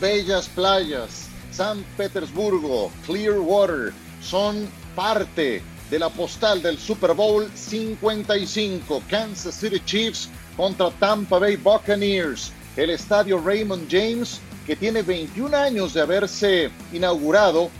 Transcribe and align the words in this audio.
bellas 0.00 0.48
playas, 0.48 1.28
San 1.50 1.84
Petersburgo, 1.96 2.90
Clearwater, 3.06 3.92
son 4.22 4.68
parte 4.94 5.62
de 5.90 5.98
la 5.98 6.08
postal 6.08 6.62
del 6.62 6.78
Super 6.78 7.14
Bowl 7.14 7.48
55. 7.54 9.02
Kansas 9.08 9.54
City 9.54 9.80
Chiefs 9.84 10.28
contra 10.56 10.90
Tampa 10.90 11.38
Bay 11.38 11.56
Buccaneers. 11.56 12.52
El 12.76 12.90
estadio 12.90 13.40
Raymond 13.40 13.88
James, 13.90 14.40
que 14.66 14.76
tiene 14.76 15.02
21 15.02 15.56
años 15.56 15.94
de 15.94 16.02
haberse 16.02 16.70
inaugurado, 16.92 17.70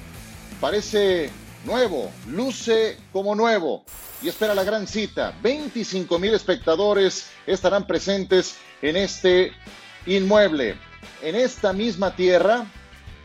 parece 0.61 1.30
nuevo, 1.64 2.11
luce 2.26 2.96
como 3.12 3.35
nuevo 3.35 3.85
y 4.22 4.29
espera 4.29 4.54
la 4.54 4.64
gran 4.64 4.86
cita. 4.86 5.35
25 5.43 6.18
mil 6.18 6.35
espectadores 6.35 7.29
estarán 7.46 7.86
presentes 7.86 8.57
en 8.82 8.96
este 8.96 9.53
inmueble. 10.07 10.76
En 11.22 11.34
esta 11.34 11.72
misma 11.72 12.14
tierra, 12.14 12.66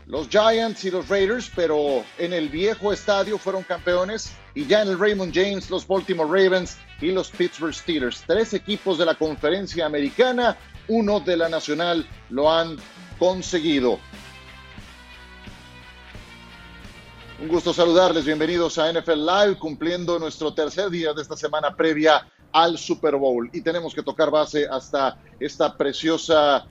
los 0.06 0.28
Giants 0.28 0.84
y 0.84 0.90
los 0.90 1.08
Raiders, 1.08 1.50
pero 1.54 2.04
en 2.18 2.32
el 2.32 2.48
viejo 2.48 2.92
estadio 2.92 3.38
fueron 3.38 3.62
campeones 3.62 4.32
y 4.54 4.66
ya 4.66 4.82
en 4.82 4.88
el 4.88 4.98
Raymond 4.98 5.32
James 5.34 5.70
los 5.70 5.86
Baltimore 5.86 6.28
Ravens 6.28 6.76
y 7.00 7.10
los 7.10 7.30
Pittsburgh 7.30 7.74
Steelers. 7.74 8.22
Tres 8.26 8.52
equipos 8.52 8.98
de 8.98 9.06
la 9.06 9.14
conferencia 9.14 9.86
americana, 9.86 10.56
uno 10.88 11.20
de 11.20 11.36
la 11.36 11.48
nacional 11.48 12.06
lo 12.30 12.52
han 12.52 12.76
conseguido. 13.18 13.98
Un 17.40 17.48
gusto 17.48 17.74
saludarles, 17.74 18.24
bienvenidos 18.24 18.78
a 18.78 18.92
NFL 18.92 19.26
Live, 19.26 19.58
cumpliendo 19.58 20.18
nuestro 20.18 20.54
tercer 20.54 20.88
día 20.88 21.12
de 21.12 21.22
esta 21.22 21.36
semana 21.36 21.74
previa 21.74 22.26
al 22.52 22.78
Super 22.78 23.16
Bowl. 23.16 23.50
Y 23.52 23.60
tenemos 23.60 23.92
que 23.94 24.02
tocar 24.02 24.30
base 24.30 24.66
hasta 24.70 25.18
esta 25.40 25.76
preciosa 25.76 26.66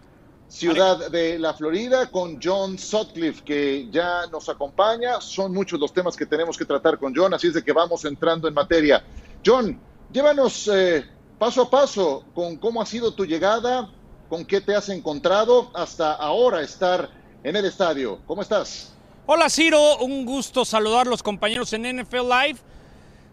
ciudad 0.54 1.10
de 1.10 1.40
la 1.40 1.56
Florida 1.56 2.12
con 2.12 2.40
John 2.42 2.78
Sutcliffe, 2.78 3.44
que 3.44 3.88
ya 3.90 4.28
nos 4.32 4.48
acompaña. 4.50 5.20
Son 5.20 5.52
muchos 5.52 5.80
los 5.80 5.92
temas 5.92 6.16
que 6.16 6.28
tenemos 6.28 6.56
que 6.58 6.64
tratar 6.64 7.00
con 7.00 7.12
John, 7.16 7.34
así 7.34 7.48
es 7.48 7.56
de 7.56 7.64
que 7.64 7.74
vamos 7.74 8.06
entrando 8.06 8.48
en 8.48 8.54
materia. 8.54 9.04
John, 9.44 9.80
llévanos 10.12 10.70
eh, 10.72 11.06
paso 11.40 11.64
a 11.64 11.70
paso 11.72 12.24
con 12.36 12.58
cómo 12.58 12.84
ha 12.84 12.86
sido 12.86 13.16
tu 13.16 13.26
llegada, 13.26 13.90
con 14.30 14.46
qué 14.46 14.62
te 14.62 14.76
has 14.76 14.90
encontrado 14.90 15.72
hasta 15.74 16.14
ahora 16.14 16.62
estar 16.62 17.10
en 17.44 17.56
el 17.56 17.66
estadio. 17.66 18.20
¿Cómo 18.28 18.44
estás? 18.44 18.94
Hola 19.26 19.50
Ciro, 19.50 19.98
un 19.98 20.24
gusto 20.24 20.66
saludar 20.66 21.08
a 21.08 21.10
los 21.10 21.24
compañeros 21.24 21.74
en 21.74 22.02
NFL 22.02 22.30
Live. 22.30 22.60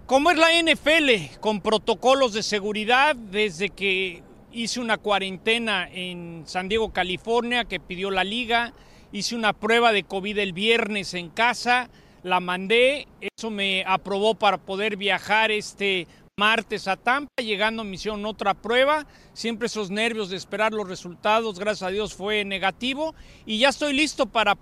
¿Cómo 0.07 0.31
es 0.31 0.39
la 0.39 0.49
NFL? 0.53 1.39
Con 1.39 1.61
protocolos 1.61 2.33
de 2.33 2.43
seguridad 2.43 3.15
desde 3.15 3.69
que 3.69 4.23
hice 4.53 4.81
una 4.81 4.99
cuarentena 4.99 5.89
en 5.91 6.45
San 6.47 6.69
Diego, 6.69 6.93
California, 6.93 7.65
que 7.65 7.81
pidió 7.81 8.11
la 8.11 8.25
liga. 8.25 8.73
Hice 9.13 9.35
una 9.35 9.53
prueba 9.53 9.93
de 9.93 10.05
COVID 10.05 10.39
el 10.39 10.53
viernes 10.53 11.15
en 11.15 11.31
casa, 11.31 11.91
la 12.23 12.39
mandé, 12.39 13.09
eso 13.21 13.51
me 13.51 13.83
aprobó 13.87 14.35
para 14.35 14.59
poder 14.59 14.97
viajar 14.97 15.51
este 15.51 16.07
martes 16.37 16.89
a 16.89 16.97
Tampa, 16.97 17.43
llegando 17.43 17.85
me 17.85 17.97
hicieron 17.97 18.25
otra 18.25 18.55
prueba, 18.55 19.07
siempre 19.35 19.67
esos 19.67 19.91
nervios 19.91 20.31
de 20.31 20.37
esperar 20.37 20.73
los 20.73 20.89
resultados, 20.89 21.59
gracias 21.59 21.87
a 21.87 21.93
Dios 21.93 22.15
fue 22.15 22.47
negativo. 22.47 23.15
Y 23.45 23.59
ya 23.59 23.69
estoy 23.69 23.93
listo 23.93 24.27
para, 24.27 24.57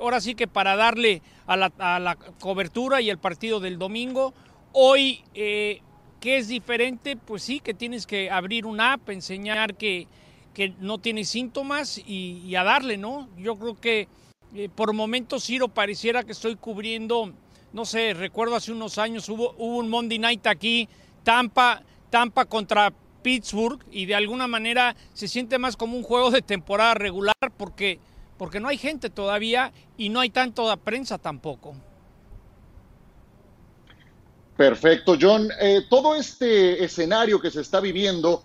ahora 0.00 0.20
sí 0.20 0.36
que 0.36 0.46
para 0.46 0.76
darle 0.76 1.22
a 1.46 1.56
la, 1.56 2.16
cobertura 2.38 3.00
y 3.00 3.10
el 3.10 3.18
partido 3.18 3.58
del 3.58 3.78
domingo. 3.78 4.32
Hoy, 4.72 5.24
eh, 5.34 5.82
¿qué 6.24 6.38
es 6.38 6.48
diferente? 6.48 7.18
Pues 7.18 7.42
sí, 7.42 7.60
que 7.60 7.74
tienes 7.74 8.06
que 8.06 8.30
abrir 8.30 8.64
una 8.64 8.94
app, 8.94 9.10
enseñar 9.10 9.74
que, 9.74 10.08
que 10.54 10.72
no 10.80 10.96
tienes 10.96 11.28
síntomas 11.28 11.98
y, 11.98 12.54
a 12.54 12.64
darle, 12.64 12.96
¿no? 12.96 13.28
Yo 13.36 13.58
creo 13.58 13.78
que 13.78 14.08
eh, 14.54 14.70
por 14.74 14.94
momentos, 14.94 15.44
Ciro, 15.44 15.68
pareciera 15.68 16.24
que 16.24 16.32
estoy 16.32 16.56
cubriendo, 16.56 17.34
no 17.74 17.84
sé, 17.84 18.14
recuerdo 18.14 18.56
hace 18.56 18.72
unos 18.72 18.96
años 18.96 19.28
hubo, 19.28 19.54
hubo 19.58 19.76
un 19.76 19.90
Monday 19.90 20.18
Night 20.18 20.46
aquí 20.46 20.88
Tampa, 21.24 21.82
Tampa 22.08 22.46
contra 22.46 22.90
Pittsburgh 23.20 23.84
y 23.92 24.06
de 24.06 24.14
alguna 24.14 24.46
manera 24.46 24.96
se 25.12 25.28
siente 25.28 25.58
más 25.58 25.76
como 25.76 25.94
un 25.94 26.02
juego 26.02 26.30
de 26.30 26.40
temporada 26.40 26.94
regular 26.94 27.36
porque, 27.58 27.98
porque 28.38 28.60
no 28.60 28.68
hay 28.68 28.78
gente 28.78 29.10
todavía 29.10 29.74
y 29.98 30.08
no 30.08 30.20
hay 30.20 30.30
tanto 30.30 30.70
de 30.70 30.76
prensa 30.78 31.18
tampoco. 31.18 31.74
Perfecto, 34.56 35.16
John. 35.20 35.48
Eh, 35.60 35.82
todo 35.88 36.14
este 36.14 36.84
escenario 36.84 37.40
que 37.40 37.50
se 37.50 37.60
está 37.60 37.80
viviendo 37.80 38.44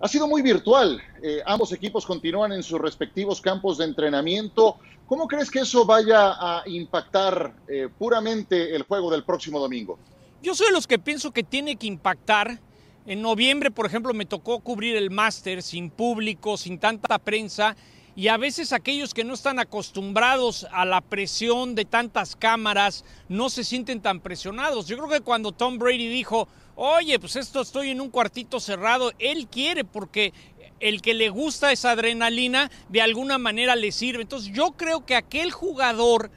ha 0.00 0.08
sido 0.08 0.26
muy 0.26 0.42
virtual. 0.42 1.00
Eh, 1.22 1.40
ambos 1.46 1.72
equipos 1.72 2.04
continúan 2.04 2.52
en 2.52 2.62
sus 2.62 2.80
respectivos 2.80 3.40
campos 3.40 3.78
de 3.78 3.84
entrenamiento. 3.84 4.78
¿Cómo 5.06 5.28
crees 5.28 5.50
que 5.50 5.60
eso 5.60 5.84
vaya 5.84 6.32
a 6.32 6.62
impactar 6.66 7.54
eh, 7.68 7.88
puramente 7.98 8.74
el 8.74 8.82
juego 8.82 9.10
del 9.10 9.22
próximo 9.22 9.60
domingo? 9.60 9.98
Yo 10.42 10.54
soy 10.54 10.66
de 10.66 10.72
los 10.72 10.86
que 10.86 10.98
pienso 10.98 11.30
que 11.30 11.42
tiene 11.42 11.76
que 11.76 11.86
impactar. 11.86 12.58
En 13.06 13.22
noviembre, 13.22 13.70
por 13.70 13.86
ejemplo, 13.86 14.12
me 14.14 14.24
tocó 14.24 14.60
cubrir 14.60 14.96
el 14.96 15.10
máster 15.10 15.62
sin 15.62 15.90
público, 15.90 16.56
sin 16.56 16.78
tanta 16.78 17.18
prensa, 17.18 17.76
y 18.16 18.28
a 18.28 18.36
veces 18.36 18.72
aquellos 18.72 19.12
que 19.12 19.24
no 19.24 19.34
están 19.34 19.58
acostumbrados 19.58 20.66
a 20.72 20.84
la 20.84 21.00
presión 21.00 21.74
de 21.74 21.84
tantas 21.84 22.36
cámaras 22.36 23.04
no 23.28 23.50
se 23.50 23.64
sienten 23.64 24.00
tan 24.00 24.20
presionados. 24.20 24.86
Yo 24.86 24.96
creo 24.96 25.08
que 25.08 25.20
cuando 25.20 25.52
Tom 25.52 25.78
Brady 25.78 26.08
dijo, 26.08 26.46
oye, 26.76 27.18
pues 27.18 27.36
esto 27.36 27.60
estoy 27.60 27.90
en 27.90 28.00
un 28.00 28.10
cuartito 28.10 28.60
cerrado, 28.60 29.12
él 29.18 29.48
quiere 29.48 29.84
porque 29.84 30.32
el 30.80 31.02
que 31.02 31.14
le 31.14 31.28
gusta 31.28 31.72
esa 31.72 31.92
adrenalina 31.92 32.70
de 32.88 33.02
alguna 33.02 33.38
manera 33.38 33.74
le 33.74 33.90
sirve. 33.90 34.22
Entonces 34.22 34.52
yo 34.52 34.72
creo 34.72 35.04
que 35.04 35.16
aquel 35.16 35.50
jugador 35.50 36.30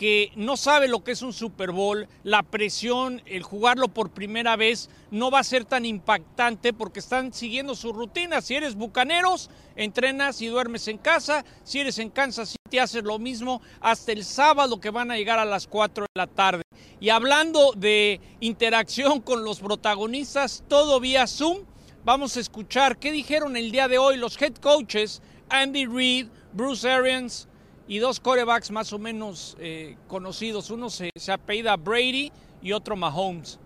que 0.00 0.32
no 0.34 0.56
sabe 0.56 0.88
lo 0.88 1.04
que 1.04 1.12
es 1.12 1.20
un 1.20 1.34
Super 1.34 1.72
Bowl, 1.72 2.08
la 2.24 2.42
presión, 2.42 3.20
el 3.26 3.42
jugarlo 3.42 3.88
por 3.88 4.08
primera 4.08 4.56
vez 4.56 4.88
no 5.10 5.30
va 5.30 5.40
a 5.40 5.44
ser 5.44 5.66
tan 5.66 5.84
impactante 5.84 6.72
porque 6.72 7.00
están 7.00 7.34
siguiendo 7.34 7.74
su 7.74 7.92
rutina. 7.92 8.40
Si 8.40 8.54
eres 8.54 8.76
bucaneros, 8.76 9.50
entrenas 9.76 10.40
y 10.40 10.46
duermes 10.46 10.88
en 10.88 10.96
casa. 10.96 11.44
Si 11.64 11.80
eres 11.80 11.98
en 11.98 12.08
Kansas 12.08 12.56
City, 12.56 12.78
haces 12.78 13.04
lo 13.04 13.18
mismo 13.18 13.60
hasta 13.82 14.12
el 14.12 14.24
sábado 14.24 14.80
que 14.80 14.88
van 14.88 15.10
a 15.10 15.18
llegar 15.18 15.38
a 15.38 15.44
las 15.44 15.66
4 15.66 16.04
de 16.04 16.18
la 16.18 16.26
tarde. 16.26 16.62
Y 16.98 17.10
hablando 17.10 17.74
de 17.76 18.22
interacción 18.40 19.20
con 19.20 19.44
los 19.44 19.60
protagonistas, 19.60 20.64
todo 20.66 20.98
vía 21.00 21.26
Zoom, 21.26 21.66
vamos 22.04 22.38
a 22.38 22.40
escuchar 22.40 22.96
qué 22.96 23.12
dijeron 23.12 23.54
el 23.54 23.70
día 23.70 23.86
de 23.86 23.98
hoy 23.98 24.16
los 24.16 24.40
head 24.40 24.54
coaches 24.54 25.20
Andy 25.50 25.84
Reid, 25.84 26.28
Bruce 26.54 26.88
Arians, 26.88 27.49
y 27.90 27.98
dos 27.98 28.20
corebacks 28.20 28.70
más 28.70 28.92
o 28.92 29.00
menos 29.00 29.56
eh, 29.58 29.96
conocidos. 30.06 30.70
Uno 30.70 30.88
se, 30.88 31.10
se 31.16 31.32
apellida 31.32 31.76
Brady 31.76 32.30
y 32.62 32.72
otro 32.72 32.94
Mahomes. 32.94 33.58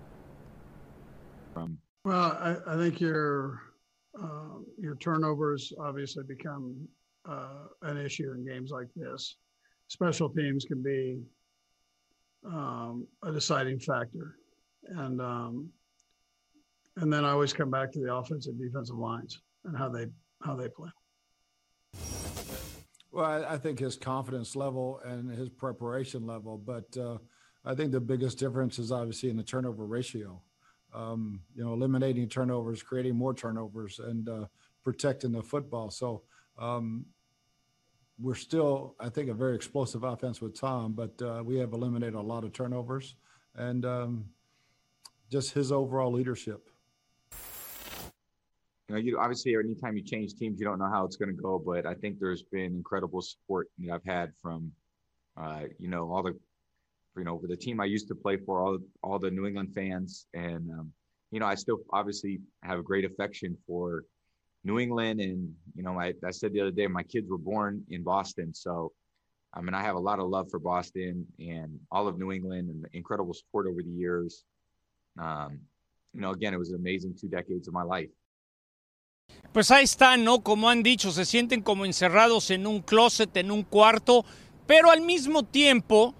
Well, 2.05 2.33
I, 2.41 2.57
I 2.67 2.77
think 2.77 3.01
your 3.01 3.61
uh, 4.19 4.61
your 4.79 4.97
turnovers 4.97 5.73
obviously 5.79 6.25
become 6.25 6.89
uh, 7.29 7.69
an 7.83 7.99
issue 7.99 8.33
in 8.33 8.45
games 8.45 8.71
like 8.71 8.89
this. 8.97 9.37
Special 9.89 10.31
teams 10.31 10.65
can 10.65 10.83
be 10.83 11.21
um, 12.47 13.07
a 13.23 13.33
deciding 13.33 13.79
factor, 13.79 14.37
and 14.89 15.21
um, 15.21 15.69
and 16.97 17.13
then 17.13 17.25
I 17.25 17.31
always 17.31 17.53
come 17.53 17.71
back 17.71 17.93
to 17.93 18.01
the 18.01 18.13
offensive 18.13 18.55
and 18.55 18.61
defensive 18.61 18.97
lines 18.97 19.41
and 19.65 19.77
how 19.77 19.89
they 19.89 20.07
how 20.43 20.57
they 20.57 20.69
play. 20.69 20.91
Well, 23.15 23.47
I, 23.49 23.59
think 23.59 23.79
his 23.79 23.95
confidence 23.95 24.57
level 24.57 25.01
and 25.05 25.31
his 25.31 25.49
preparation 25.49 26.27
level, 26.27 26.59
but 26.59 26.97
uh, 26.97 27.19
I 27.65 27.77
think 27.77 27.93
the 27.93 28.01
biggest 28.01 28.39
difference 28.39 28.81
is 28.81 28.91
obviously 28.91 29.31
in 29.31 29.37
the 29.37 29.45
turnover 29.45 29.87
ratio. 29.87 30.43
Um, 30.93 31.41
you 31.55 31.65
know, 31.65 31.75
eliminating 31.75 32.29
turnovers, 32.29 32.83
creating 32.83 33.15
more 33.15 33.33
turnovers, 33.33 34.01
and 34.01 34.29
uh, 34.29 34.47
protecting 34.83 35.31
the 35.31 35.45
football. 35.45 35.91
So 35.91 36.23
um, 36.59 37.07
we're 38.19 38.35
still, 38.35 38.97
I 38.99 39.11
think, 39.11 39.31
a 39.31 39.35
very 39.35 39.55
explosive 39.55 40.03
offense 40.03 40.41
with 40.41 40.59
Tom, 40.59 40.93
but 40.93 41.23
uh, 41.23 41.41
we 41.45 41.57
have 41.59 41.73
eliminated 41.73 42.15
a 42.15 42.21
lot 42.21 42.43
of 42.43 42.53
turnovers 42.53 43.15
and 43.55 43.85
um, 43.85 44.25
just 45.31 45.53
his 45.55 45.71
overall 45.71 46.11
leadership 46.11 46.69
you 48.89 48.95
know, 48.95 49.01
you 49.01 49.19
obviously 49.19 49.55
anytime 49.55 49.97
you 49.97 50.03
change 50.03 50.35
teams, 50.35 50.61
you 50.61 50.67
don't 50.67 50.79
know 50.79 50.91
how 50.91 51.05
it's 51.05 51.17
going 51.17 51.35
to 51.35 51.43
go. 51.43 51.63
But 51.65 51.87
I 51.87 51.95
think 51.95 52.19
there's 52.19 52.43
been 52.43 52.75
incredible 52.75 53.23
support 53.23 53.69
that 53.79 53.93
I've 53.93 54.05
had 54.05 54.33
from, 54.43 54.73
uh, 55.41 55.63
you 55.79 55.89
know, 55.89 56.13
all 56.13 56.23
the, 56.23 56.39
you 57.17 57.25
know, 57.25 57.41
the 57.43 57.57
team 57.57 57.81
I 57.81 57.87
used 57.87 58.09
to 58.09 58.15
play 58.15 58.37
for, 58.37 58.61
all 58.61 58.79
all 59.03 59.19
the 59.19 59.31
New 59.31 59.47
England 59.47 59.73
fans, 59.75 60.27
and 60.35 60.71
um, 60.71 60.93
you 61.31 61.41
know, 61.41 61.47
I 61.47 61.55
still 61.55 61.79
obviously 61.91 62.41
have 62.63 62.79
a 62.79 62.83
great 62.83 63.05
affection 63.05 63.57
for 63.67 64.05
New 64.65 64.79
England, 64.79 65.21
and 65.21 65.53
you 65.75 65.83
know, 65.83 65.99
I, 65.99 66.13
I 66.25 66.31
said 66.31 66.53
the 66.53 66.61
other 66.61 66.71
day, 66.71 66.87
my 66.87 67.03
kids 67.03 67.29
were 67.29 67.39
born 67.39 67.85
in 67.91 68.03
Boston, 68.03 68.53
so 68.53 68.93
I 69.55 69.61
mean, 69.61 69.75
I 69.75 69.83
have 69.83 69.95
a 69.95 70.01
lot 70.01 70.19
of 70.19 70.29
love 70.29 70.51
for 70.51 70.59
Boston 70.59 71.27
and 71.39 71.79
all 71.91 72.09
of 72.09 72.19
New 72.19 72.33
England, 72.33 72.69
and 72.69 72.85
the 72.85 72.89
incredible 72.93 73.33
support 73.33 73.67
over 73.67 73.83
the 73.83 73.91
years. 73.91 74.45
Um, 75.19 75.61
you 76.13 76.21
know, 76.21 76.33
again, 76.33 76.53
it 76.53 76.59
was 76.59 76.71
an 76.71 76.77
amazing 76.77 77.15
two 77.19 77.29
decades 77.29 77.69
of 77.69 77.75
my 77.75 77.83
life. 77.83 78.11
Pues 79.53 79.71
ahí 79.71 79.85
está, 79.85 80.17
¿no? 80.17 80.41
Como 80.41 80.69
han 80.69 80.83
dicho, 80.83 81.13
se 81.13 81.25
sienten 81.25 81.63
como 81.63 81.85
encerrados 81.85 82.51
en 82.51 82.67
un 82.67 82.81
closet, 82.81 83.37
en 83.37 83.51
un 83.51 83.63
cuarto, 83.63 84.25
pero 84.67 84.91
al 84.91 85.01
mismo 85.01 85.45
tiempo 85.45 86.15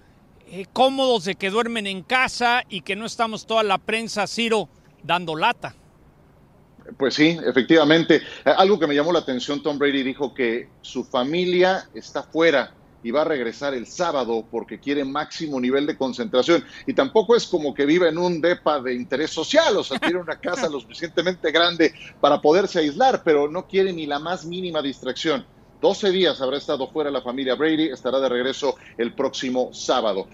eh, 0.47 0.67
cómodos 0.73 1.25
de 1.25 1.35
que 1.35 1.51
duermen 1.51 1.87
en 1.87 2.03
casa 2.03 2.63
y 2.69 2.83
que 2.83 2.95
no 2.95 3.07
estamos 3.07 3.47
toda 3.47 3.63
la 3.63 3.79
prensa, 3.79 4.27
Ciro, 4.27 4.69
dando 5.03 5.35
lata. 5.35 5.75
Pues 6.97 7.15
sí, 7.15 7.39
efectivamente. 7.45 8.17
Eh, 8.45 8.53
algo 8.57 8.79
que 8.79 8.87
me 8.87 8.95
llamó 8.95 9.13
la 9.13 9.21
atención, 9.21 9.63
Tom 9.63 9.79
Brady 9.79 10.03
dijo 10.03 10.35
que 10.35 10.69
su 10.83 11.05
familia 11.05 11.89
está 11.95 12.23
fuera 12.23 12.73
y 13.05 13.11
va 13.11 13.21
a 13.21 13.25
regresar 13.25 13.75
el 13.75 13.87
sábado 13.87 14.45
porque 14.51 14.81
quiere 14.81 15.05
máximo 15.05 15.61
nivel 15.61 15.87
de 15.87 15.97
concentración. 15.97 16.65
Y 16.87 16.95
tampoco 16.95 17.37
es 17.37 17.47
como 17.47 17.73
que 17.73 17.87
viva 17.87 18.09
en 18.09 18.19
un 18.19 18.41
depa 18.41 18.81
de 18.81 18.95
interés 18.95 19.31
social, 19.31 19.77
o 19.77 19.85
sea, 19.85 19.99
tiene 20.01 20.19
una 20.19 20.41
casa 20.41 20.69
lo 20.69 20.81
suficientemente 20.81 21.53
grande 21.53 21.95
para 22.21 22.41
poderse 22.41 22.81
aislar, 22.81 23.23
pero 23.23 23.49
no 23.49 23.69
quiere 23.69 23.93
ni 23.93 24.07
la 24.07 24.19
más 24.19 24.45
mínima 24.47 24.83
distracción. 24.83 25.47
12 25.83 26.11
días 26.11 26.41
habrá 26.41 26.57
estado 26.57 26.89
fuera 26.89 27.11
la 27.11 27.21
familia 27.21 27.55
Brady, 27.55 27.91
estará 27.91 28.19
de 28.19 28.31
regreso 28.31 28.77
el 28.97 29.13
próximo 29.13 29.69
sábado. 29.75 30.27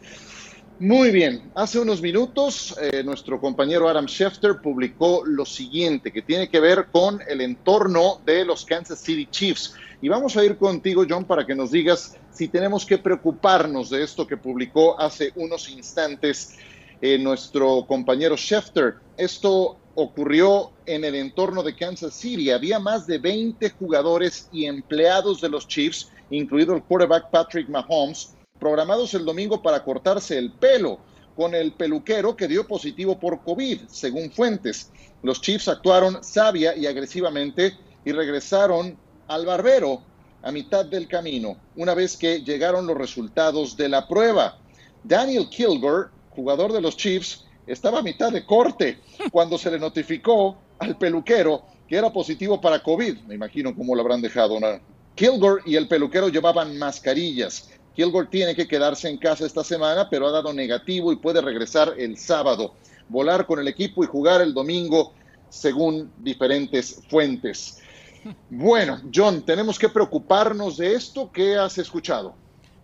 Muy 0.80 1.10
bien, 1.10 1.52
hace 1.54 1.78
unos 1.78 2.00
minutos 2.00 2.74
eh, 2.80 3.02
nuestro 3.04 3.38
compañero 3.38 3.86
Adam 3.86 4.06
Schefter 4.06 4.62
publicó 4.62 5.26
lo 5.26 5.44
siguiente 5.44 6.10
que 6.10 6.22
tiene 6.22 6.48
que 6.48 6.58
ver 6.58 6.86
con 6.90 7.20
el 7.28 7.42
entorno 7.42 8.22
de 8.24 8.46
los 8.46 8.64
Kansas 8.64 8.98
City 8.98 9.28
Chiefs. 9.30 9.74
Y 10.00 10.08
vamos 10.08 10.38
a 10.38 10.42
ir 10.42 10.56
contigo, 10.56 11.04
John, 11.06 11.26
para 11.26 11.44
que 11.44 11.54
nos 11.54 11.70
digas 11.70 12.16
si 12.32 12.48
tenemos 12.48 12.86
que 12.86 12.96
preocuparnos 12.96 13.90
de 13.90 14.02
esto 14.02 14.26
que 14.26 14.38
publicó 14.38 14.98
hace 14.98 15.32
unos 15.34 15.68
instantes 15.68 16.56
eh, 17.02 17.18
nuestro 17.18 17.84
compañero 17.86 18.38
Schefter. 18.38 18.94
Esto 19.18 19.76
ocurrió 19.96 20.72
en 20.86 21.04
el 21.04 21.14
entorno 21.14 21.62
de 21.62 21.76
Kansas 21.76 22.14
City. 22.14 22.52
Había 22.52 22.78
más 22.78 23.06
de 23.06 23.18
20 23.18 23.68
jugadores 23.72 24.48
y 24.50 24.64
empleados 24.64 25.42
de 25.42 25.50
los 25.50 25.68
Chiefs, 25.68 26.10
incluido 26.30 26.74
el 26.74 26.82
quarterback 26.82 27.28
Patrick 27.28 27.68
Mahomes, 27.68 28.34
programados 28.60 29.14
el 29.14 29.24
domingo 29.24 29.62
para 29.62 29.82
cortarse 29.82 30.38
el 30.38 30.52
pelo 30.52 31.00
con 31.34 31.54
el 31.54 31.72
peluquero 31.72 32.36
que 32.36 32.46
dio 32.46 32.66
positivo 32.66 33.18
por 33.18 33.42
COVID, 33.42 33.88
según 33.88 34.30
fuentes. 34.30 34.90
Los 35.22 35.40
Chiefs 35.40 35.68
actuaron 35.68 36.22
sabia 36.22 36.76
y 36.76 36.86
agresivamente 36.86 37.76
y 38.04 38.12
regresaron 38.12 38.96
al 39.26 39.46
barbero 39.46 40.02
a 40.42 40.52
mitad 40.52 40.84
del 40.84 41.08
camino, 41.08 41.56
una 41.76 41.94
vez 41.94 42.16
que 42.16 42.42
llegaron 42.42 42.86
los 42.86 42.96
resultados 42.96 43.76
de 43.76 43.88
la 43.88 44.06
prueba. 44.06 44.58
Daniel 45.02 45.48
Kilgore, 45.48 46.08
jugador 46.30 46.72
de 46.72 46.80
los 46.80 46.96
Chiefs, 46.96 47.46
estaba 47.66 48.00
a 48.00 48.02
mitad 48.02 48.32
de 48.32 48.44
corte 48.44 48.98
cuando 49.30 49.58
se 49.58 49.70
le 49.70 49.78
notificó 49.78 50.58
al 50.78 50.96
peluquero 50.96 51.62
que 51.88 51.96
era 51.96 52.12
positivo 52.12 52.60
para 52.60 52.82
COVID. 52.82 53.18
Me 53.20 53.34
imagino 53.34 53.74
cómo 53.74 53.94
lo 53.94 54.02
habrán 54.02 54.22
dejado. 54.22 54.58
Kilgore 55.14 55.62
y 55.66 55.76
el 55.76 55.88
peluquero 55.88 56.28
llevaban 56.28 56.78
mascarillas. 56.78 57.68
Kilgore 58.00 58.28
tiene 58.28 58.54
que 58.54 58.66
quedarse 58.66 59.10
en 59.10 59.18
casa 59.18 59.44
esta 59.44 59.62
semana, 59.62 60.08
pero 60.08 60.26
ha 60.26 60.30
dado 60.30 60.54
negativo 60.54 61.12
y 61.12 61.16
puede 61.16 61.42
regresar 61.42 61.92
el 61.98 62.16
sábado, 62.16 62.72
volar 63.10 63.44
con 63.44 63.58
el 63.58 63.68
equipo 63.68 64.02
y 64.02 64.06
jugar 64.06 64.40
el 64.40 64.54
domingo, 64.54 65.12
según 65.50 66.10
diferentes 66.16 67.02
fuentes. 67.10 67.78
Bueno, 68.48 69.02
John, 69.14 69.44
tenemos 69.44 69.78
que 69.78 69.90
preocuparnos 69.90 70.78
de 70.78 70.94
esto. 70.94 71.30
¿Qué 71.30 71.56
has 71.56 71.76
escuchado? 71.76 72.34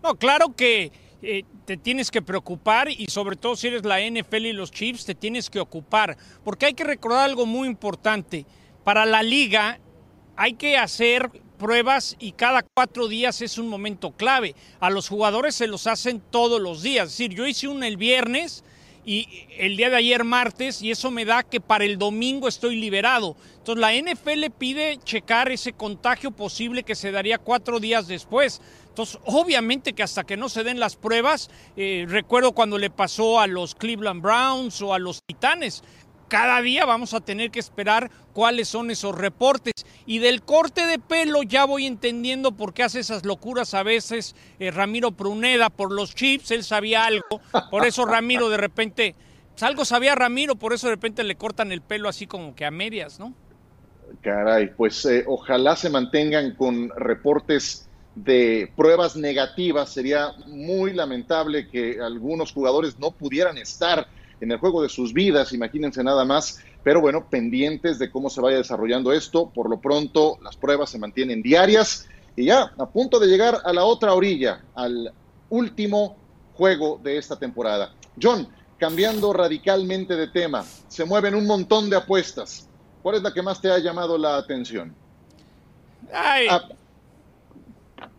No, 0.03 0.13
claro 0.13 0.55
que 0.55 0.91
eh, 1.23 1.43
te 1.65 1.77
tienes 1.77 2.11
que 2.11 2.21
preocupar 2.21 2.87
y 2.87 3.07
sobre 3.07 3.37
todo 3.37 3.55
si 3.55 3.69
eres 3.69 3.85
la 3.85 3.99
NFL 3.99 4.45
y 4.45 4.53
los 4.53 4.69
Chiefs, 4.69 5.03
te 5.03 5.15
tienes 5.15 5.49
que 5.49 5.59
ocupar, 5.59 6.15
porque 6.43 6.67
hay 6.67 6.75
que 6.75 6.83
recordar 6.83 7.25
algo 7.25 7.47
muy 7.47 7.67
importante. 7.67 8.45
Para 8.83 9.03
la 9.07 9.23
liga 9.23 9.79
hay 10.35 10.53
que 10.53 10.77
hacer 10.77 11.31
pruebas 11.57 12.15
y 12.19 12.31
cada 12.31 12.63
cuatro 12.63 13.07
días 13.07 13.41
es 13.41 13.57
un 13.57 13.67
momento 13.67 14.11
clave. 14.11 14.55
A 14.79 14.89
los 14.89 15.09
jugadores 15.09 15.55
se 15.55 15.67
los 15.67 15.87
hacen 15.87 16.21
todos 16.31 16.61
los 16.61 16.81
días. 16.81 17.07
Es 17.07 17.17
decir, 17.17 17.33
yo 17.33 17.45
hice 17.45 17.67
una 17.67 17.87
el 17.87 17.97
viernes 17.97 18.63
y 19.07 19.47
el 19.57 19.77
día 19.77 19.89
de 19.89 19.95
ayer 19.95 20.25
martes 20.25 20.81
y 20.81 20.91
eso 20.91 21.11
me 21.11 21.23
da 21.23 21.41
que 21.41 21.61
para 21.61 21.85
el 21.85 21.97
domingo 21.97 22.47
estoy 22.49 22.75
liberado. 22.75 23.37
Entonces 23.57 23.81
la 23.81 23.93
NFL 23.93 24.51
pide 24.57 24.99
checar 25.03 25.49
ese 25.49 25.71
contagio 25.71 26.31
posible 26.31 26.83
que 26.83 26.93
se 26.93 27.11
daría 27.11 27.37
cuatro 27.37 27.79
días 27.79 28.07
después. 28.07 28.61
Entonces 28.89 29.17
obviamente 29.23 29.93
que 29.93 30.03
hasta 30.03 30.25
que 30.25 30.35
no 30.35 30.49
se 30.49 30.65
den 30.65 30.79
las 30.79 30.97
pruebas, 30.97 31.49
eh, 31.77 32.05
recuerdo 32.09 32.51
cuando 32.51 32.77
le 32.77 32.89
pasó 32.89 33.39
a 33.39 33.47
los 33.47 33.75
Cleveland 33.75 34.21
Browns 34.21 34.81
o 34.81 34.93
a 34.93 34.99
los 34.99 35.21
Titanes, 35.25 35.83
cada 36.27 36.61
día 36.61 36.85
vamos 36.85 37.13
a 37.13 37.21
tener 37.21 37.51
que 37.51 37.59
esperar 37.59 38.11
cuáles 38.33 38.67
son 38.67 38.91
esos 38.91 39.15
reportes. 39.15 39.73
Y 40.05 40.19
del 40.19 40.41
corte 40.41 40.85
de 40.85 40.99
pelo 40.99 41.43
ya 41.43 41.65
voy 41.65 41.85
entendiendo 41.85 42.51
por 42.51 42.73
qué 42.73 42.83
hace 42.83 42.99
esas 42.99 43.25
locuras 43.25 43.73
a 43.73 43.83
veces 43.83 44.35
eh, 44.59 44.71
Ramiro 44.71 45.11
Pruneda 45.11 45.69
por 45.69 45.91
los 45.91 46.15
chips, 46.15 46.51
él 46.51 46.63
sabía 46.63 47.05
algo, 47.05 47.41
por 47.71 47.85
eso 47.85 48.05
Ramiro 48.05 48.49
de 48.49 48.57
repente, 48.57 49.15
pues 49.51 49.63
algo 49.63 49.85
sabía 49.85 50.15
Ramiro, 50.15 50.55
por 50.55 50.73
eso 50.73 50.87
de 50.87 50.93
repente 50.93 51.23
le 51.23 51.35
cortan 51.35 51.71
el 51.71 51.81
pelo 51.81 52.07
así 52.09 52.27
como 52.27 52.55
que 52.55 52.65
a 52.65 52.71
medias, 52.71 53.19
¿no? 53.19 53.33
Caray, 54.21 54.73
pues 54.75 55.05
eh, 55.05 55.25
ojalá 55.27 55.75
se 55.75 55.89
mantengan 55.89 56.55
con 56.55 56.89
reportes 56.95 57.87
de 58.15 58.71
pruebas 58.75 59.15
negativas. 59.15 59.93
Sería 59.93 60.31
muy 60.47 60.93
lamentable 60.93 61.67
que 61.67 61.99
algunos 62.01 62.51
jugadores 62.51 62.97
no 62.99 63.11
pudieran 63.11 63.57
estar 63.57 64.07
en 64.39 64.51
el 64.51 64.57
juego 64.57 64.81
de 64.81 64.89
sus 64.89 65.13
vidas, 65.13 65.53
imagínense 65.53 66.03
nada 66.03 66.25
más, 66.25 66.59
pero 66.83 67.01
bueno, 67.01 67.27
pendientes 67.29 67.99
de 67.99 68.11
cómo 68.11 68.29
se 68.29 68.41
vaya 68.41 68.57
desarrollando 68.57 69.11
esto. 69.11 69.49
Por 69.49 69.69
lo 69.69 69.79
pronto, 69.79 70.37
las 70.41 70.55
pruebas 70.55 70.89
se 70.89 70.99
mantienen 70.99 71.41
diarias 71.41 72.07
y 72.35 72.45
ya 72.45 72.71
a 72.77 72.85
punto 72.85 73.19
de 73.19 73.27
llegar 73.27 73.59
a 73.63 73.73
la 73.73 73.83
otra 73.83 74.13
orilla, 74.13 74.61
al 74.75 75.11
último 75.49 76.15
juego 76.53 76.99
de 77.03 77.17
esta 77.17 77.35
temporada. 77.37 77.93
John, 78.21 78.47
cambiando 78.77 79.33
radicalmente 79.33 80.15
de 80.15 80.27
tema, 80.27 80.63
se 80.87 81.03
mueven 81.05 81.35
un 81.35 81.45
montón 81.45 81.89
de 81.89 81.97
apuestas. 81.97 82.67
¿Cuál 83.01 83.15
es 83.15 83.23
la 83.23 83.33
que 83.33 83.41
más 83.41 83.61
te 83.61 83.71
ha 83.71 83.79
llamado 83.79 84.17
la 84.17 84.37
atención? 84.37 84.93
Ah, 86.13 86.67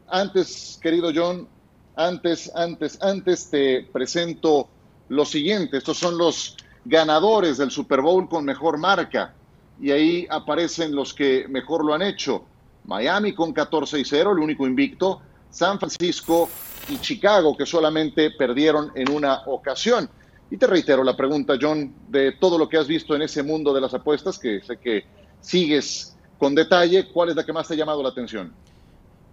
antes, 0.09 0.79
querido 0.83 1.11
John, 1.15 1.49
antes, 1.97 2.51
antes, 2.55 3.01
antes 3.03 3.51
te 3.51 3.83
presento 3.93 4.69
lo 5.09 5.25
siguiente, 5.25 5.79
estos 5.79 5.99
son 5.99 6.19
los 6.19 6.57
ganadores 6.85 7.59
del 7.59 7.71
Super 7.71 8.01
Bowl 8.01 8.29
con 8.29 8.45
mejor 8.45 8.79
marca 8.79 9.35
y 9.81 9.91
ahí 9.91 10.27
aparecen 10.31 10.95
los 10.95 11.15
que 11.15 11.47
mejor 11.49 11.85
lo 11.85 11.95
han 11.95 12.03
hecho. 12.03 12.45
Miami 12.85 13.35
con 13.35 13.53
14 13.53 14.01
y 14.01 14.05
0, 14.05 14.33
el 14.33 14.39
único 14.39 14.67
invicto, 14.67 15.21
San 15.51 15.79
Francisco 15.79 16.49
y 16.89 16.99
Chicago 16.99 17.57
que 17.57 17.67
solamente 17.67 18.31
perdieron 18.33 18.91
en 18.95 19.11
una 19.11 19.43
ocasión. 19.47 20.09
Y 20.51 20.57
te 20.57 20.67
reitero 20.67 21.05
la 21.05 21.17
pregunta, 21.17 21.55
John, 21.61 21.93
de 22.09 22.33
todo 22.33 22.57
lo 22.57 22.69
que 22.69 22.79
has 22.79 22.87
visto 22.87 23.15
en 23.15 23.23
ese 23.23 23.43
mundo 23.43 23.75
de 23.75 23.83
las 23.83 23.93
apuestas, 23.93 24.39
que 24.39 24.63
sé 24.63 24.79
que 24.79 25.05
sigues 25.41 26.17
con 26.39 26.55
detalle, 26.55 27.09
¿cuál 27.13 27.29
es 27.29 27.37
la 27.37 27.45
que 27.45 27.53
más 27.53 27.69
te 27.69 27.75
ha 27.75 27.77
llamado 27.77 28.03
la 28.03 28.09
atención? 28.09 28.53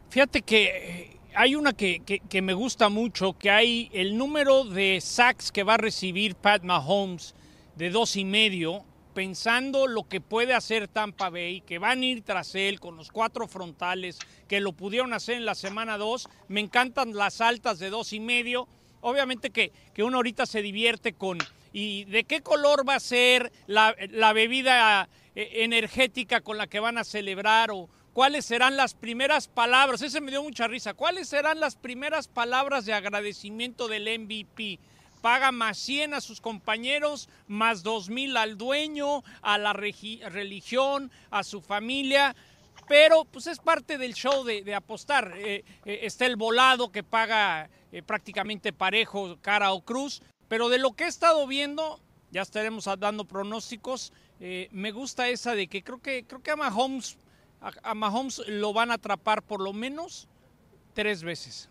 Fíjate 0.09 0.41
que 0.41 1.17
hay 1.35 1.55
una 1.55 1.73
que, 1.73 2.01
me 2.41 2.53
gusta 2.53 2.89
mucho, 2.89 3.33
que 3.33 3.49
hay 3.51 3.89
el 3.93 4.17
número 4.17 4.63
de 4.63 4.99
sacks 5.01 5.51
que 5.51 5.63
va 5.63 5.75
a 5.75 5.77
recibir 5.77 6.35
Pat 6.35 6.63
Mahomes 6.63 7.35
de 7.75 7.89
dos 7.89 8.15
y 8.15 8.23
medio, 8.25 8.83
pensando 9.13 9.87
lo 9.87 10.07
que 10.07 10.21
puede 10.21 10.53
hacer 10.53 10.87
Tampa 10.87 11.29
Bay, 11.29 11.61
que 11.61 11.77
van 11.77 12.01
a 12.01 12.05
ir 12.05 12.21
tras 12.21 12.55
él 12.55 12.79
con 12.79 12.95
los 12.95 13.11
cuatro 13.11 13.47
frontales, 13.47 14.19
que 14.47 14.59
lo 14.59 14.73
pudieron 14.73 15.13
hacer 15.13 15.35
en 15.35 15.45
la 15.45 15.55
semana 15.55 15.97
dos. 15.97 16.29
Me 16.47 16.61
encantan 16.61 17.13
las 17.13 17.41
altas 17.41 17.79
de 17.79 17.89
dos 17.89 18.13
y 18.13 18.19
medio. 18.19 18.67
Obviamente 19.01 19.49
que, 19.49 19.71
que 19.93 20.03
uno 20.03 20.17
ahorita 20.17 20.45
se 20.45 20.61
divierte 20.61 21.13
con, 21.13 21.37
¿y 21.73 22.05
de 22.05 22.23
qué 22.23 22.41
color 22.41 22.87
va 22.87 22.95
a 22.95 22.99
ser 22.99 23.51
la, 23.67 23.95
la 24.09 24.33
bebida 24.33 25.09
eh, 25.35 25.63
energética 25.63 26.41
con 26.41 26.57
la 26.57 26.67
que 26.67 26.79
van 26.79 26.97
a 26.97 27.03
celebrar? 27.03 27.71
O, 27.71 27.89
cuáles 28.15 28.45
serán 28.45 28.77
las 28.77 28.93
primeras 28.93 29.49
palabras, 29.49 30.01
ese 30.01 30.21
me 30.21 30.31
dio 30.31 30.41
mucha 30.41 30.69
risa, 30.69 30.93
cuáles 30.93 31.27
serán 31.27 31.59
las 31.59 31.75
primeras 31.75 32.29
palabras 32.29 32.85
de 32.85 32.93
agradecimiento 32.93 33.89
del 33.89 34.07
MVP. 34.21 34.79
Paga 35.21 35.51
más 35.51 35.77
100 35.79 36.13
a 36.13 36.21
sus 36.21 36.39
compañeros, 36.39 37.27
más 37.49 37.83
2 37.83 38.07
mil 38.09 38.37
al 38.37 38.57
dueño, 38.57 39.21
a 39.41 39.57
la 39.57 39.73
religión, 39.73 41.11
a 41.29 41.43
su 41.43 41.61
familia 41.61 42.33
pero 42.87 43.25
pues 43.25 43.47
es 43.47 43.57
parte 43.57 43.97
del 43.97 44.13
show 44.13 44.43
de, 44.43 44.75
apostar. 44.75 45.33
Eh, 45.37 45.63
eh, 45.85 45.99
está 46.03 46.27
el 46.27 46.35
volado 46.35 46.91
que 46.91 47.01
paga 47.01 47.67
eh, 47.91 48.03
prácticamente 48.03 48.73
parejo 48.73 49.39
cara 49.41 49.73
o 49.73 49.81
cruz, 49.81 50.21
pero 50.47 50.69
de 50.69 50.77
lo 50.77 50.93
que 50.93 51.05
he 51.05 51.07
estado 51.07 51.47
viendo, 51.47 51.99
ya 52.29 52.43
estaremos 52.43 52.85
dando 52.99 53.25
pronósticos, 53.25 54.13
me 54.39 54.91
gusta 54.91 55.29
esa 55.29 55.55
de 55.55 55.67
que 55.67 55.81
creo 55.81 55.99
que 55.99 56.25
creo 56.27 56.43
que 56.43 56.51
a 56.51 56.55
Mahomes 56.55 57.17
a, 57.83 57.93
Mahomes 57.93 58.41
lo 58.47 58.73
van 58.73 58.91
a 58.91 58.95
atrapar 58.95 59.41
por 59.41 59.61
lo 59.61 59.73
menos 59.73 60.27
tres 60.93 61.23
veces. 61.23 61.69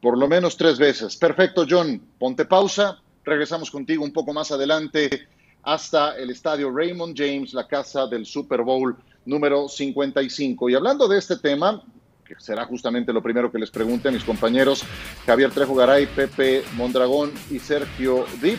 Por 0.00 0.16
lo 0.16 0.28
menos 0.28 0.56
tres 0.56 0.78
veces. 0.78 1.16
Perfecto, 1.16 1.66
John. 1.68 2.00
Ponte 2.18 2.44
pausa. 2.44 3.00
Regresamos 3.24 3.70
contigo 3.70 4.04
un 4.04 4.12
poco 4.12 4.32
más 4.32 4.50
adelante 4.52 5.28
hasta 5.62 6.16
el 6.16 6.30
estadio 6.30 6.70
Raymond 6.70 7.14
James, 7.16 7.52
la 7.52 7.66
casa 7.66 8.06
del 8.06 8.24
Super 8.24 8.62
Bowl 8.62 8.96
número 9.24 9.68
55. 9.68 10.70
Y 10.70 10.74
hablando 10.74 11.08
de 11.08 11.18
este 11.18 11.36
tema, 11.36 11.82
que 12.24 12.34
será 12.38 12.64
justamente 12.64 13.12
lo 13.12 13.22
primero 13.22 13.50
que 13.50 13.58
les 13.58 13.70
pregunte 13.70 14.08
a 14.08 14.12
mis 14.12 14.24
compañeros 14.24 14.84
Javier 15.26 15.50
Trejo 15.50 15.74
Garay, 15.74 16.06
Pepe 16.06 16.62
Mondragón 16.74 17.32
y 17.50 17.58
Sergio 17.58 18.24
Dip, 18.40 18.58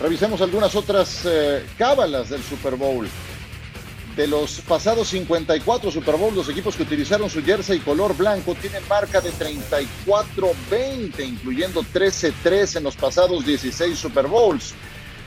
revisemos 0.00 0.40
algunas 0.42 0.74
otras 0.76 1.24
eh, 1.24 1.64
cábalas 1.78 2.30
del 2.30 2.42
Super 2.42 2.76
Bowl. 2.76 3.08
De 4.16 4.26
los 4.28 4.60
pasados 4.60 5.08
54 5.08 5.90
Super 5.90 6.14
Bowl, 6.16 6.32
los 6.34 6.48
equipos 6.48 6.76
que 6.76 6.84
utilizaron 6.84 7.28
su 7.28 7.42
jersey 7.42 7.80
color 7.80 8.16
blanco 8.16 8.54
tienen 8.54 8.86
marca 8.88 9.20
de 9.20 9.32
34-20, 9.32 11.26
incluyendo 11.26 11.82
13-3 11.82 12.76
en 12.76 12.84
los 12.84 12.94
pasados 12.94 13.44
16 13.44 13.98
Super 13.98 14.28
Bowls. 14.28 14.72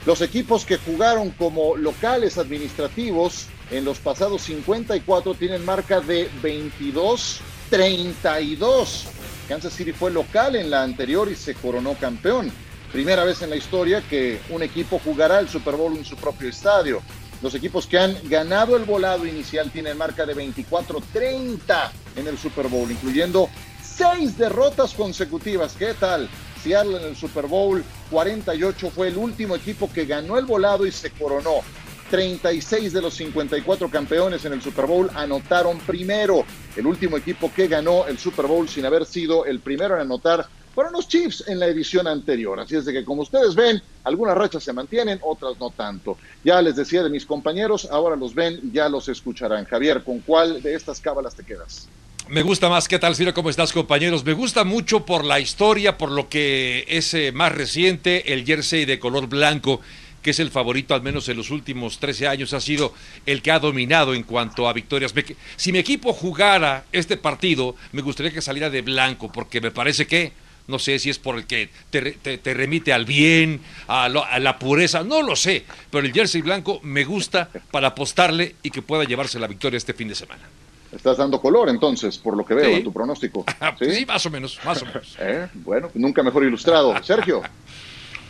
Los 0.06 0.22
equipos 0.22 0.63
que 0.63 0.77
jugaron 0.77 1.32
como 1.32 1.75
locales 1.75 2.38
administrativos 2.38 3.48
en 3.72 3.84
los 3.84 4.00
pasados 4.00 4.44
54 4.44 5.34
tienen 5.34 5.65
marca 5.65 6.00
de 6.00 6.29
22-32. 6.41 9.03
Kansas 9.50 9.74
City 9.74 9.91
fue 9.91 10.12
local 10.12 10.56
en 10.56 10.70
la 10.70 10.84
anterior 10.84 11.29
y 11.29 11.36
se 11.36 11.56
coronó 11.56 11.96
campeón. 11.96 12.50
Primera 12.94 13.25
vez 13.25 13.41
en 13.41 13.50
la 13.50 13.58
historia 13.58 14.01
que 14.01 14.39
un 14.50 14.63
equipo 14.63 14.98
jugará 15.03 15.39
el 15.39 15.50
Super 15.50 15.75
Bowl 15.75 15.98
en 15.98 16.06
su 16.06 16.15
propio 16.15 16.48
estadio. 16.48 17.01
Los 17.41 17.53
equipos 17.53 17.86
que 17.86 18.00
han 18.00 18.17
ganado 18.29 18.75
el 18.75 18.86
volado 18.86 19.25
inicial 19.25 19.72
tienen 19.72 19.98
marca 19.98 20.25
de 20.25 20.36
24-30 20.36 21.91
en 22.15 22.27
el 22.27 22.38
Super 22.38 22.67
Bowl, 22.67 22.89
incluyendo 22.89 23.50
seis 23.84 24.38
derrotas 24.38 24.94
consecutivas. 24.94 25.74
¿Qué 25.74 25.94
tal? 25.94 26.29
Seattle 26.63 26.98
en 26.98 27.06
el 27.06 27.15
Super 27.15 27.46
Bowl 27.46 27.84
48 28.10 28.89
fue 28.89 29.10
el 29.10 29.17
último 29.17 29.56
equipo 29.56 29.91
que 29.91 30.06
ganó 30.06 30.38
el 30.38 30.46
volado 30.46 30.86
y 30.86 30.91
se 30.91 31.12
coronó. 31.12 31.62
36 32.10 32.94
de 32.94 33.01
los 33.01 33.13
54 33.15 33.89
campeones 33.89 34.46
en 34.46 34.53
el 34.53 34.62
Super 34.62 34.86
Bowl 34.86 35.10
anotaron 35.13 35.77
primero. 35.79 36.46
El 36.75 36.88
último 36.88 37.17
equipo 37.17 37.51
que 37.53 37.67
ganó 37.67 38.08
el 38.08 38.17
Super 38.17 38.48
Bowl 38.48 38.67
sin 38.67 38.86
haber 38.86 39.06
sido 39.06 39.46
el 39.46 39.60
primero 39.60 39.96
en 39.96 40.01
anotar 40.01 40.48
fueron 40.77 40.93
los 40.93 41.07
Chiefs 41.07 41.43
en 41.48 41.60
la 41.60 41.65
edición 41.65 42.05
anterior. 42.05 42.60
Así 42.60 42.75
es 42.75 42.86
de 42.86 42.93
que 42.93 43.03
como 43.03 43.24
ustedes 43.24 43.55
ven, 43.55 43.81
algunas 44.03 44.38
rachas 44.38 44.63
se 44.63 44.72
mantienen, 44.72 45.19
otras 45.24 45.60
no 45.60 45.72
tanto. 45.72 46.19
Ya 46.43 46.62
les 46.62 46.75
decía 46.75 47.01
de 47.01 47.10
mis 47.10 47.25
compañeros, 47.25 47.88
ahora 47.89 48.15
los 48.15 48.36
ven 48.36 48.60
ya 48.72 48.88
los 48.88 49.10
escucharán. 49.10 49.65
Javier, 49.65 50.03
¿con 50.03 50.19
cuál 50.19 50.62
de 50.62 50.75
estas 50.75 51.01
cábalas 51.01 51.34
te 51.34 51.43
quedas? 51.43 51.88
Me 52.29 52.43
gusta 52.43 52.69
más. 52.69 52.88
¿Qué 52.88 53.00
tal, 53.00 53.15
Ciro? 53.15 53.34
¿Cómo 53.34 53.50
estás, 53.50 53.74
compañeros? 53.74 54.24
Me 54.24 54.34
gusta 54.34 54.63
mucho 54.65 55.03
por 55.03 55.25
la 55.25 55.39
historia, 55.39 55.98
por 55.98 56.12
lo 56.12 56.29
que 56.29 56.86
es 56.88 57.12
eh, 57.15 57.31
más 57.31 57.55
reciente, 57.55 58.31
el 58.31 58.46
jersey 58.46 58.86
de 58.86 59.00
color 59.00 59.25
blanco, 59.25 59.81
que 60.22 60.29
es 60.29 60.39
el 60.39 60.51
favorito, 60.51 60.93
al 60.93 61.01
menos 61.01 61.27
en 61.27 61.38
los 61.38 61.50
últimos 61.50 61.98
13 61.98 62.27
años, 62.27 62.53
ha 62.53 62.62
sido 62.62 62.93
el 63.25 63.41
que 63.41 63.50
ha 63.50 63.57
dominado 63.57 64.13
en 64.13 64.22
cuanto 64.22 64.69
a 64.69 64.74
victorias. 64.74 65.12
si 65.55 65.72
mi 65.72 65.79
equipo 65.79 66.13
jugara 66.13 66.86
este 66.91 67.17
partido, 67.17 67.75
me 67.93 68.03
gustaría 68.03 68.31
que 68.31 68.43
saliera 68.43 68.69
de 68.69 68.84
blanco, 68.84 69.31
porque 69.31 69.60
me 69.60 69.72
parece 69.72 70.05
que 70.05 70.46
no 70.67 70.79
sé 70.79 71.00
si 71.00 71.09
es 71.09 71.19
por 71.19 71.38
el 71.38 71.45
que 71.45 71.69
te, 71.89 72.53
remite 72.53 72.93
al 72.93 73.05
bien, 73.05 73.62
a, 73.88 74.09
la 74.09 74.59
pureza, 74.59 75.03
no 75.03 75.21
lo 75.21 75.36
sé, 75.36 75.65
pero 75.89 76.05
el 76.05 76.13
jersey 76.13 76.41
blanco 76.41 76.79
me 76.83 77.05
gusta 77.05 77.50
para 77.71 77.89
apostarle 77.89 78.55
y 78.63 78.69
que 78.69 78.81
pueda 78.81 79.03
llevarse 79.03 79.39
la 79.39 79.47
victoria 79.47 79.77
este 79.77 79.93
fin 79.93 80.07
de 80.07 80.15
semana. 80.15 80.43
Estás 80.91 81.17
dando 81.17 81.41
color 81.41 81.69
entonces, 81.69 82.17
por 82.17 82.38
lo 82.38 82.45
que 82.45 82.53
veo 82.53 82.69
en 82.69 82.83
tu 82.83 82.93
pronóstico. 82.93 83.45
¿Sí? 83.79 84.05
más 84.05 84.25
o 84.25 84.29
menos, 84.29 84.59
más 84.63 84.81
o 84.81 84.86
menos. 84.86 85.17
Eh, 85.19 85.47
bueno, 85.53 85.89
nunca 85.93 86.24
mejor 86.24 86.43
ilustrado. 86.43 87.01
Sergio. 87.03 87.41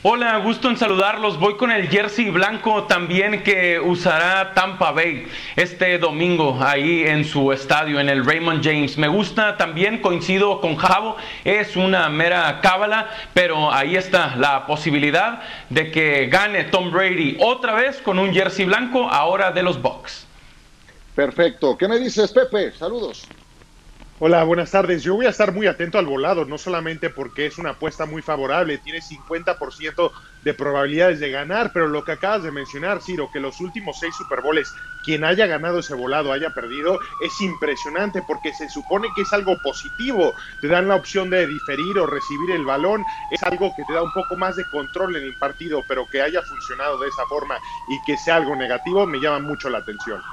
Hola, 0.03 0.37
gusto 0.37 0.69
en 0.69 0.77
saludarlos. 0.77 1.39
Voy 1.39 1.57
con 1.57 1.71
el 1.71 1.89
jersey 1.89 2.29
blanco 2.29 2.83
también 2.83 3.41
que 3.41 3.79
usará 3.79 4.53
Tampa 4.53 4.91
Bay 4.91 5.25
este 5.55 5.97
domingo 5.97 6.55
ahí 6.61 7.01
en 7.01 7.25
su 7.25 7.51
estadio, 7.51 7.99
en 7.99 8.07
el 8.07 8.23
Raymond 8.23 8.63
James. 8.63 8.95
Me 8.99 9.07
gusta 9.07 9.57
también, 9.57 9.97
coincido 9.99 10.61
con 10.61 10.75
Javo, 10.75 11.17
es 11.43 11.75
una 11.75 12.09
mera 12.09 12.59
cábala, 12.61 13.09
pero 13.33 13.73
ahí 13.73 13.95
está 13.95 14.35
la 14.35 14.67
posibilidad 14.67 15.41
de 15.71 15.89
que 15.89 16.27
gane 16.27 16.65
Tom 16.65 16.91
Brady 16.91 17.35
otra 17.39 17.73
vez 17.73 17.99
con 17.99 18.19
un 18.19 18.31
jersey 18.31 18.65
blanco, 18.65 19.09
ahora 19.09 19.49
de 19.51 19.63
los 19.63 19.81
Bucks. 19.81 20.27
Perfecto. 21.15 21.75
¿Qué 21.75 21.87
me 21.87 21.97
dices, 21.97 22.31
Pepe? 22.31 22.71
Saludos. 22.71 23.27
Hola, 24.19 24.43
buenas 24.43 24.71
tardes. 24.71 25.03
Yo 25.03 25.13
voy 25.15 25.27
a 25.27 25.29
estar 25.29 25.53
muy 25.53 25.67
atento 25.67 25.99
al 25.99 26.07
volado, 26.07 26.45
no 26.45 26.57
solamente 26.57 27.09
porque 27.11 27.45
es 27.45 27.57
una 27.59 27.71
apuesta 27.71 28.05
muy 28.07 28.21
favorable, 28.23 28.79
tiene 28.79 28.99
50% 29.01 30.11
de 30.41 30.53
probabilidades 30.55 31.19
de 31.19 31.29
ganar, 31.29 31.71
pero 31.71 31.87
lo 31.87 32.03
que 32.03 32.13
acabas 32.13 32.41
de 32.43 32.51
mencionar, 32.51 33.01
Ciro, 33.01 33.29
que 33.31 33.39
los 33.39 33.59
últimos 33.59 33.99
seis 33.99 34.15
Super 34.15 34.41
Bowls, 34.41 34.75
quien 35.03 35.23
haya 35.23 35.45
ganado 35.45 35.79
ese 35.79 35.93
volado 35.93 36.31
haya 36.33 36.49
perdido, 36.51 36.99
es 37.19 37.39
impresionante 37.41 38.23
porque 38.23 38.53
se 38.53 38.69
supone 38.69 39.13
que 39.13 39.21
es 39.21 39.33
algo 39.33 39.61
positivo. 39.61 40.33
Te 40.59 40.67
dan 40.67 40.87
la 40.87 40.95
opción 40.95 41.29
de 41.29 41.45
diferir 41.45 41.99
o 41.99 42.07
recibir 42.07 42.49
el 42.51 42.65
balón, 42.65 43.05
es 43.29 43.43
algo 43.43 43.73
que 43.75 43.85
te 43.85 43.93
da 43.93 44.01
un 44.01 44.11
poco 44.13 44.35
más 44.35 44.55
de 44.55 44.67
control 44.67 45.15
en 45.17 45.23
el 45.25 45.37
partido, 45.37 45.85
pero 45.87 46.07
que 46.09 46.21
haya 46.23 46.41
funcionado 46.41 46.97
de 46.97 47.09
esa 47.09 47.27
forma 47.27 47.59
y 47.85 48.01
que 48.01 48.17
sea 48.17 48.37
algo 48.37 48.55
negativo 48.55 49.05
me 49.05 49.19
llama 49.19 49.39
mucho 49.39 49.69
la 49.69 49.77
atención. 49.79 50.25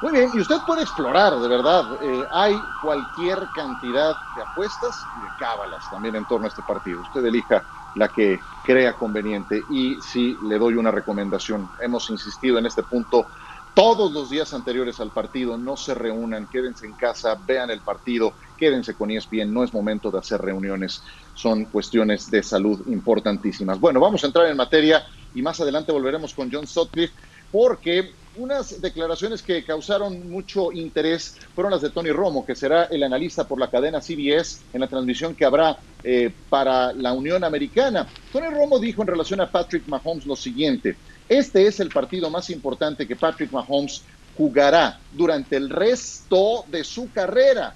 Muy 0.00 0.12
bien, 0.12 0.30
y 0.32 0.40
usted 0.40 0.58
puede 0.64 0.82
explorar, 0.82 1.36
de 1.40 1.48
verdad. 1.48 1.84
Eh, 2.00 2.24
hay 2.30 2.62
cualquier 2.80 3.50
cantidad 3.52 4.16
de 4.32 4.42
apuestas 4.42 5.08
y 5.16 5.20
de 5.20 5.32
cábalas 5.36 5.88
también 5.88 6.14
en 6.14 6.24
torno 6.24 6.46
a 6.46 6.48
este 6.48 6.62
partido. 6.62 7.00
Usted 7.00 7.24
elija 7.24 7.64
la 7.94 8.08
que 8.08 8.44
crea 8.62 8.96
conveniente. 8.96 9.66
Y 9.68 10.00
sí, 10.00 10.38
le 10.42 10.56
doy 10.56 10.74
una 10.74 10.92
recomendación. 10.92 11.72
Hemos 11.80 12.10
insistido 12.10 12.58
en 12.58 12.66
este 12.66 12.84
punto 12.84 13.26
todos 13.74 14.12
los 14.12 14.30
días 14.30 14.54
anteriores 14.54 15.00
al 15.00 15.10
partido. 15.10 15.58
No 15.58 15.76
se 15.76 15.94
reúnan, 15.94 16.46
quédense 16.46 16.86
en 16.86 16.94
casa, 16.94 17.36
vean 17.44 17.70
el 17.70 17.80
partido, 17.80 18.34
quédense 18.56 18.94
con 18.94 19.10
ESPN. 19.10 19.52
No 19.52 19.64
es 19.64 19.74
momento 19.74 20.12
de 20.12 20.18
hacer 20.20 20.40
reuniones. 20.40 21.02
Son 21.34 21.64
cuestiones 21.64 22.30
de 22.30 22.44
salud 22.44 22.86
importantísimas. 22.86 23.80
Bueno, 23.80 23.98
vamos 23.98 24.22
a 24.22 24.28
entrar 24.28 24.46
en 24.46 24.56
materia 24.56 25.04
y 25.34 25.42
más 25.42 25.60
adelante 25.60 25.90
volveremos 25.90 26.34
con 26.34 26.48
John 26.52 26.68
Sutcliffe 26.68 27.14
porque 27.50 28.14
unas 28.38 28.80
declaraciones 28.80 29.42
que 29.42 29.64
causaron 29.64 30.30
mucho 30.30 30.72
interés 30.72 31.36
fueron 31.54 31.72
las 31.72 31.82
de 31.82 31.90
Tony 31.90 32.10
Romo, 32.10 32.46
que 32.46 32.54
será 32.54 32.84
el 32.84 33.02
analista 33.02 33.46
por 33.46 33.58
la 33.58 33.68
cadena 33.68 34.00
CBS 34.00 34.60
en 34.72 34.80
la 34.80 34.86
transmisión 34.86 35.34
que 35.34 35.44
habrá 35.44 35.78
eh, 36.04 36.32
para 36.48 36.92
la 36.92 37.12
Unión 37.12 37.44
Americana. 37.44 38.06
Tony 38.32 38.48
Romo 38.48 38.78
dijo 38.78 39.02
en 39.02 39.08
relación 39.08 39.40
a 39.40 39.50
Patrick 39.50 39.86
Mahomes 39.88 40.24
lo 40.24 40.36
siguiente, 40.36 40.96
este 41.28 41.66
es 41.66 41.80
el 41.80 41.90
partido 41.90 42.30
más 42.30 42.48
importante 42.48 43.06
que 43.06 43.16
Patrick 43.16 43.52
Mahomes 43.52 44.02
jugará 44.36 45.00
durante 45.12 45.56
el 45.56 45.68
resto 45.68 46.64
de 46.68 46.84
su 46.84 47.10
carrera, 47.12 47.74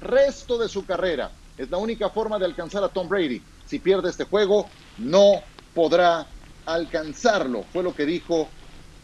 resto 0.00 0.58
de 0.58 0.68
su 0.68 0.84
carrera. 0.84 1.30
Es 1.56 1.70
la 1.70 1.78
única 1.78 2.10
forma 2.10 2.38
de 2.38 2.46
alcanzar 2.46 2.82
a 2.82 2.88
Tom 2.88 3.08
Brady. 3.08 3.40
Si 3.66 3.78
pierde 3.78 4.10
este 4.10 4.24
juego, 4.24 4.68
no 4.98 5.40
podrá 5.74 6.26
alcanzarlo. 6.66 7.64
Fue 7.72 7.82
lo 7.82 7.94
que 7.94 8.06
dijo 8.06 8.48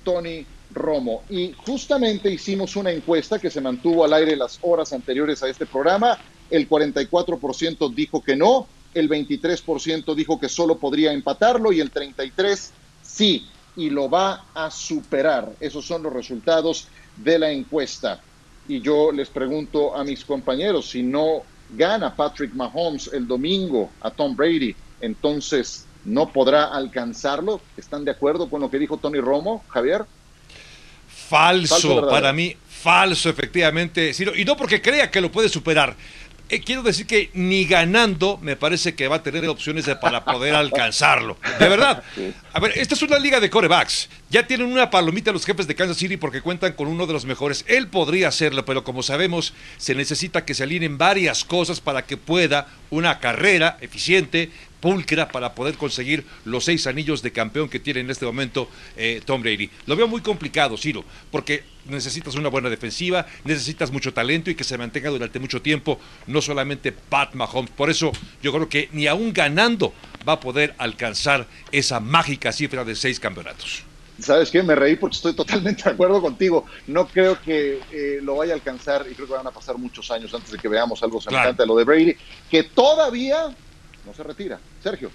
Tony 0.05 0.45
Romo. 0.77 1.23
Y 1.29 1.53
justamente 1.67 2.31
hicimos 2.31 2.77
una 2.77 2.93
encuesta 2.93 3.39
que 3.39 3.51
se 3.51 3.61
mantuvo 3.61 4.05
al 4.05 4.13
aire 4.13 4.37
las 4.37 4.59
horas 4.63 4.93
anteriores 4.93 5.43
a 5.43 5.49
este 5.49 5.67
programa. 5.67 6.17
El 6.49 6.69
44% 6.69 7.93
dijo 7.93 8.23
que 8.23 8.37
no, 8.37 8.69
el 8.95 9.09
23% 9.09 10.15
dijo 10.15 10.39
que 10.39 10.49
solo 10.49 10.79
podría 10.79 11.13
empatarlo 11.13 11.73
y 11.73 11.81
el 11.81 11.93
33% 11.93 12.71
sí, 13.03 13.47
y 13.77 13.91
lo 13.91 14.09
va 14.09 14.47
a 14.55 14.71
superar. 14.71 15.53
Esos 15.61 15.85
son 15.85 16.03
los 16.03 16.13
resultados 16.13 16.89
de 17.17 17.39
la 17.39 17.51
encuesta. 17.51 18.21
Y 18.69 18.81
yo 18.81 19.13
les 19.13 19.29
pregunto 19.29 19.97
a 19.97 20.05
mis 20.05 20.25
compañeros, 20.25 20.91
si 20.91 21.03
no 21.03 21.43
gana 21.71 22.15
Patrick 22.15 22.55
Mahomes 22.55 23.11
el 23.13 23.27
domingo 23.27 23.91
a 24.01 24.11
Tom 24.11 24.35
Brady, 24.37 24.75
entonces 25.01 25.87
no 26.05 26.33
podrá 26.33 26.67
alcanzarlo. 26.67 27.61
¿Están 27.77 28.05
de 28.05 28.13
acuerdo 28.13 28.49
con 28.49 28.61
lo 28.61 28.71
que 28.71 28.79
dijo 28.79 28.97
Tony 28.97 29.21
Romo, 29.21 29.65
Javier? 29.69 30.05
Falso, 31.29 32.09
para 32.09 32.33
mí, 32.33 32.57
falso 32.69 33.29
efectivamente, 33.29 34.13
y 34.37 34.45
no 34.45 34.57
porque 34.57 34.81
crea 34.81 35.11
que 35.11 35.21
lo 35.21 35.31
puede 35.33 35.49
superar. 35.49 35.97
Eh, 36.49 36.61
quiero 36.61 36.85
decir 36.85 37.07
que 37.07 37.31
ni 37.35 37.65
ganando 37.65 38.39
me 38.41 38.55
parece 38.55 38.95
que 38.95 39.09
va 39.09 39.17
a 39.17 39.23
tener 39.23 39.49
opciones 39.49 39.87
para 40.01 40.25
poder 40.25 40.55
alcanzarlo. 40.55 41.37
De 41.59 41.69
verdad. 41.69 42.05
A 42.57 42.59
ver, 42.59 42.73
esta 42.79 42.95
es 42.95 43.03
una 43.03 43.19
liga 43.19 43.39
de 43.39 43.51
corebacks. 43.51 44.09
Ya 44.31 44.47
tienen 44.47 44.73
una 44.73 44.89
palomita 44.89 45.31
los 45.31 45.45
jefes 45.45 45.67
de 45.67 45.75
Kansas 45.75 45.99
City 45.99 46.17
porque 46.17 46.41
cuentan 46.41 46.73
con 46.73 46.89
uno 46.89 47.07
de 47.07 47.13
los 47.13 47.27
mejores. 47.27 47.67
Él 47.69 47.89
podría 47.89 48.29
hacerlo, 48.29 48.65
pero 48.65 48.83
como 48.83 49.03
sabemos, 49.03 49.53
se 49.77 49.95
necesita 49.95 50.47
que 50.47 50.55
se 50.55 50.63
alineen 50.63 50.97
varias 50.97 51.45
cosas 51.45 51.83
para 51.83 52.07
que 52.07 52.17
pueda 52.17 52.67
una 52.89 53.19
carrera 53.19 53.77
eficiente, 53.83 54.51
pulcra 54.81 55.29
para 55.29 55.55
poder 55.55 55.75
conseguir 55.75 56.25
los 56.47 56.65
seis 56.65 56.87
anillos 56.87 57.21
de 57.21 57.31
campeón 57.31 57.69
que 57.69 57.79
tiene 57.79 58.01
en 58.01 58.11
este 58.11 58.25
momento 58.25 58.71
eh, 58.97 59.21
Tom 59.27 59.43
Brady. 59.43 59.69
Lo 59.85 59.95
veo 59.95 60.09
muy 60.09 60.23
complicado, 60.23 60.79
Ciro, 60.79 61.05
porque 61.31 61.63
necesitas 61.85 62.37
una 62.37 62.49
buena 62.49 62.71
defensiva, 62.71 63.27
necesitas 63.45 63.91
mucho 63.91 64.15
talento 64.15 64.51
y 64.51 64.55
que 64.55 64.65
se 64.65 64.79
mantenga 64.79 65.11
durante 65.11 65.39
mucho 65.39 65.61
tiempo, 65.61 66.01
no 66.27 66.41
solamente 66.41 66.91
Pat 66.93 67.35
Mahomes. 67.35 67.71
Por 67.73 67.91
eso 67.91 68.13
yo 68.43 68.51
creo 68.51 68.71
que 68.71 68.89
ni 68.93 69.07
aún 69.07 69.35
ganando 69.35 69.93
va 70.27 70.35
a 70.35 70.41
poder 70.41 70.75
alcanzar 70.79 71.47
esa 71.73 72.01
mágica 72.01 72.53
cifra 72.53 72.85
de 72.85 72.95
seis 72.95 73.21
campeonatos. 73.21 73.85
¿Sabes 74.19 74.51
qué? 74.51 74.63
Me 74.63 74.75
reí 74.75 74.97
porque 74.97 75.17
estoy 75.17 75.35
totalmente 75.35 75.85
de 75.85 75.91
acuerdo 75.91 76.23
contigo. 76.23 76.65
No 76.87 77.07
creo 77.07 77.41
que 77.43 77.81
eh, 77.93 78.19
lo 78.23 78.37
vaya 78.37 78.53
a 78.53 78.57
alcanzar 78.57 79.05
y 79.11 79.15
creo 79.15 79.27
que 79.27 79.35
van 79.35 79.47
a 79.47 79.51
pasar 79.51 79.77
muchos 79.77 80.11
años 80.11 80.33
antes 80.33 80.51
de 80.51 80.59
que 80.59 80.69
veamos 80.69 81.03
algo 81.03 81.21
semejante 81.21 81.63
a 81.63 81.67
lo 81.67 81.77
de 81.77 81.85
Brady, 81.85 82.17
que 82.51 82.63
todavía 82.63 83.55
no 84.07 84.15
se 84.15 84.23
retira. 84.23 84.59
Sergio. 84.83 85.11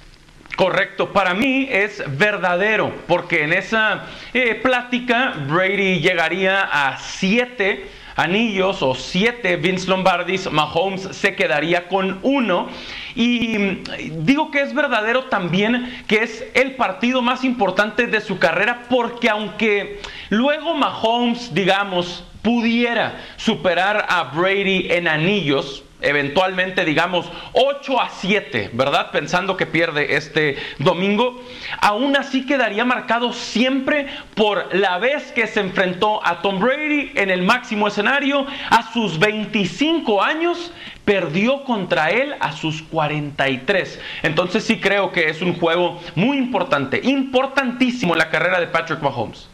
Correcto, 0.56 1.12
para 1.12 1.34
mí 1.34 1.68
es 1.72 2.04
verdadero, 2.18 2.94
porque 3.08 3.44
en 3.44 3.54
esa 3.54 4.06
eh, 4.34 4.60
plática 4.62 5.34
Brady 5.48 6.02
llegaría 6.02 6.62
a 6.62 7.00
siete 7.00 7.90
anillos 8.16 8.82
o 8.82 8.94
siete 8.94 9.56
Vince 9.56 9.88
Lombardis, 9.88 10.52
Mahomes 10.52 11.08
se 11.16 11.36
quedaría 11.36 11.88
con 11.88 12.20
uno. 12.22 12.70
Y 13.16 13.58
mm, 13.58 14.26
digo 14.26 14.52
que 14.52 14.62
es 14.62 14.74
verdadero 14.74 15.26
también 15.26 16.04
que 16.08 16.24
es 16.24 16.46
el 16.54 16.76
partido 16.76 17.22
más 17.22 17.44
importante 17.44 18.08
de 18.08 18.22
su 18.22 18.40
carrera, 18.40 18.84
porque 18.90 19.30
aunque 19.30 20.00
luego 20.30 20.74
Mahomes, 20.74 21.54
digamos, 21.54 22.24
pudiera 22.42 23.22
superar 23.38 24.06
a 24.10 24.24
Brady 24.36 24.88
en 24.90 25.08
anillos, 25.08 25.84
eventualmente 26.02 26.86
digamos 26.86 27.32
8 27.54 28.02
a 28.02 28.10
7, 28.10 28.72
¿verdad? 28.74 29.12
Pensando 29.12 29.58
que 29.58 29.66
pierde 29.66 30.16
este 30.16 30.58
domingo, 30.80 31.42
aún 31.80 32.16
así 32.16 32.46
quedaría 32.46 32.86
marcado 32.86 33.34
siempre 33.34 34.08
por 34.36 34.76
la 34.76 34.98
vez 34.98 35.32
que 35.32 35.48
se 35.48 35.60
enfrentó 35.60 36.26
a 36.26 36.42
Tom 36.42 36.60
Brady 36.60 37.12
en 37.16 37.30
el 37.30 37.44
máximo 37.44 37.88
escenario 37.88 38.46
a 38.70 38.92
sus 38.92 39.20
25 39.20 40.22
años. 40.24 40.72
Perdió 41.06 41.64
contra 41.64 42.12
él 42.12 42.36
a 42.40 42.52
sus 42.52 42.84
43. 42.84 44.00
Entonces 44.22 44.64
sí 44.64 44.80
creo 44.80 45.12
que 45.12 45.30
es 45.30 45.42
un 45.42 45.56
juego 45.56 46.00
muy 46.14 46.38
importante, 46.38 47.02
importantísimo 47.04 48.14
en 48.14 48.20
la 48.20 48.30
carrera 48.30 48.60
de 48.60 48.68
Patrick 48.68 49.02
Mahomes. 49.02 49.48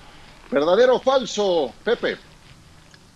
¿Verdadero 0.51 0.95
o 0.95 0.99
falso, 0.99 1.73
Pepe? 1.83 2.17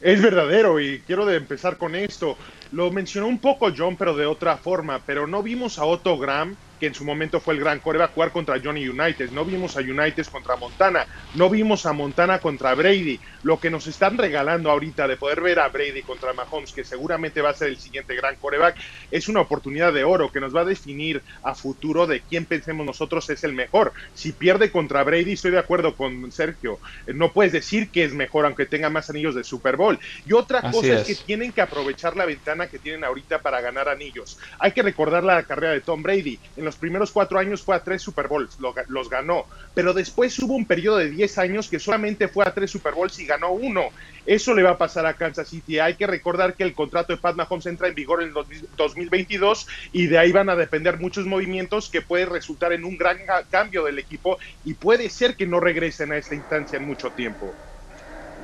Es 0.02 0.20
verdadero 0.20 0.80
y 0.80 1.00
quiero 1.06 1.30
empezar 1.30 1.78
con 1.78 1.96
esto. 1.96 2.36
Lo 2.72 2.92
mencionó 2.92 3.28
un 3.28 3.38
poco 3.38 3.72
John, 3.76 3.96
pero 3.98 4.16
de 4.16 4.26
otra 4.26 4.58
forma. 4.58 5.00
Pero 5.06 5.28
no 5.28 5.44
vimos 5.44 5.78
a 5.78 5.86
Otto 5.86 6.18
Graham 6.18 6.56
que 6.82 6.88
en 6.88 6.96
su 6.96 7.06
momento 7.06 7.40
fue 7.40 7.54
el 7.54 7.60
gran 7.60 7.80
core, 7.80 8.02
a 8.02 8.08
jugar 8.08 8.32
contra 8.32 8.60
Johnny 8.60 8.90
United. 8.90 9.30
No 9.30 9.46
vimos 9.46 9.78
a 9.78 9.82
United 9.82 10.26
contra 10.26 10.56
Montana, 10.56 11.06
no 11.36 11.48
vimos 11.48 11.86
a 11.86 11.94
Montana 11.94 12.40
contra 12.40 12.74
Brady. 12.74 13.20
Lo 13.44 13.60
que 13.60 13.70
nos 13.70 13.86
están 13.86 14.18
regalando 14.18 14.72
ahorita 14.72 15.08
de 15.08 15.16
poder 15.16 15.42
ver 15.42 15.60
a 15.60 15.68
Brady 15.68 16.02
contra 16.02 16.34
Mahomes, 16.34 16.72
que 16.72 16.84
seguramente 16.84 17.42
va 17.42 17.52
a 17.52 17.54
ser 17.54 17.68
el 17.68 17.78
siguiente 17.78 18.16
gran 18.16 18.36
coreback, 18.36 18.78
es 19.12 19.28
una 19.28 19.42
oportunidad 19.42 19.94
de 19.94 20.04
oro 20.04 20.32
que 20.32 20.40
nos 20.40 20.56
va 20.56 20.62
a 20.62 20.66
definir 20.66 21.22
a 21.44 21.54
futuro 21.54 22.08
de 22.08 22.22
quién 22.22 22.46
pensemos 22.46 22.84
nosotros 22.84 23.30
es 23.30 23.44
el 23.44 23.54
mejor. 23.54 23.94
Si 24.16 24.32
pierde 24.32 24.72
contra 24.72 25.04
Brady, 25.04 25.34
estoy 25.34 25.52
de 25.52 25.60
acuerdo 25.60 25.96
con 25.96 26.32
Sergio. 26.32 26.80
No 27.06 27.32
puedes 27.32 27.52
decir 27.52 27.90
que 27.92 28.06
es 28.06 28.14
mejor 28.16 28.48
aunque 28.48 28.66
tenga 28.66 28.90
más 28.90 29.08
anillos 29.12 29.36
de 29.36 29.44
Super 29.44 29.78
Bowl. 29.78 30.00
Y 30.26 30.34
otra 30.34 30.72
cosa 30.72 30.88
es. 30.88 31.10
es 31.10 31.20
que 31.20 31.26
tienen 31.26 31.52
que 31.52 31.62
aprovechar 31.62 32.18
la 32.18 32.26
ventana 32.26 32.66
que 32.66 32.80
tienen 32.80 33.04
ahorita 33.04 33.40
para 33.44 33.62
ganar 33.62 33.88
anillos. 33.88 34.40
Hay 34.58 34.72
que 34.72 34.82
recordar 34.82 35.24
la 35.24 35.44
carrera 35.44 35.74
de 35.74 35.82
Tom 35.82 36.02
Brady. 36.02 36.40
En 36.58 36.66
los 36.66 36.71
primeros 36.76 37.12
cuatro 37.12 37.40
años 37.40 37.62
fue 37.62 37.76
a 37.76 37.84
tres 37.84 38.02
Super 38.02 38.28
Bowls, 38.28 38.58
los 38.88 39.10
ganó, 39.10 39.46
pero 39.74 39.94
después 39.94 40.38
hubo 40.40 40.54
un 40.54 40.66
periodo 40.66 40.98
de 40.98 41.10
diez 41.10 41.38
años 41.38 41.70
que 41.70 41.80
solamente 41.80 42.28
fue 42.28 42.46
a 42.46 42.54
tres 42.54 42.72
Super 42.72 42.94
Bowls 42.94 43.20
y 43.20 43.26
ganó 43.26 43.52
uno. 43.52 43.90
Eso 44.26 44.54
le 44.54 44.62
va 44.62 44.72
a 44.72 44.78
pasar 44.78 45.06
a 45.06 45.16
Kansas 45.16 45.50
City. 45.50 45.80
Hay 45.80 45.96
que 45.96 46.06
recordar 46.06 46.54
que 46.54 46.64
el 46.64 46.74
contrato 46.74 47.14
de 47.14 47.18
Pat 47.18 47.36
Mahomes 47.36 47.66
entra 47.66 47.88
en 47.88 47.96
vigor 47.96 48.22
en 48.22 48.30
el 48.30 48.68
2022 48.78 49.68
y 49.94 50.08
de 50.08 50.18
ahí 50.18 50.32
van 50.32 50.50
a 50.50 50.56
depender 50.56 51.00
muchos 51.00 51.26
movimientos 51.26 51.90
que 51.90 52.02
puede 52.02 52.26
resultar 52.26 52.72
en 52.74 52.84
un 52.84 52.98
gran 52.98 53.18
cambio 53.50 53.84
del 53.84 54.00
equipo 54.00 54.38
y 54.64 54.76
puede 54.76 55.10
ser 55.10 55.36
que 55.36 55.48
no 55.48 55.60
regresen 55.60 56.12
a 56.12 56.18
esta 56.18 56.36
instancia 56.36 56.78
en 56.78 56.86
mucho 56.86 57.10
tiempo. 57.12 57.52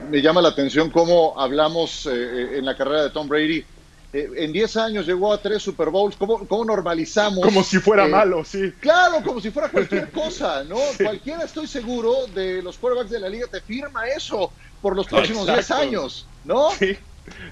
Me 0.10 0.22
llama 0.22 0.42
la 0.42 0.50
atención 0.50 0.90
cómo 0.90 1.40
hablamos 1.40 2.06
eh, 2.06 2.12
eh, 2.12 2.58
en 2.58 2.66
la 2.66 2.78
carrera 2.78 3.04
de 3.04 3.10
Tom 3.10 3.28
Brady 3.28 3.66
eh, 4.14 4.30
en 4.38 4.54
10 4.54 4.78
años 4.78 5.06
llegó 5.06 5.34
a 5.34 5.42
tres 5.42 5.62
Super 5.62 5.90
Bowls. 5.90 6.16
¿Cómo, 6.16 6.48
cómo 6.48 6.66
normalizamos? 6.66 7.44
Como 7.44 7.64
si 7.64 7.80
fuera 7.80 8.06
eh, 8.06 8.10
malo, 8.10 8.44
sí. 8.44 8.72
Claro, 8.80 9.22
como 9.24 9.42
si 9.42 9.52
fuera 9.52 9.70
cualquier 9.70 10.10
cosa, 10.12 10.64
¿no? 10.64 10.78
Cualquiera, 11.02 11.44
estoy 11.44 11.68
seguro, 11.68 12.28
de 12.28 12.62
los 12.62 12.78
quarterbacks 12.78 13.12
de 13.12 13.20
la 13.20 13.30
liga 13.30 13.48
te 13.48 13.62
firma 13.62 14.08
eso 14.08 14.52
por 14.82 14.96
los 14.96 15.08
próximos 15.08 15.46
10 15.46 15.72
años, 15.72 16.28
¿no? 16.44 16.72
Sí. 16.72 16.98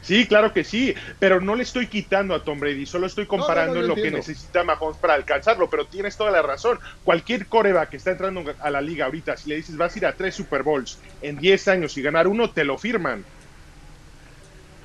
Sí, 0.02 0.26
claro 0.26 0.54
que 0.54 0.64
sí, 0.64 0.96
pero 1.20 1.42
no 1.42 1.54
le 1.54 1.64
estoy 1.64 1.88
quitando 1.88 2.34
a 2.34 2.44
Tom 2.44 2.60
Brady, 2.62 2.86
solo 2.86 3.08
estoy 3.08 3.26
comparando 3.26 3.82
lo 3.82 3.94
que 3.94 4.10
necesita 4.10 4.64
Mahomes 4.64 4.98
para 4.98 5.16
alcanzarlo, 5.16 5.70
pero 5.70 5.86
tienes 5.86 6.16
toda 6.16 6.32
la 6.32 6.42
razón. 6.42 6.80
Cualquier 7.04 7.48
coreback 7.48 7.90
que 7.90 7.98
está 7.98 8.12
entrando 8.12 8.44
a 8.58 8.70
la 8.70 8.80
liga 8.80 9.06
ahorita, 9.06 9.36
si 9.36 9.50
le 9.50 9.58
dices 9.58 9.76
vas 9.76 9.94
a 9.94 10.00
ir 10.00 10.06
a 10.06 10.14
tres 10.14 10.36
Super 10.36 10.64
Bowls 10.64 11.00
en 11.22 11.38
10 11.38 11.68
años 11.68 11.98
y 11.98 12.02
ganar 12.02 12.28
uno, 12.28 12.52
te 12.52 12.64
lo 12.64 12.78
firman 12.78 13.26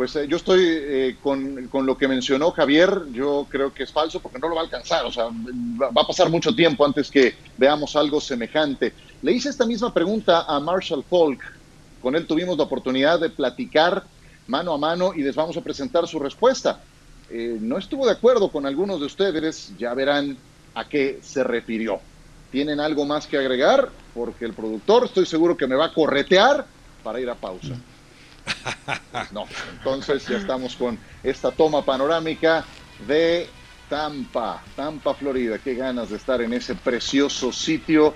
pues 0.00 0.16
eh, 0.16 0.26
yo 0.26 0.38
estoy 0.38 0.62
eh, 0.64 1.16
con, 1.22 1.68
lo 1.84 1.98
que 1.98 2.08
mencionó 2.08 2.52
Javier, 2.52 3.02
yo 3.12 3.46
creo 3.50 3.70
que 3.74 3.82
es 3.82 3.92
falso 3.92 4.18
porque 4.18 4.38
no 4.38 4.48
lo 4.48 4.54
va 4.54 4.62
a 4.62 4.64
alcanzar, 4.64 5.04
o 5.04 5.12
sea, 5.12 5.24
va, 5.26 5.88
a 5.88 6.06
pasar 6.06 6.30
mucho 6.30 6.54
tiempo 6.54 6.86
antes 6.86 7.10
que 7.10 7.34
veamos 7.58 7.94
algo 7.96 8.18
semejante. 8.18 8.94
Le 9.20 9.32
hice 9.32 9.50
esta 9.50 9.66
misma 9.66 9.92
pregunta 9.92 10.46
a 10.48 10.58
Marshall 10.58 11.04
Falk, 11.04 11.42
con 12.00 12.16
él 12.16 12.26
tuvimos 12.26 12.56
la 12.56 12.64
oportunidad 12.64 13.20
de 13.20 13.28
platicar 13.28 14.02
mano 14.46 14.72
a 14.72 14.78
mano 14.78 15.12
y 15.14 15.20
les 15.20 15.36
vamos 15.36 15.58
a 15.58 15.60
presentar 15.60 16.08
su 16.08 16.18
respuesta. 16.18 16.80
Eh, 17.28 17.58
no 17.60 17.76
estuvo 17.76 18.06
de 18.06 18.12
acuerdo 18.12 18.50
con 18.50 18.64
algunos 18.64 19.00
de 19.00 19.04
ustedes, 19.04 19.74
ya 19.76 19.92
verán 19.92 20.38
a 20.76 20.88
qué 20.88 21.18
se 21.20 21.44
refirió. 21.44 22.00
¿Tienen 22.50 22.80
algo 22.80 23.04
más 23.04 23.26
que 23.26 23.36
agregar? 23.36 23.90
Porque 24.14 24.46
el 24.46 24.54
productor 24.54 25.04
estoy 25.04 25.26
seguro 25.26 25.58
que 25.58 25.66
me 25.66 25.76
va 25.76 25.84
a 25.84 25.92
corretear 25.92 26.64
para 27.04 27.20
ir 27.20 27.28
a 27.28 27.34
pausa. 27.34 27.76
No, 29.33 29.46
entonces 29.72 30.26
ya 30.26 30.37
estamos 30.37 30.76
con 30.76 30.98
esta 31.22 31.50
toma 31.50 31.85
panorámica 31.85 32.64
de 33.07 33.48
Tampa, 33.88 34.62
Tampa, 34.76 35.14
Florida. 35.14 35.59
Qué 35.59 35.74
ganas 35.74 36.11
de 36.11 36.16
estar 36.16 36.40
en 36.40 36.53
ese 36.53 36.74
precioso 36.76 37.53
sitio. 37.53 38.14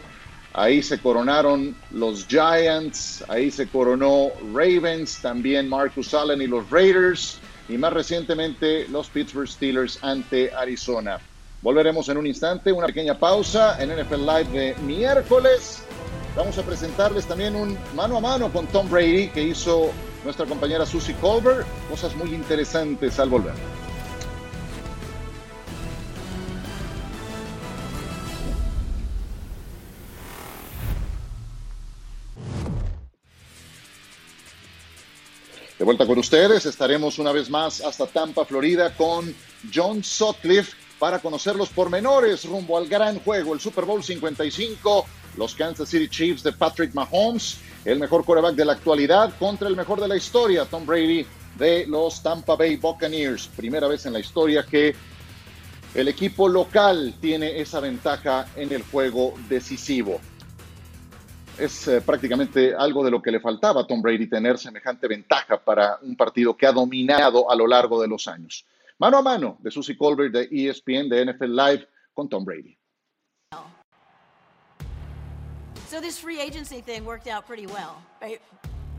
Ahí 0.53 0.83
se 0.85 1.01
coronaron 1.01 1.75
los 1.91 2.29
Giants, 2.29 3.25
ahí 3.29 3.51
se 3.51 3.67
coronó 3.67 4.29
Ravens, 4.53 5.21
también 5.21 5.69
Marcus 5.69 6.15
Allen 6.15 6.41
y 6.41 6.47
los 6.47 6.71
Raiders, 6.71 7.41
y 7.69 7.77
más 7.77 7.93
recientemente 7.93 8.87
los 8.89 9.09
Pittsburgh 9.09 9.49
Steelers 9.49 9.99
ante 10.03 10.55
Arizona. 10.55 11.19
Volveremos 11.61 12.09
en 12.09 12.19
un 12.19 12.27
instante, 12.29 12.71
una 12.71 12.87
pequeña 12.87 13.19
pausa 13.19 13.83
en 13.83 13.91
NFL 13.91 14.21
Live 14.21 14.45
de 14.53 14.77
miércoles. 14.83 15.83
Vamos 16.37 16.57
a 16.59 16.63
presentarles 16.63 17.27
también 17.27 17.57
un 17.57 17.77
mano 17.97 18.19
a 18.19 18.21
mano 18.21 18.53
con 18.53 18.67
Tom 18.69 18.89
Brady 18.89 19.29
que 19.29 19.43
hizo 19.43 19.91
nuestra 20.25 20.47
compañera 20.47 20.87
Susie 20.87 21.15
Colbert. 21.21 21.67
Cosas 21.89 22.17
muy 22.17 22.35
interesantes 22.35 23.21
al 23.21 23.29
volver. 23.29 23.55
De 35.79 35.85
vuelta 35.85 36.07
con 36.07 36.19
ustedes, 36.19 36.65
estaremos 36.65 37.19
una 37.19 37.31
vez 37.33 37.51
más 37.51 37.83
hasta 37.83 38.07
Tampa, 38.07 38.47
Florida, 38.47 38.95
con 38.97 39.35
John 39.75 40.03
Sutcliffe 40.03 40.75
para 40.99 41.19
conocer 41.19 41.57
los 41.57 41.69
pormenores 41.69 42.47
rumbo 42.47 42.79
al 42.79 42.89
gran 42.89 43.19
juego, 43.19 43.53
el 43.53 43.61
Super 43.61 43.85
Bowl 43.85 44.03
55, 44.03 45.07
los 45.37 45.55
Kansas 45.55 45.89
City 45.89 46.09
Chiefs 46.09 46.43
de 46.43 46.53
Patrick 46.53 46.95
Mahomes 46.95 47.59
el 47.85 47.99
mejor 47.99 48.25
quarterback 48.25 48.55
de 48.55 48.65
la 48.65 48.73
actualidad 48.73 49.35
contra 49.39 49.69
el 49.69 49.77
mejor 49.77 50.01
de 50.01 50.09
la 50.09 50.17
historia, 50.17 50.65
Tom 50.65 50.87
Brady 50.87 51.27
de 51.59 51.87
los 51.87 52.23
Tampa 52.23 52.57
Bay 52.57 52.77
Buccaneers. 52.77 53.49
Primera 53.49 53.87
vez 53.89 54.07
en 54.07 54.15
la 54.15 54.21
historia 54.21 54.65
que 54.65 54.95
el 55.95 56.09
equipo 56.09 56.49
local 56.49 57.15
tiene 57.21 57.61
esa 57.61 57.81
ventaja 57.81 58.47
en 58.57 58.73
el 58.73 58.83
juego 58.83 59.35
decisivo. 59.49 60.21
Es 61.59 61.87
eh, 61.87 62.01
prácticamente 62.01 62.75
algo 62.75 63.05
de 63.05 63.13
lo 63.13 63.23
que 63.23 63.31
le 63.31 63.39
faltaba 63.39 63.83
a 63.83 63.87
Tom 63.87 64.03
Brady 64.03 64.27
tener 64.27 64.59
semejante 64.59 65.07
ventaja 65.07 65.57
para 65.57 65.99
un 66.03 66.17
partido 66.17 66.57
que 66.57 66.67
ha 66.67 66.73
dominado 66.73 67.49
a 67.49 67.55
lo 67.55 67.67
largo 67.67 68.01
de 68.01 68.09
los 68.09 68.27
años. 68.27 68.65
Mano 68.99 69.19
a 69.19 69.23
mano 69.23 69.57
de 69.61 69.71
Susie 69.71 69.97
Colbert 69.97 70.33
de 70.33 70.49
ESPN 70.51 71.09
de 71.09 71.27
NFL 71.27 71.55
Live 71.55 71.89
con 72.13 72.29
Tom 72.29 72.45
Brady. 72.45 72.77
So 75.89 76.01
this 76.01 76.19
free 76.19 76.41
agency 76.41 76.81
thing 76.81 77.05
worked 77.05 77.29
out 77.29 77.47
pretty 77.47 77.67
well, 77.67 78.03
right? 78.21 78.41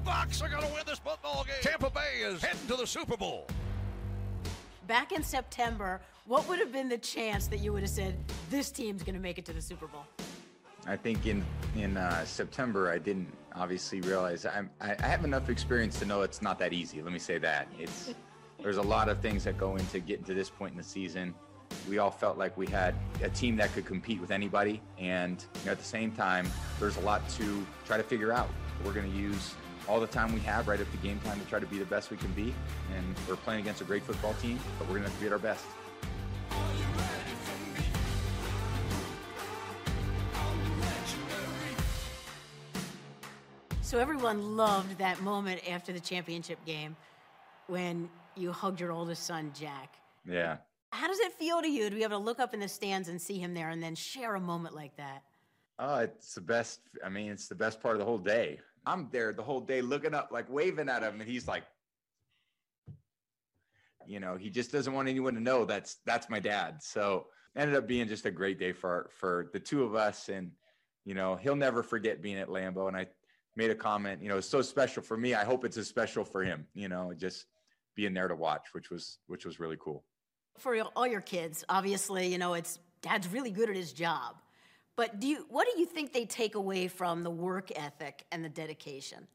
Bucks 0.03 0.41
are 0.41 0.49
going 0.49 0.61
to 0.61 0.73
win 0.73 0.83
this 0.85 0.99
football 0.99 1.43
game. 1.43 1.55
Tampa 1.61 1.89
Bay 1.89 2.21
is 2.21 2.41
heading 2.41 2.67
to 2.67 2.75
the 2.75 2.85
Super 2.85 3.17
Bowl. 3.17 3.47
Back 4.87 5.11
in 5.11 5.23
September, 5.23 5.99
what 6.25 6.47
would 6.47 6.59
have 6.59 6.71
been 6.71 6.87
the 6.87 6.97
chance 6.97 7.47
that 7.47 7.57
you 7.57 7.73
would 7.73 7.81
have 7.81 7.89
said 7.89 8.15
this 8.51 8.69
team's 8.69 9.01
going 9.01 9.15
to 9.15 9.21
make 9.21 9.39
it 9.39 9.45
to 9.45 9.53
the 9.53 9.61
Super 9.61 9.87
Bowl? 9.87 10.05
I 10.87 10.95
think 10.95 11.25
in 11.25 11.43
in 11.75 11.97
uh, 11.97 12.23
September, 12.25 12.91
I 12.91 12.99
didn't 12.99 13.33
obviously 13.55 14.01
realize 14.01 14.45
I'm, 14.45 14.69
I, 14.79 14.95
I 14.99 15.07
have 15.07 15.25
enough 15.25 15.49
experience 15.49 15.97
to 15.99 16.05
know 16.05 16.21
it's 16.21 16.43
not 16.43 16.59
that 16.59 16.73
easy. 16.73 17.01
Let 17.01 17.11
me 17.11 17.19
say 17.19 17.39
that 17.39 17.67
it's 17.79 18.13
there's 18.61 18.77
a 18.77 18.83
lot 18.83 19.09
of 19.09 19.19
things 19.19 19.43
that 19.45 19.57
go 19.57 19.75
into 19.75 19.99
getting 19.99 20.25
to 20.25 20.35
this 20.35 20.51
point 20.51 20.73
in 20.73 20.77
the 20.77 20.83
season. 20.83 21.33
We 21.87 21.97
all 21.97 22.11
felt 22.11 22.37
like 22.37 22.57
we 22.57 22.67
had 22.67 22.95
a 23.21 23.29
team 23.29 23.55
that 23.57 23.73
could 23.73 23.85
compete 23.85 24.19
with 24.19 24.31
anybody. 24.31 24.81
And 24.97 25.43
you 25.55 25.65
know, 25.65 25.71
at 25.71 25.77
the 25.77 25.83
same 25.83 26.11
time, 26.11 26.47
there's 26.79 26.97
a 26.97 27.01
lot 27.01 27.27
to 27.31 27.65
try 27.85 27.97
to 27.97 28.03
figure 28.03 28.31
out. 28.31 28.49
We're 28.83 28.93
going 28.93 29.11
to 29.11 29.17
use 29.17 29.55
all 29.87 29.99
the 29.99 30.07
time 30.07 30.33
we 30.33 30.39
have 30.41 30.67
right 30.67 30.79
up 30.79 30.89
to 30.91 30.97
game 30.97 31.19
time 31.23 31.39
to 31.39 31.45
try 31.45 31.59
to 31.59 31.65
be 31.65 31.77
the 31.77 31.85
best 31.85 32.11
we 32.11 32.17
can 32.17 32.31
be. 32.33 32.53
And 32.95 33.15
we're 33.27 33.35
playing 33.35 33.61
against 33.61 33.81
a 33.81 33.85
great 33.85 34.03
football 34.03 34.33
team, 34.35 34.59
but 34.79 34.87
we're 34.87 34.99
going 34.99 35.03
to 35.03 35.09
have 35.09 35.17
to 35.17 35.21
be 35.21 35.27
at 35.27 35.33
our 35.33 35.39
best. 35.39 35.65
So 43.81 43.99
everyone 43.99 44.57
loved 44.57 44.97
that 44.97 45.21
moment 45.21 45.61
after 45.69 45.93
the 45.93 45.99
championship 45.99 46.57
game 46.65 46.95
when 47.67 48.09
you 48.35 48.51
hugged 48.51 48.79
your 48.79 48.91
oldest 48.91 49.23
son, 49.23 49.51
Jack. 49.57 49.95
Yeah. 50.27 50.57
How 50.95 51.07
does 51.07 51.19
it 51.19 51.33
feel 51.33 51.61
to 51.61 51.69
you 51.69 51.89
to 51.89 51.95
be 51.95 52.03
able 52.03 52.17
to 52.17 52.23
look 52.23 52.39
up 52.39 52.53
in 52.53 52.61
the 52.61 52.69
stands 52.69 53.09
and 53.09 53.21
see 53.21 53.37
him 53.37 53.53
there 53.53 53.69
and 53.69 53.83
then 53.83 53.95
share 53.95 54.35
a 54.35 54.39
moment 54.39 54.75
like 54.75 54.95
that? 54.95 55.23
Oh, 55.77 55.97
it's 55.99 56.35
the 56.35 56.41
best. 56.41 56.79
I 57.03 57.09
mean, 57.09 57.31
it's 57.31 57.49
the 57.49 57.55
best 57.55 57.81
part 57.81 57.95
of 57.95 57.99
the 57.99 58.05
whole 58.05 58.17
day. 58.17 58.59
I'm 58.85 59.09
there 59.11 59.33
the 59.33 59.43
whole 59.43 59.59
day 59.59 59.81
looking 59.81 60.13
up, 60.13 60.29
like 60.31 60.49
waving 60.49 60.87
at 60.87 61.03
him, 61.03 61.19
and 61.19 61.29
he's 61.29 61.47
like, 61.47 61.63
you 64.07 64.21
know, 64.21 64.37
he 64.37 64.49
just 64.49 64.71
doesn't 64.71 64.93
want 64.93 65.09
anyone 65.09 65.33
to 65.33 65.41
know 65.41 65.65
that's 65.65 65.97
that's 66.05 66.29
my 66.29 66.39
dad. 66.39 66.81
So 66.81 67.25
ended 67.57 67.75
up 67.75 67.87
being 67.87 68.07
just 68.07 68.25
a 68.25 68.31
great 68.31 68.57
day 68.57 68.71
for 68.71 69.09
for 69.11 69.49
the 69.51 69.59
two 69.59 69.83
of 69.83 69.95
us, 69.95 70.29
and 70.29 70.51
you 71.03 71.13
know, 71.13 71.35
he'll 71.35 71.57
never 71.57 71.83
forget 71.83 72.21
being 72.21 72.37
at 72.37 72.47
Lambeau. 72.47 72.87
And 72.87 72.95
I 72.95 73.07
made 73.57 73.71
a 73.71 73.75
comment, 73.75 74.21
you 74.21 74.29
know, 74.29 74.37
it's 74.37 74.47
so 74.47 74.61
special 74.61 75.03
for 75.03 75.17
me. 75.17 75.33
I 75.33 75.43
hope 75.43 75.65
it's 75.65 75.77
as 75.77 75.87
special 75.87 76.23
for 76.23 76.41
him. 76.43 76.65
You 76.73 76.87
know, 76.87 77.11
just 77.17 77.47
being 77.95 78.13
there 78.13 78.29
to 78.29 78.35
watch, 78.35 78.67
which 78.73 78.89
was 78.89 79.17
which 79.27 79.45
was 79.45 79.59
really 79.59 79.77
cool. 79.79 80.05
For 80.57 80.79
all 80.95 81.07
your 81.07 81.21
kids, 81.21 81.63
obviously, 81.69 82.27
you 82.27 82.37
know, 82.37 82.53
it's 82.53 82.79
dad's 83.01 83.27
really 83.27 83.51
good 83.51 83.69
at 83.69 83.75
his 83.75 83.93
job. 83.93 84.35
But 84.95 85.19
do 85.19 85.27
you, 85.27 85.45
what 85.49 85.67
do 85.71 85.79
you 85.79 85.85
think 85.85 86.13
they 86.13 86.25
take 86.25 86.55
away 86.55 86.87
from 86.87 87.23
the 87.23 87.29
work 87.29 87.71
ethic 87.75 88.25
and 88.31 88.43
the 88.43 88.49
dedication? 88.49 89.27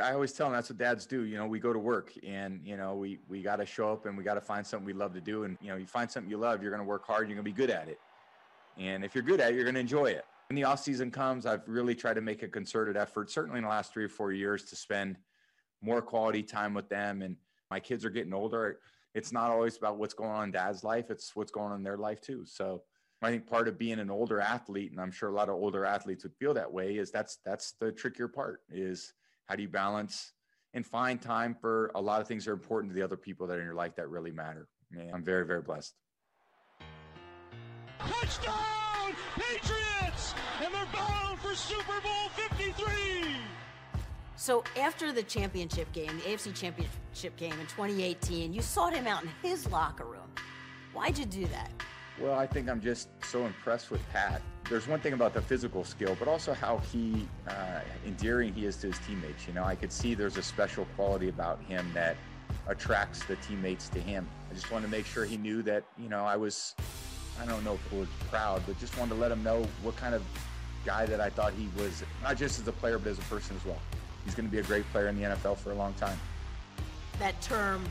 I 0.00 0.12
always 0.12 0.32
tell 0.32 0.46
them 0.46 0.54
that's 0.54 0.68
what 0.68 0.78
dads 0.78 1.06
do. 1.06 1.22
You 1.22 1.38
know, 1.38 1.46
we 1.46 1.58
go 1.60 1.72
to 1.72 1.78
work 1.78 2.12
and, 2.26 2.60
you 2.64 2.76
know, 2.76 2.94
we, 2.94 3.18
we 3.28 3.42
got 3.42 3.56
to 3.56 3.66
show 3.66 3.92
up 3.92 4.06
and 4.06 4.16
we 4.16 4.24
got 4.24 4.34
to 4.34 4.40
find 4.40 4.66
something 4.66 4.84
we 4.84 4.92
love 4.92 5.14
to 5.14 5.20
do. 5.20 5.44
And, 5.44 5.56
you 5.60 5.68
know, 5.68 5.76
you 5.76 5.86
find 5.86 6.10
something 6.10 6.30
you 6.30 6.36
love, 6.36 6.62
you're 6.62 6.70
going 6.70 6.82
to 6.82 6.88
work 6.88 7.06
hard, 7.06 7.28
you're 7.28 7.36
going 7.36 7.44
to 7.44 7.50
be 7.50 7.52
good 7.52 7.70
at 7.70 7.88
it. 7.88 7.98
And 8.76 9.04
if 9.04 9.14
you're 9.14 9.24
good 9.24 9.40
at 9.40 9.52
it, 9.52 9.54
you're 9.54 9.64
going 9.64 9.74
to 9.74 9.80
enjoy 9.80 10.06
it. 10.06 10.24
When 10.48 10.56
the 10.56 10.64
off 10.64 10.80
season 10.80 11.10
comes, 11.10 11.46
I've 11.46 11.66
really 11.66 11.94
tried 11.94 12.14
to 12.14 12.20
make 12.20 12.42
a 12.42 12.48
concerted 12.48 12.96
effort, 12.96 13.30
certainly 13.30 13.58
in 13.58 13.64
the 13.64 13.70
last 13.70 13.92
three 13.92 14.04
or 14.04 14.08
four 14.08 14.32
years, 14.32 14.64
to 14.64 14.76
spend 14.76 15.16
more 15.80 16.02
quality 16.02 16.42
time 16.42 16.74
with 16.74 16.88
them. 16.88 17.22
And 17.22 17.36
my 17.70 17.80
kids 17.80 18.04
are 18.04 18.10
getting 18.10 18.32
older. 18.32 18.78
It's 19.14 19.32
not 19.32 19.50
always 19.50 19.76
about 19.76 19.98
what's 19.98 20.14
going 20.14 20.30
on 20.30 20.44
in 20.44 20.50
dad's 20.52 20.84
life, 20.84 21.10
it's 21.10 21.34
what's 21.34 21.50
going 21.50 21.72
on 21.72 21.78
in 21.78 21.82
their 21.82 21.96
life 21.96 22.20
too. 22.20 22.44
So, 22.44 22.82
I 23.20 23.30
think 23.30 23.48
part 23.48 23.66
of 23.66 23.78
being 23.78 23.98
an 23.98 24.10
older 24.10 24.40
athlete, 24.40 24.92
and 24.92 25.00
I'm 25.00 25.10
sure 25.10 25.28
a 25.28 25.34
lot 25.34 25.48
of 25.48 25.56
older 25.56 25.84
athletes 25.84 26.22
would 26.22 26.36
feel 26.36 26.54
that 26.54 26.72
way, 26.72 26.98
is 26.98 27.10
that's 27.10 27.38
that's 27.44 27.72
the 27.80 27.90
trickier 27.90 28.28
part 28.28 28.60
is 28.70 29.12
how 29.46 29.56
do 29.56 29.62
you 29.62 29.68
balance 29.68 30.34
and 30.74 30.86
find 30.86 31.20
time 31.20 31.56
for 31.60 31.90
a 31.94 32.00
lot 32.00 32.20
of 32.20 32.28
things 32.28 32.44
that 32.44 32.52
are 32.52 32.54
important 32.54 32.92
to 32.92 32.94
the 32.94 33.02
other 33.02 33.16
people 33.16 33.46
that 33.46 33.56
are 33.56 33.60
in 33.60 33.64
your 33.64 33.74
life 33.74 33.96
that 33.96 34.08
really 34.08 34.30
matter. 34.30 34.68
Man, 34.90 35.10
I'm 35.12 35.24
very, 35.24 35.44
very 35.46 35.62
blessed. 35.62 35.94
Touchdown, 37.98 39.14
Patriots! 39.34 40.34
And 40.62 40.72
they're 40.72 40.86
bound 40.92 41.38
for 41.40 41.54
Super 41.54 42.00
Bowl 42.00 42.28
53! 42.34 43.57
So 44.38 44.62
after 44.80 45.10
the 45.10 45.24
championship 45.24 45.92
game, 45.92 46.16
the 46.18 46.22
AFC 46.22 46.54
championship 46.54 47.36
game 47.36 47.54
in 47.54 47.66
2018, 47.66 48.52
you 48.52 48.62
sought 48.62 48.94
him 48.94 49.08
out 49.08 49.24
in 49.24 49.30
his 49.42 49.68
locker 49.68 50.04
room. 50.04 50.30
Why'd 50.92 51.18
you 51.18 51.24
do 51.24 51.44
that? 51.46 51.72
Well, 52.20 52.38
I 52.38 52.46
think 52.46 52.68
I'm 52.68 52.80
just 52.80 53.08
so 53.24 53.46
impressed 53.46 53.90
with 53.90 54.00
Pat. 54.12 54.40
There's 54.70 54.86
one 54.86 55.00
thing 55.00 55.12
about 55.12 55.34
the 55.34 55.42
physical 55.42 55.82
skill, 55.82 56.16
but 56.20 56.28
also 56.28 56.54
how 56.54 56.78
he 56.78 57.26
uh, 57.48 57.80
endearing 58.06 58.54
he 58.54 58.64
is 58.64 58.76
to 58.76 58.86
his 58.86 58.98
teammates. 59.00 59.48
You 59.48 59.54
know, 59.54 59.64
I 59.64 59.74
could 59.74 59.90
see 59.90 60.14
there's 60.14 60.36
a 60.36 60.42
special 60.42 60.86
quality 60.94 61.28
about 61.30 61.60
him 61.64 61.90
that 61.94 62.16
attracts 62.68 63.24
the 63.24 63.34
teammates 63.36 63.88
to 63.88 63.98
him. 63.98 64.28
I 64.52 64.54
just 64.54 64.70
wanted 64.70 64.86
to 64.86 64.92
make 64.92 65.04
sure 65.04 65.24
he 65.24 65.36
knew 65.36 65.62
that, 65.62 65.82
you 65.98 66.08
know, 66.08 66.24
I 66.24 66.36
was, 66.36 66.76
I 67.42 67.46
don't 67.46 67.64
know 67.64 67.74
if 67.74 67.92
it 67.92 67.98
was 67.98 68.08
proud, 68.30 68.62
but 68.68 68.78
just 68.78 68.96
wanted 68.98 69.14
to 69.14 69.20
let 69.20 69.32
him 69.32 69.42
know 69.42 69.66
what 69.82 69.96
kind 69.96 70.14
of 70.14 70.22
guy 70.84 71.06
that 71.06 71.20
I 71.20 71.28
thought 71.28 71.54
he 71.54 71.68
was, 71.76 72.04
not 72.22 72.36
just 72.36 72.60
as 72.60 72.68
a 72.68 72.72
player, 72.72 72.98
but 72.98 73.08
as 73.08 73.18
a 73.18 73.22
person 73.22 73.56
as 73.56 73.64
well. 73.64 73.80
He's 74.28 74.34
going 74.34 74.46
to 74.46 74.52
be 74.52 74.58
a 74.58 74.62
great 74.64 74.84
player 74.92 75.08
in 75.08 75.18
the 75.18 75.26
NFL 75.26 75.56
for 75.56 75.72
a 75.72 75.74
long 75.74 75.94
time. 75.94 76.20
That 77.18 77.40
term 77.40 77.82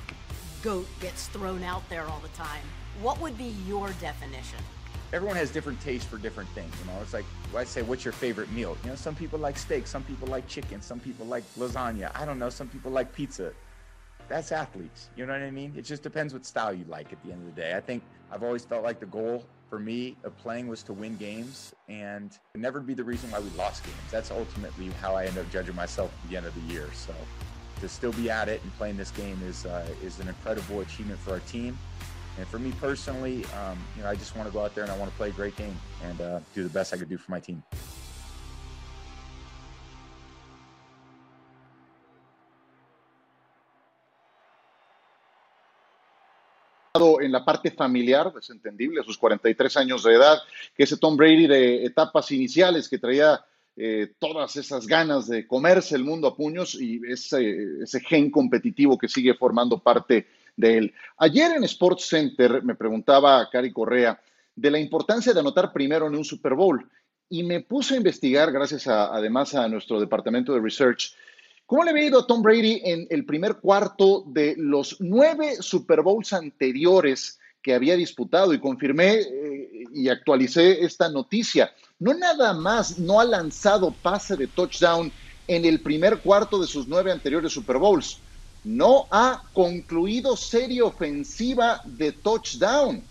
GOAT 0.61 0.85
gets 0.99 1.25
thrown 1.29 1.63
out 1.63 1.81
there 1.89 2.05
all 2.05 2.19
the 2.19 2.27
time. 2.29 2.61
What 3.01 3.19
would 3.21 3.35
be 3.39 3.55
your 3.65 3.89
definition? 3.99 4.59
Everyone 5.13 5.35
has 5.35 5.49
different 5.49 5.81
tastes 5.81 6.07
for 6.07 6.19
different 6.19 6.47
things. 6.49 6.71
You 6.79 6.91
know, 6.91 6.99
it's 7.01 7.15
like 7.15 7.25
I 7.55 7.63
say, 7.63 7.81
what's 7.81 8.05
your 8.05 8.11
favorite 8.11 8.51
meal? 8.51 8.77
You 8.83 8.91
know, 8.91 8.95
some 8.95 9.15
people 9.15 9.39
like 9.39 9.57
steak, 9.57 9.87
some 9.87 10.03
people 10.03 10.27
like 10.27 10.47
chicken, 10.47 10.79
some 10.79 10.99
people 10.99 11.25
like 11.25 11.43
lasagna. 11.57 12.11
I 12.13 12.23
don't 12.23 12.37
know, 12.37 12.51
some 12.51 12.67
people 12.67 12.91
like 12.91 13.11
pizza. 13.13 13.51
That's 14.29 14.51
athletes. 14.51 15.09
You 15.15 15.25
know 15.25 15.33
what 15.33 15.41
I 15.41 15.49
mean? 15.49 15.73
It 15.75 15.85
just 15.85 16.03
depends 16.03 16.33
what 16.33 16.45
style 16.45 16.71
you 16.71 16.85
like 16.87 17.11
at 17.11 17.23
the 17.23 17.31
end 17.31 17.47
of 17.47 17.55
the 17.55 17.59
day. 17.59 17.75
I 17.75 17.79
think 17.79 18.03
I've 18.31 18.43
always 18.43 18.63
felt 18.63 18.83
like 18.83 18.99
the 18.99 19.07
goal 19.07 19.43
for 19.69 19.79
me 19.79 20.15
playing 20.41 20.67
was 20.67 20.83
to 20.83 20.93
win 20.93 21.17
games 21.17 21.73
and 21.89 22.37
never 22.55 22.79
be 22.79 22.93
the 22.93 23.03
reason 23.03 23.29
why 23.31 23.39
we 23.39 23.49
lost 23.51 23.83
games. 23.83 23.97
That's 24.11 24.31
ultimately 24.31 24.89
how 25.01 25.15
I 25.15 25.25
end 25.25 25.37
up 25.37 25.49
judging 25.51 25.75
myself 25.75 26.11
at 26.23 26.29
the 26.29 26.37
end 26.37 26.45
of 26.45 26.53
the 26.55 26.73
year. 26.73 26.89
So 26.93 27.13
to 27.81 27.89
still 27.89 28.13
be 28.13 28.29
at 28.29 28.49
it 28.49 28.61
and 28.63 28.75
playing 28.77 28.97
this 28.97 29.11
game 29.11 29.39
is 29.45 29.65
uh, 29.65 29.85
is 30.03 30.19
an 30.19 30.27
incredible 30.27 30.81
achievement 30.81 31.19
for 31.19 31.31
our 31.31 31.39
team. 31.41 31.77
And 32.37 32.47
for 32.47 32.59
me 32.59 32.71
personally, 32.79 33.45
um, 33.45 33.79
you 33.95 34.03
know, 34.03 34.09
I 34.09 34.15
just 34.15 34.35
want 34.35 34.47
to 34.47 34.53
go 34.53 34.63
out 34.63 34.75
there 34.75 34.83
and 34.83 34.91
I 34.91 34.97
want 34.97 35.11
to 35.11 35.17
play 35.17 35.29
a 35.29 35.31
great 35.31 35.55
game 35.55 35.75
and 36.03 36.21
uh, 36.21 36.39
do 36.53 36.63
the 36.63 36.69
best 36.69 36.93
I 36.93 36.97
could 36.97 37.09
do 37.09 37.17
for 37.17 37.31
my 37.31 37.39
team. 37.39 37.63
En 47.21 47.31
la 47.31 47.43
parte 47.43 47.71
familiar, 47.71 48.31
es 48.39 48.49
entendible, 48.49 49.01
a 49.01 49.03
sus 49.03 49.17
43 49.17 49.77
años 49.77 50.03
de 50.03 50.13
edad, 50.13 50.37
que 50.75 50.83
ese 50.83 50.97
Tom 50.97 51.15
Brady 51.15 51.47
de 51.47 51.85
etapas 51.85 52.31
iniciales 52.31 52.89
que 52.89 52.97
traía 52.97 53.43
eh, 53.79 54.13
todas 54.17 54.55
esas 54.55 54.87
ganas 54.87 55.27
de 55.27 55.45
comerse 55.45 55.95
el 55.95 56.03
mundo 56.03 56.27
a 56.27 56.35
puños 56.35 56.73
y 56.81 56.99
ese, 57.07 57.99
gen 58.07 58.31
competitivo 58.31 58.97
que 58.97 59.07
sigue 59.07 59.35
formando 59.35 59.77
parte 59.77 60.25
de 60.55 60.77
él. 60.79 60.93
Ayer 61.17 61.51
en 61.55 61.63
Sports 61.63 62.07
Center 62.07 62.63
me 62.63 62.73
preguntaba 62.73 63.47
Cari 63.51 63.71
Correa 63.71 64.19
de 64.55 64.71
la 64.71 64.79
importancia 64.79 65.31
de 65.31 65.39
anotar 65.39 65.71
primero 65.71 66.07
en 66.07 66.15
un 66.15 66.25
Super 66.25 66.55
Bowl 66.55 66.89
y 67.29 67.43
me 67.43 67.59
puse 67.59 67.93
a 67.93 67.97
investigar, 67.97 68.51
gracias 68.51 68.87
a, 68.87 69.15
además 69.15 69.53
a 69.53 69.67
nuestro 69.67 69.99
departamento 69.99 70.53
de 70.53 70.61
research, 70.61 71.13
¿Cómo 71.67 71.83
le 71.83 71.91
había 71.91 72.05
ido 72.05 72.19
a 72.21 72.25
Tom 72.25 72.41
Brady 72.41 72.81
en 72.85 73.07
el 73.09 73.25
primer 73.25 73.57
cuarto 73.57 74.23
de 74.27 74.55
los 74.57 74.95
nueve 75.01 75.57
Super 75.59 76.01
Bowls 76.01 76.31
anteriores 76.31 77.39
que 77.61 77.73
había 77.73 77.97
disputado? 77.97 78.53
Y 78.53 78.59
confirmé 78.61 79.15
eh, 79.15 79.83
y 79.93 80.07
actualicé 80.07 80.85
esta 80.85 81.09
noticia. 81.09 81.69
No 81.99 82.13
nada 82.13 82.53
más 82.53 82.97
no 82.97 83.19
ha 83.19 83.25
lanzado 83.25 83.91
pase 83.91 84.37
de 84.37 84.47
touchdown 84.47 85.11
en 85.45 85.65
el 85.65 85.81
primer 85.81 86.19
cuarto 86.19 86.57
de 86.57 86.67
sus 86.67 86.87
nueve 86.87 87.11
anteriores 87.11 87.51
Super 87.51 87.79
Bowls. 87.79 88.19
No 88.63 89.05
ha 89.11 89.43
concluido 89.51 90.37
serie 90.37 90.81
ofensiva 90.81 91.81
de 91.83 92.13
touchdown. 92.13 93.03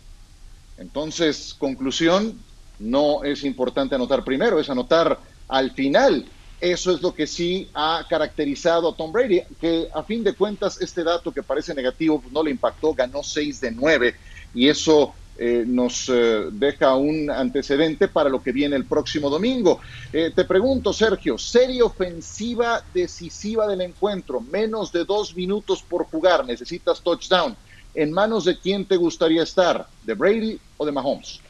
Entonces, 0.78 1.54
conclusión, 1.58 2.40
no 2.78 3.22
es 3.22 3.44
importante 3.44 3.94
anotar 3.94 4.24
primero, 4.24 4.58
es 4.58 4.70
anotar 4.70 5.20
al 5.48 5.72
final. 5.72 6.26
Eso 6.60 6.92
es 6.92 7.02
lo 7.02 7.14
que 7.14 7.26
sí 7.26 7.68
ha 7.74 8.06
caracterizado 8.08 8.88
a 8.88 8.96
Tom 8.96 9.12
Brady, 9.12 9.42
que 9.60 9.88
a 9.92 10.02
fin 10.02 10.24
de 10.24 10.34
cuentas 10.34 10.80
este 10.80 11.04
dato 11.04 11.32
que 11.32 11.42
parece 11.42 11.74
negativo 11.74 12.20
pues, 12.20 12.32
no 12.32 12.42
le 12.42 12.50
impactó, 12.50 12.94
ganó 12.94 13.22
6 13.22 13.60
de 13.60 13.70
9 13.72 14.14
y 14.54 14.68
eso 14.68 15.14
eh, 15.38 15.64
nos 15.66 16.08
eh, 16.08 16.46
deja 16.50 16.96
un 16.96 17.30
antecedente 17.30 18.08
para 18.08 18.30
lo 18.30 18.42
que 18.42 18.52
viene 18.52 18.74
el 18.74 18.86
próximo 18.86 19.28
domingo. 19.28 19.80
Eh, 20.10 20.32
te 20.34 20.46
pregunto, 20.46 20.94
Sergio, 20.94 21.36
serie 21.36 21.82
ofensiva 21.82 22.82
decisiva 22.94 23.66
del 23.66 23.82
encuentro, 23.82 24.40
menos 24.40 24.92
de 24.92 25.04
dos 25.04 25.36
minutos 25.36 25.82
por 25.82 26.06
jugar, 26.06 26.46
necesitas 26.46 27.02
touchdown. 27.02 27.54
¿En 27.94 28.12
manos 28.12 28.44
de 28.46 28.58
quién 28.58 28.86
te 28.86 28.96
gustaría 28.96 29.42
estar? 29.42 29.86
¿De 30.02 30.14
Brady 30.14 30.58
o 30.78 30.86
de 30.86 30.92
Mahomes? 30.92 31.40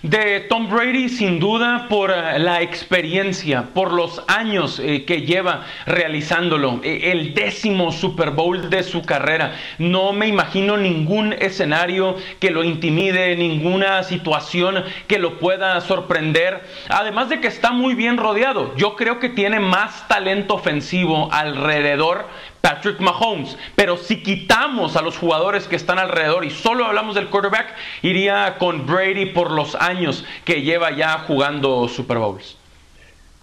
De 0.00 0.40
Tom 0.40 0.68
Brady, 0.68 1.08
sin 1.08 1.38
duda, 1.38 1.86
por 1.88 2.10
eh, 2.10 2.38
la 2.38 2.62
experiencia, 2.62 3.68
por 3.74 3.92
los 3.92 4.22
años 4.26 4.80
eh, 4.80 5.04
que 5.04 5.22
lleva 5.22 5.64
realizándolo, 5.86 6.80
eh, 6.82 7.12
el 7.12 7.34
décimo 7.34 7.92
Super 7.92 8.30
Bowl 8.30 8.70
de 8.70 8.82
su 8.82 9.02
carrera. 9.02 9.54
No 9.78 10.12
me 10.12 10.26
imagino 10.26 10.76
ningún 10.76 11.34
escenario 11.34 12.16
que 12.40 12.50
lo 12.50 12.64
intimide, 12.64 13.36
ninguna 13.36 14.02
situación 14.02 14.82
que 15.06 15.18
lo 15.18 15.38
pueda 15.38 15.80
sorprender. 15.80 16.62
Además 16.88 17.28
de 17.28 17.40
que 17.40 17.48
está 17.48 17.70
muy 17.70 17.94
bien 17.94 18.16
rodeado, 18.16 18.74
yo 18.76 18.96
creo 18.96 19.18
que 19.18 19.28
tiene 19.28 19.60
más 19.60 20.08
talento 20.08 20.54
ofensivo 20.54 21.28
alrededor 21.32 22.26
Patrick 22.62 23.00
Mahomes. 23.00 23.58
Pero 23.76 23.98
si 23.98 24.22
quitamos 24.22 24.96
a 24.96 25.02
los 25.02 25.18
jugadores 25.18 25.68
que 25.68 25.76
están 25.76 25.98
alrededor 25.98 26.46
y 26.46 26.50
solo 26.50 26.86
hablamos 26.86 27.14
del 27.14 27.28
quarterback, 27.28 27.74
iría 28.00 28.56
con 28.58 28.86
Brady 28.86 29.26
por 29.26 29.50
los 29.50 29.74
años 29.74 30.24
que 30.46 30.62
lleva 30.62 30.96
ya 30.96 31.18
jugando 31.18 31.86
Super 31.88 32.16
Bowls. 32.16 32.56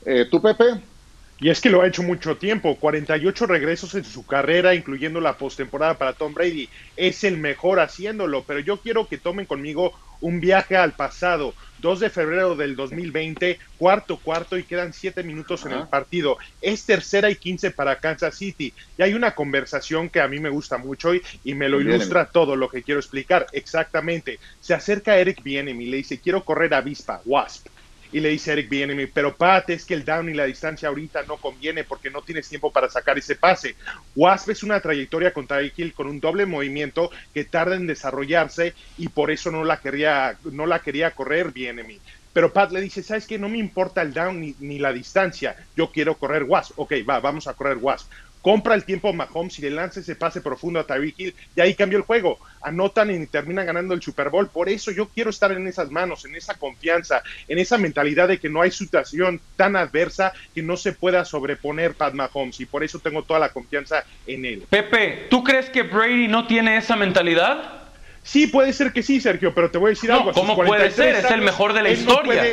Eh, 0.06 0.26
¿Tú, 0.32 0.42
Pepe? 0.42 0.82
Y 1.42 1.50
es 1.50 1.62
que 1.62 1.70
lo 1.70 1.82
ha 1.82 1.88
hecho 1.88 2.04
mucho 2.04 2.36
tiempo, 2.36 2.76
48 2.76 3.46
regresos 3.46 3.96
en 3.96 4.04
su 4.04 4.26
carrera, 4.26 4.76
incluyendo 4.76 5.22
la 5.22 5.38
postemporada 5.38 5.98
para 5.98 6.14
Tom 6.14 6.34
Brady. 6.34 6.68
Es 6.98 7.24
el 7.24 7.38
mejor 7.38 7.80
haciéndolo, 7.80 8.44
pero 8.44 8.60
yo 8.60 8.78
quiero 8.78 9.08
que 9.08 9.18
tomen 9.18 9.46
conmigo 9.46 9.94
un 10.20 10.42
viaje 10.42 10.76
al 10.76 10.94
pasado. 10.94 11.54
2 11.82 12.00
de 12.00 12.10
febrero 12.10 12.56
del 12.56 12.76
2020, 12.76 13.60
cuarto 13.78 14.18
cuarto 14.18 14.58
y 14.58 14.64
quedan 14.64 14.94
7 14.94 15.24
minutos 15.24 15.66
en 15.66 15.74
el 15.74 15.88
partido. 15.88 16.38
Es 16.62 16.86
tercera 16.86 17.30
y 17.30 17.36
15 17.36 17.72
para 17.72 18.00
Kansas 18.00 18.36
City. 18.36 18.74
Y 18.98 19.04
hay 19.04 19.14
una 19.14 19.36
conversación 19.36 20.10
que 20.10 20.22
a 20.22 20.28
mí 20.28 20.40
me 20.40 20.50
gusta 20.50 20.78
mucho 20.78 21.14
y, 21.14 21.22
y 21.44 21.54
me 21.54 21.70
lo 21.70 21.78
Bien, 21.78 21.92
ilustra 21.92 22.26
todo 22.26 22.56
lo 22.56 22.70
que 22.70 22.84
quiero 22.84 23.00
explicar. 23.00 23.48
Exactamente. 23.54 24.40
Se 24.60 24.74
acerca 24.74 25.18
Eric 25.18 25.42
Bienemy 25.44 25.86
y 25.86 25.90
le 25.90 25.98
dice, 25.98 26.20
quiero 26.20 26.44
correr 26.44 26.74
avispa, 26.74 27.22
Wasp. 27.26 27.68
Y 28.12 28.20
le 28.20 28.30
dice 28.30 28.54
Eric 28.54 28.70
Bienemy, 28.70 29.06
pero 29.06 29.36
Pat, 29.36 29.70
es 29.70 29.86
que 29.86 29.94
el 29.94 30.04
down 30.04 30.30
y 30.30 30.34
la 30.34 30.46
distancia 30.46 30.90
ahorita 30.90 31.24
no 31.24 31.38
conviene 31.38 31.84
porque 31.84 32.10
no 32.10 32.22
tienes 32.24 32.50
tiempo 32.50 32.72
para 32.72 32.90
sacar 32.90 33.18
ese 33.18 33.36
pase. 33.36 33.76
Wasp 34.16 34.50
es 34.50 34.64
una 34.64 34.80
trayectoria 34.80 35.32
con 35.32 35.46
Tyreek 35.46 35.78
Hill 35.78 35.94
con 35.94 36.08
un 36.08 36.20
doble 36.20 36.48
movimiento 36.48 37.12
que 37.34 37.46
tarda 37.46 37.76
en 37.76 37.86
desarrollarse 37.86 38.74
y 38.98 39.10
por 39.10 39.30
eso 39.30 39.52
no 39.52 39.64
la 39.64 39.80
quería, 39.80 40.38
no 40.52 40.66
la 40.66 40.80
quería 40.80 41.12
correr 41.12 41.52
Bienemy. 41.52 42.00
Pero 42.34 42.54
Pat 42.54 42.72
le 42.72 42.82
dice, 42.82 43.04
¿sabes 43.04 43.26
qué? 43.26 43.40
No 43.40 43.50
me 43.50 43.58
importa 43.58 44.02
el 44.02 44.14
down 44.14 44.40
ni, 44.40 44.56
ni 44.60 44.80
la 44.80 44.94
distancia, 44.94 45.56
yo 45.76 45.92
quiero 45.92 46.16
correr 46.16 46.44
Wasp. 46.44 46.80
Ok, 46.80 46.94
va, 47.08 47.20
vamos 47.20 47.48
a 47.48 47.54
correr 47.54 47.78
Wasp. 47.78 48.12
Compra 48.42 48.76
el 48.76 48.86
tiempo 48.86 49.12
Mahomes 49.12 49.60
y 49.60 49.64
le 49.64 49.72
lanza 49.72 50.00
ese 50.00 50.16
pase 50.16 50.42
profundo 50.42 50.80
a 50.80 50.86
Tyreek 50.86 51.20
Hill 51.20 51.36
y 51.56 51.62
ahí 51.62 51.76
cambia 51.76 51.98
el 51.98 52.04
juego. 52.04 52.40
Anotan 52.62 53.12
y 53.12 53.26
terminan 53.28 53.66
ganando 53.66 53.94
el 53.94 54.02
Super 54.02 54.30
Bowl. 54.30 54.50
Por 54.50 54.70
eso 54.70 54.92
yo 54.92 55.08
quiero 55.10 55.30
estar 55.30 55.52
en 55.52 55.68
esas 55.68 55.92
manos, 55.92 56.26
en 56.26 56.36
esa 56.36 56.56
confianza, 56.56 57.22
en 57.48 57.60
esa 57.60 57.78
mentalidad 57.78 58.28
de 58.28 58.40
que 58.40 58.50
no 58.50 58.62
hay 58.62 58.72
situación 58.72 59.42
tan 59.56 59.76
adversa 59.76 60.34
que 60.54 60.62
no 60.62 60.78
se 60.78 60.94
pueda 60.94 61.26
sobreponer 61.26 61.96
Pat 61.96 62.14
Mahomes 62.14 62.60
y 62.60 62.66
por 62.66 62.84
eso 62.84 63.00
tengo 63.00 63.24
toda 63.24 63.40
la 63.40 63.50
confianza 63.50 64.04
en 64.26 64.46
él. 64.46 64.66
Pepe, 64.70 65.28
¿tú 65.30 65.44
crees 65.44 65.70
que 65.70 65.84
Brady 65.84 66.28
no 66.28 66.48
tiene 66.48 66.78
esa 66.78 66.96
mentalidad? 66.96 67.79
Sí, 68.24 68.48
puede 68.48 68.74
ser 68.74 68.94
que 68.94 69.02
sí, 69.02 69.20
Sergio, 69.20 69.54
pero 69.56 69.72
te 69.72 69.78
voy 69.78 69.88
a 69.88 69.90
decir 69.92 70.10
No, 70.10 70.18
algo. 70.18 70.34
¿cómo 70.34 70.56
puede 70.56 70.68
43 70.68 71.16
ser? 71.16 71.26
Es 71.26 71.32
el 71.32 71.42
mejor 71.42 71.74
de 71.74 71.82
la 71.82 71.90
no 71.90 71.96
historia. 71.96 72.44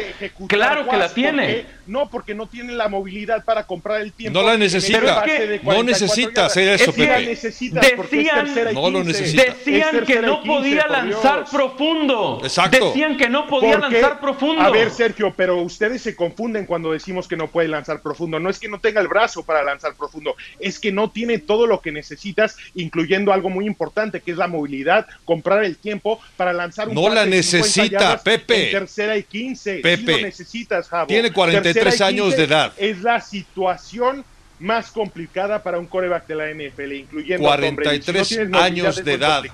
Claro 0.48 0.88
que 0.88 0.96
la 0.96 1.08
tiene. 1.12 1.66
No, 1.86 2.08
porque 2.10 2.34
no 2.34 2.46
tiene 2.48 2.72
la 2.72 2.88
movilidad 2.88 3.44
para 3.44 3.64
comprar 3.66 4.00
el 4.00 4.12
tiempo. 4.12 4.40
No 4.40 4.44
la 4.46 4.56
necesita. 4.56 4.98
es 4.98 5.04
que 5.04 5.58
no 5.58 5.62
44 5.62 5.82
necesita 5.84 6.46
hacer 6.46 6.68
eso, 6.70 6.90
Es 6.90 6.96
que 6.96 7.06
la 7.06 7.14
Pepe. 7.16 7.26
necesitas 7.28 7.86
porque 7.94 8.16
es 8.20 8.24
Decían- 8.26 8.44
tercera 8.46 8.72
y 8.72 8.74
No 8.74 8.90
lo 8.90 9.02
15. 9.02 9.12
necesita. 9.20 9.42
Es 9.44 9.58
Decían 9.64 10.04
que 10.04 10.20
no 10.22 10.42
15, 10.42 10.48
podía 10.58 10.86
lanzar 10.88 11.36
Dios. 11.38 11.50
profundo. 11.50 12.40
Exacto. 12.42 12.86
Decían 12.88 13.16
que 13.16 13.28
no 13.28 13.46
podía 13.46 13.78
lanzar 13.78 14.20
profundo. 14.20 14.62
A 14.62 14.70
ver, 14.70 14.90
Sergio, 14.90 15.32
pero 15.36 15.58
ustedes 15.60 16.02
se 16.02 16.16
confunden 16.16 16.66
cuando 16.66 16.90
decimos 16.92 17.28
que 17.28 17.36
no 17.36 17.46
puede 17.48 17.68
lanzar 17.68 18.00
profundo. 18.02 18.40
No 18.40 18.50
es 18.50 18.58
que 18.58 18.68
no 18.68 18.80
tenga 18.80 19.00
el 19.00 19.06
brazo 19.08 19.44
para 19.44 19.62
lanzar 19.62 19.94
profundo, 19.94 20.34
es 20.58 20.80
que 20.80 20.90
no 20.90 21.10
tiene 21.10 21.38
todo 21.38 21.66
lo 21.68 21.80
que 21.80 21.92
necesitas, 21.92 22.56
incluyendo 22.74 23.32
algo 23.32 23.48
muy 23.48 23.66
importante, 23.66 24.20
que 24.22 24.32
es 24.32 24.36
la 24.38 24.48
movilidad, 24.48 25.06
comprar 25.24 25.55
el 25.64 25.76
tiempo 25.76 26.20
para 26.36 26.52
lanzar 26.52 26.88
un 26.88 26.94
No 26.94 27.08
la 27.08 27.24
de 27.24 27.42
50 27.42 27.60
necesita, 27.60 28.22
Pepe. 28.22 28.66
En 28.66 28.72
tercera 28.80 29.16
y 29.16 29.22
15. 29.22 29.76
Sí 29.76 29.82
Pepe. 29.82 30.12
lo 30.12 30.18
necesitas, 30.18 30.88
Javo. 30.88 31.06
Tiene 31.06 31.32
43 31.32 31.74
Tercera 31.74 32.10
y 32.10 32.14
años 32.14 32.26
15 32.26 32.36
de 32.36 32.44
edad. 32.44 32.72
Es 32.76 33.02
la 33.02 33.20
situación 33.20 34.24
más 34.58 34.90
complicada 34.90 35.62
para 35.62 35.78
un 35.78 35.86
coreback 35.86 36.26
de 36.26 36.34
la 36.34 36.50
NFL, 36.50 36.92
incluyendo 36.92 37.50
a 37.50 37.58
Tom 37.58 37.76
Brady. 37.76 38.02
Si 38.02 38.36
no 38.38 38.50
43 38.50 38.54
años 38.54 39.04
de 39.04 39.12
edad. 39.12 39.44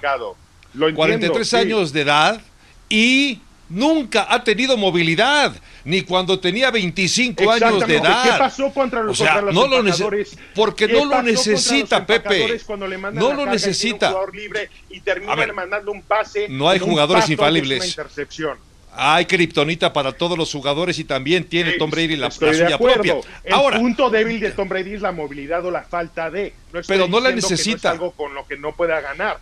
Lo 0.74 0.88
entiendo, 0.88 0.96
43 0.96 1.48
sí. 1.48 1.56
años 1.56 1.92
de 1.92 2.00
edad 2.00 2.40
y 2.88 3.40
nunca 3.72 4.26
ha 4.28 4.44
tenido 4.44 4.76
movilidad, 4.76 5.54
ni 5.84 6.02
cuando 6.02 6.38
tenía 6.38 6.70
25 6.70 7.50
años 7.50 7.86
de 7.86 7.96
edad. 7.96 8.22
¿Qué 8.24 8.38
pasó 8.38 8.72
contra 8.72 9.02
los, 9.02 9.18
O 9.20 9.24
sea, 9.24 9.34
contra 9.40 9.52
los 9.52 9.54
no 9.54 9.82
lo 9.82 9.92
porque 10.54 10.86
¿Qué 10.86 10.92
no 10.92 11.04
lo 11.06 11.22
necesita, 11.22 12.06
Pepe. 12.06 12.60
le 12.88 12.98
No 12.98 13.32
lo 13.32 13.46
necesita. 13.46 14.14
libre 14.32 14.68
y 14.90 15.00
terminan 15.00 15.32
A 15.32 15.36
ver, 15.36 15.52
mandando 15.52 15.90
un 15.90 16.02
pase. 16.02 16.48
no 16.48 16.68
hay 16.68 16.78
jugadores 16.78 17.28
infalibles. 17.28 17.96
Hay 18.94 19.24
kriptonita 19.24 19.90
para 19.90 20.12
todos 20.12 20.36
los 20.36 20.52
jugadores 20.52 20.98
y 20.98 21.04
también 21.04 21.44
tiene 21.44 21.72
Sí, 21.72 21.78
Tom 21.78 21.90
Brady 21.90 22.14
la, 22.16 22.26
la 22.26 22.30
suya 22.30 22.76
propia. 22.78 23.16
El 23.42 23.52
Ahora, 23.54 23.78
punto 23.78 24.10
débil 24.10 24.38
de 24.38 24.50
Tom 24.50 24.68
Brady 24.68 24.94
es 24.94 25.00
la 25.00 25.12
movilidad 25.12 25.64
o 25.64 25.70
la 25.70 25.82
falta 25.82 26.30
de. 26.30 26.52
No 26.74 26.80
Pero 26.86 27.08
no 27.08 27.18
la 27.18 27.30
necesita. 27.30 27.88
es 27.88 27.92
algo 27.94 28.12
con 28.12 28.34
lo 28.34 28.46
que 28.46 28.58
no 28.58 28.72
pueda 28.74 29.00
ganar. 29.00 29.38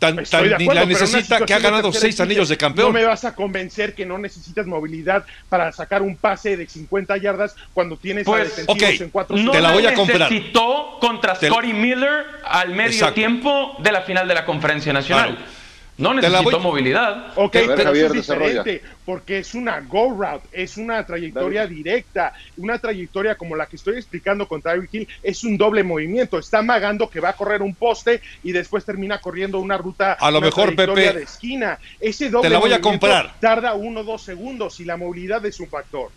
Tan, 0.00 0.24
tan- 0.24 0.42
de 0.42 0.48
ni 0.58 0.64
acuerdo, 0.64 0.74
la 0.74 0.86
necesita 0.86 1.46
que 1.46 1.54
ha 1.54 1.58
ganado 1.60 1.92
seis 1.92 2.16
15, 2.16 2.22
anillos 2.24 2.48
de 2.48 2.54
No 2.56 2.58
campeón. 2.58 2.92
me 2.92 3.04
vas 3.04 3.24
a 3.24 3.34
convencer 3.36 3.94
que 3.94 4.04
no 4.04 4.18
necesitas 4.18 4.66
movilidad 4.66 5.24
para 5.48 5.70
sacar 5.70 6.02
un 6.02 6.16
pase 6.16 6.56
de 6.56 6.66
50 6.66 7.16
yardas 7.18 7.54
cuando 7.72 7.96
tienes 7.96 8.26
a 8.26 8.30
Pues, 8.32 8.56
defensivos 8.56 8.94
ok, 8.94 9.00
en 9.02 9.10
cuatro 9.10 9.36
No 9.36 9.52
Te 9.52 9.60
la 9.60 9.70
voy 9.72 9.86
a 9.86 9.94
comprar. 9.94 10.22
necesitó 10.32 10.96
contra 11.00 11.36
Scotty 11.36 11.72
Miller 11.72 12.24
al 12.44 12.70
medio 12.70 12.90
Exacto. 12.90 13.14
tiempo 13.14 13.76
de 13.78 13.92
la 13.92 14.02
final 14.02 14.26
de 14.26 14.34
la 14.34 14.44
conferencia 14.44 14.92
nacional. 14.92 15.36
Claro. 15.36 15.59
No 16.00 16.14
necesitó 16.14 16.42
voy- 16.42 16.60
movilidad. 16.60 17.32
Ok, 17.36 17.52
ver, 17.54 17.66
pero 17.76 17.84
Javier, 17.84 18.04
eso 18.06 18.14
es 18.14 18.20
desarrolla. 18.20 18.62
diferente, 18.62 18.84
porque 19.04 19.38
es 19.38 19.54
una 19.54 19.80
go 19.80 20.10
route, 20.10 20.46
es 20.52 20.76
una 20.76 21.04
trayectoria 21.04 21.66
directa, 21.66 22.32
una 22.56 22.78
trayectoria 22.78 23.34
como 23.36 23.54
la 23.56 23.66
que 23.66 23.76
estoy 23.76 23.96
explicando 23.98 24.48
con 24.48 24.62
Tyreek 24.62 24.92
Hill, 24.94 25.08
es 25.22 25.44
un 25.44 25.56
doble 25.58 25.82
movimiento, 25.84 26.38
está 26.38 26.58
amagando 26.58 27.08
que 27.08 27.20
va 27.20 27.30
a 27.30 27.32
correr 27.34 27.62
un 27.62 27.74
poste 27.74 28.20
y 28.42 28.52
después 28.52 28.84
termina 28.84 29.20
corriendo 29.20 29.58
una 29.60 29.76
ruta 29.76 30.14
A 30.14 30.30
lo 30.30 30.38
una 30.38 30.46
mejor, 30.46 30.74
Pepe, 30.74 31.12
de 31.12 31.22
esquina. 31.22 31.78
Ese 32.00 32.30
doble 32.30 32.48
te 32.48 32.52
la 32.54 32.58
voy 32.58 32.72
a 32.72 32.78
movimiento 32.78 32.88
comprar. 33.06 33.34
tarda 33.40 33.74
uno 33.74 34.00
o 34.00 34.04
dos 34.04 34.22
segundos 34.22 34.80
y 34.80 34.84
la 34.84 34.96
movilidad 34.96 35.44
es 35.46 35.60
un 35.60 35.68
factor. 35.68 36.10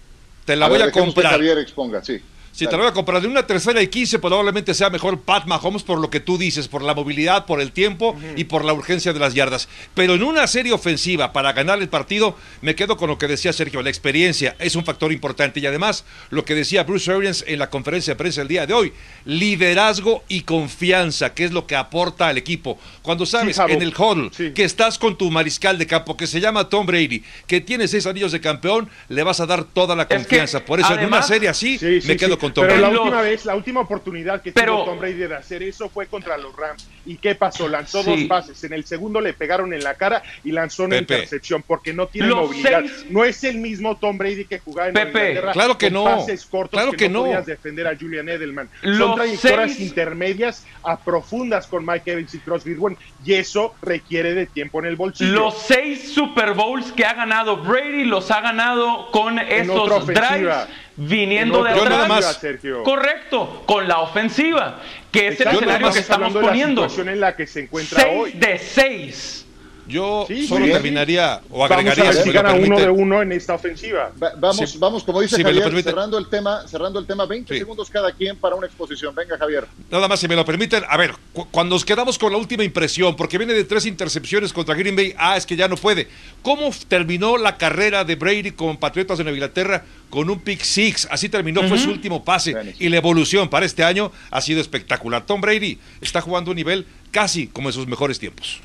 Te 0.46 0.56
la 0.56 0.66
A 0.66 0.70
voy 0.70 0.80
ver, 0.80 0.88
a 0.90 0.92
comprar. 0.92 1.32
Javier 1.34 1.58
exponga, 1.58 2.04
sí. 2.04 2.22
Si 2.54 2.66
te 2.68 2.72
la 2.74 2.78
voy 2.78 2.88
a 2.88 2.94
comprar 2.94 3.20
de 3.20 3.28
una 3.28 3.48
tercera 3.48 3.82
y 3.82 3.88
15, 3.88 4.20
probablemente 4.20 4.76
sea 4.76 4.92
mejor 4.92 5.20
Pat 5.22 5.48
Mahomes 5.48 5.82
por 5.82 6.00
lo 6.00 6.12
que 6.12 6.20
tú 6.20 6.38
dices, 6.38 6.68
por 6.68 6.84
la 6.84 6.94
movilidad, 6.94 7.48
por 7.48 7.60
el 7.60 7.72
tiempo 7.72 8.16
y 8.36 8.44
por 8.44 8.64
la 8.64 8.74
urgencia 8.74 9.12
de 9.12 9.20
las 9.20 9.34
yardas. 9.34 9.68
Pero 9.96 10.14
en 10.14 10.22
una 10.22 10.46
serie 10.46 10.72
ofensiva 10.72 11.34
para 11.34 11.52
ganar 11.54 11.82
el 11.82 11.90
partido, 11.90 12.38
me 12.62 12.76
quedo 12.76 12.96
con 12.96 13.10
lo 13.10 13.18
que 13.18 13.28
decía 13.28 13.54
Sergio, 13.54 13.82
la 13.82 13.90
experiencia 13.90 14.56
es 14.60 14.76
un 14.76 14.86
factor 14.86 15.12
importante 15.12 15.60
y 15.60 15.66
además 15.66 16.06
lo 16.30 16.46
que 16.46 16.54
decía 16.54 16.84
Bruce 16.84 17.12
Arians 17.12 17.44
en 17.48 17.58
la 17.58 17.72
conferencia 17.72 18.14
de 18.14 18.18
prensa 18.18 18.44
el 18.44 18.48
día 18.48 18.68
de 18.68 18.74
hoy, 18.76 18.94
liderazgo 19.26 20.24
y 20.28 20.42
confianza, 20.42 21.34
que 21.34 21.46
es 21.46 21.52
lo 21.52 21.66
que 21.66 21.76
aporta 21.76 22.28
al 22.28 22.38
equipo. 22.38 22.78
Cuando 23.02 23.26
sabes 23.26 23.58
en 23.58 23.82
el 23.82 23.94
huddle 23.98 24.30
Sí. 24.32 24.52
que 24.54 24.64
estás 24.64 25.00
con 25.00 25.18
tu 25.18 25.32
mariscal 25.32 25.78
de 25.80 25.88
campo 25.88 26.16
que 26.16 26.28
se 26.28 26.40
llama 26.40 26.70
Tom 26.70 26.86
Brady, 26.86 27.24
que 27.48 27.62
tiene 27.62 27.88
seis 27.88 28.06
anillos 28.06 28.32
de 28.32 28.42
campeón, 28.42 28.90
le 29.10 29.24
vas 29.24 29.40
a 29.40 29.48
dar 29.48 29.64
toda 29.64 29.96
la 29.96 30.08
que, 30.08 30.16
confianza. 30.16 30.64
Por 30.64 30.80
eso 30.80 30.94
en 30.94 31.06
una 31.08 31.24
serie 31.24 31.50
así 31.50 31.78
Sí, 31.80 32.02
sí, 32.02 32.08
me 32.08 32.16
quedo 32.18 32.36
sí. 32.36 32.40
Con 32.44 32.54
Tom 32.54 32.66
Pero 32.68 32.78
la 32.82 32.90
Los- 32.92 33.00
última 33.02 33.22
vez, 33.22 33.46
la 33.46 33.56
última 33.56 33.80
oportunidad 33.82 34.42
que 34.42 34.52
Pero- 34.52 34.74
tuvo 34.74 34.86
Tom 34.86 35.00
Brady 35.00 35.14
de 35.14 35.36
hacer 35.36 35.64
eso 35.64 35.88
fue 35.90 36.08
contra 36.08 36.38
los 36.38 36.54
Rams. 36.56 36.90
¿Y 37.06 37.18
qué 37.18 37.36
pasó? 37.36 37.68
Lanzó 37.68 38.04
Sí. 38.04 38.10
dos 38.12 38.24
pases. 38.28 38.64
En 38.64 38.74
el 38.74 38.86
segundo 38.86 39.20
le 39.22 39.34
pegaron 39.34 39.74
en 39.74 39.84
la 39.84 39.96
cara 39.96 40.22
y 40.44 40.52
lanzó 40.52 40.84
una 40.84 40.98
Pepe. 40.98 41.14
intercepción 41.16 41.64
porque 41.66 41.94
no 41.94 42.08
tiene 42.08 42.28
Los 42.30 42.48
movilidad. 42.50 42.82
seis- 42.82 43.06
No 43.10 43.24
es 43.26 43.44
el 43.44 43.58
mismo 43.58 43.98
Tom 43.98 44.18
Brady 44.18 44.46
que 44.46 44.60
jugaba 44.60 44.88
en 44.90 44.94
Pepe. 44.94 45.10
Inglaterra 45.30 45.52
Claro 45.54 45.78
que 45.78 45.88
con 45.88 45.94
no. 45.94 46.04
pases 46.06 46.46
cortos 46.46 46.78
Claro 46.78 46.92
que, 46.92 46.98
que 46.98 47.10
no, 47.10 47.20
no. 47.20 47.26
podías 47.26 47.46
defender 47.46 47.88
a 47.88 47.96
Julian 47.98 48.28
Edelman. 48.30 48.70
Los 48.82 48.98
Son 48.98 49.16
trayectorias 49.16 49.72
seis- 49.74 49.88
intermedias 49.88 50.66
a 50.84 50.98
profundas 51.00 51.68
con 51.68 51.86
Mike 51.86 52.12
Evans 52.12 52.34
y 52.34 52.40
Cross 52.40 52.66
Goodwin 52.66 52.98
y 53.26 53.34
eso 53.34 53.74
requiere 53.82 54.34
de 54.34 54.46
tiempo 54.48 54.80
en 54.80 54.86
el 54.86 54.96
bolsillo. 54.96 55.32
Los 55.34 55.58
seis 55.62 56.14
Super 56.14 56.54
Bowls 56.54 56.92
que 56.92 57.06
ha 57.06 57.14
ganado 57.14 57.58
Brady 57.58 58.04
los 58.06 58.30
ha 58.32 58.42
ganado 58.42 59.10
con 59.12 59.40
otra 59.40 59.56
esos 59.56 60.08
drives 60.08 60.56
viniendo 60.96 61.66
En 61.68 61.74
de 61.74 61.80
atrás. 61.82 62.08
más-. 62.08 62.40
Correcto, 62.84 63.64
con 63.66 63.88
la 63.88 64.00
ofensiva, 64.00 64.80
que 65.12 65.28
es 65.30 65.42
el 65.42 65.48
escenario 65.50 65.92
que 65.92 66.00
estamos 66.00 66.34
de 66.34 66.42
la 66.42 66.48
poniendo. 66.48 66.82
situación 66.84 67.10
en 67.10 67.20
la 67.20 67.36
que 67.36 67.48
se 67.48 67.62
encuentra 67.62 68.02
Seis 68.02 68.22
hoy. 68.22 68.32
de 68.34 68.58
seis. 68.60 69.43
Yo 69.88 70.26
Sí, 70.28 70.48
solo 70.48 70.66
terminaría 70.66 71.42
o 71.50 71.60
Vamos 71.60 71.72
a 71.72 71.74
agregaría, 71.76 72.04
ver 72.06 72.14
si 72.14 72.22
si 72.22 72.28
me 72.30 72.34
lo 72.36 72.42
gana 72.44 72.54
uno 72.56 72.80
de 72.80 72.90
uno 72.90 73.22
en 73.22 73.32
esta 73.34 73.54
ofensiva. 73.56 74.12
Va- 74.22 74.34
vamos, 74.38 74.70
Sí. 74.72 74.78
vamos, 74.78 75.04
como 75.04 75.22
dice 75.22 75.36
Si 75.36 75.44
Javier, 75.44 75.84
cerrando 75.84 76.18
el 76.18 76.30
tema, 76.30 76.66
cerrando 76.68 77.00
el 77.00 77.06
tema, 77.06 77.26
20 77.26 77.54
Sí. 77.54 77.60
segundos 77.60 77.90
cada 77.90 78.12
quien 78.14 78.38
para 78.38 78.56
una 78.56 78.66
exposición. 78.68 79.14
Venga, 79.14 79.38
Javier. 79.38 79.66
Nada 79.92 80.08
más, 80.08 80.20
si 80.20 80.28
me 80.28 80.36
lo 80.36 80.46
permiten. 80.46 80.84
A 80.88 80.96
ver, 80.98 81.14
cu- 81.34 81.48
cuando 81.52 81.76
nos 81.76 81.84
quedamos 81.84 82.18
con 82.18 82.32
la 82.32 82.38
última 82.38 82.64
impresión, 82.64 83.16
porque 83.16 83.38
viene 83.38 83.54
de 83.54 83.64
tres 83.66 83.86
intercepciones 83.86 84.54
contra 84.54 84.74
Green 84.76 84.96
Bay, 84.96 85.14
ah, 85.18 85.36
es 85.36 85.46
que 85.46 85.56
ya 85.56 85.68
no 85.68 85.76
puede. 85.76 86.08
¿Cómo 86.42 86.70
terminó 86.88 87.38
la 87.38 87.58
carrera 87.58 88.04
de 88.06 88.16
Brady 88.16 88.52
con 88.52 88.78
Patriotas 88.78 89.18
de 89.18 89.24
Nueva 89.26 89.38
Inglaterra? 89.38 89.84
Con 90.10 90.30
un 90.30 90.40
pick 90.40 90.62
six. 90.62 91.08
Así 91.12 91.28
terminó, 91.28 91.68
fue 91.68 91.78
su 91.78 91.90
último 91.90 92.24
pase. 92.24 92.56
Y 92.80 92.88
la 92.90 92.98
evolución 92.98 93.50
para 93.50 93.66
este 93.66 93.84
año 93.84 94.12
ha 94.32 94.40
sido 94.42 94.62
espectacular. 94.62 95.26
Tom 95.26 95.42
Brady 95.42 95.78
está 96.02 96.22
jugando 96.22 96.52
a 96.52 96.54
un 96.54 96.56
nivel 96.58 96.86
casi 97.12 97.48
como 97.48 97.70
en 97.70 97.74
sus 97.74 97.88
mejores 97.88 98.20
tiempos. 98.20 98.60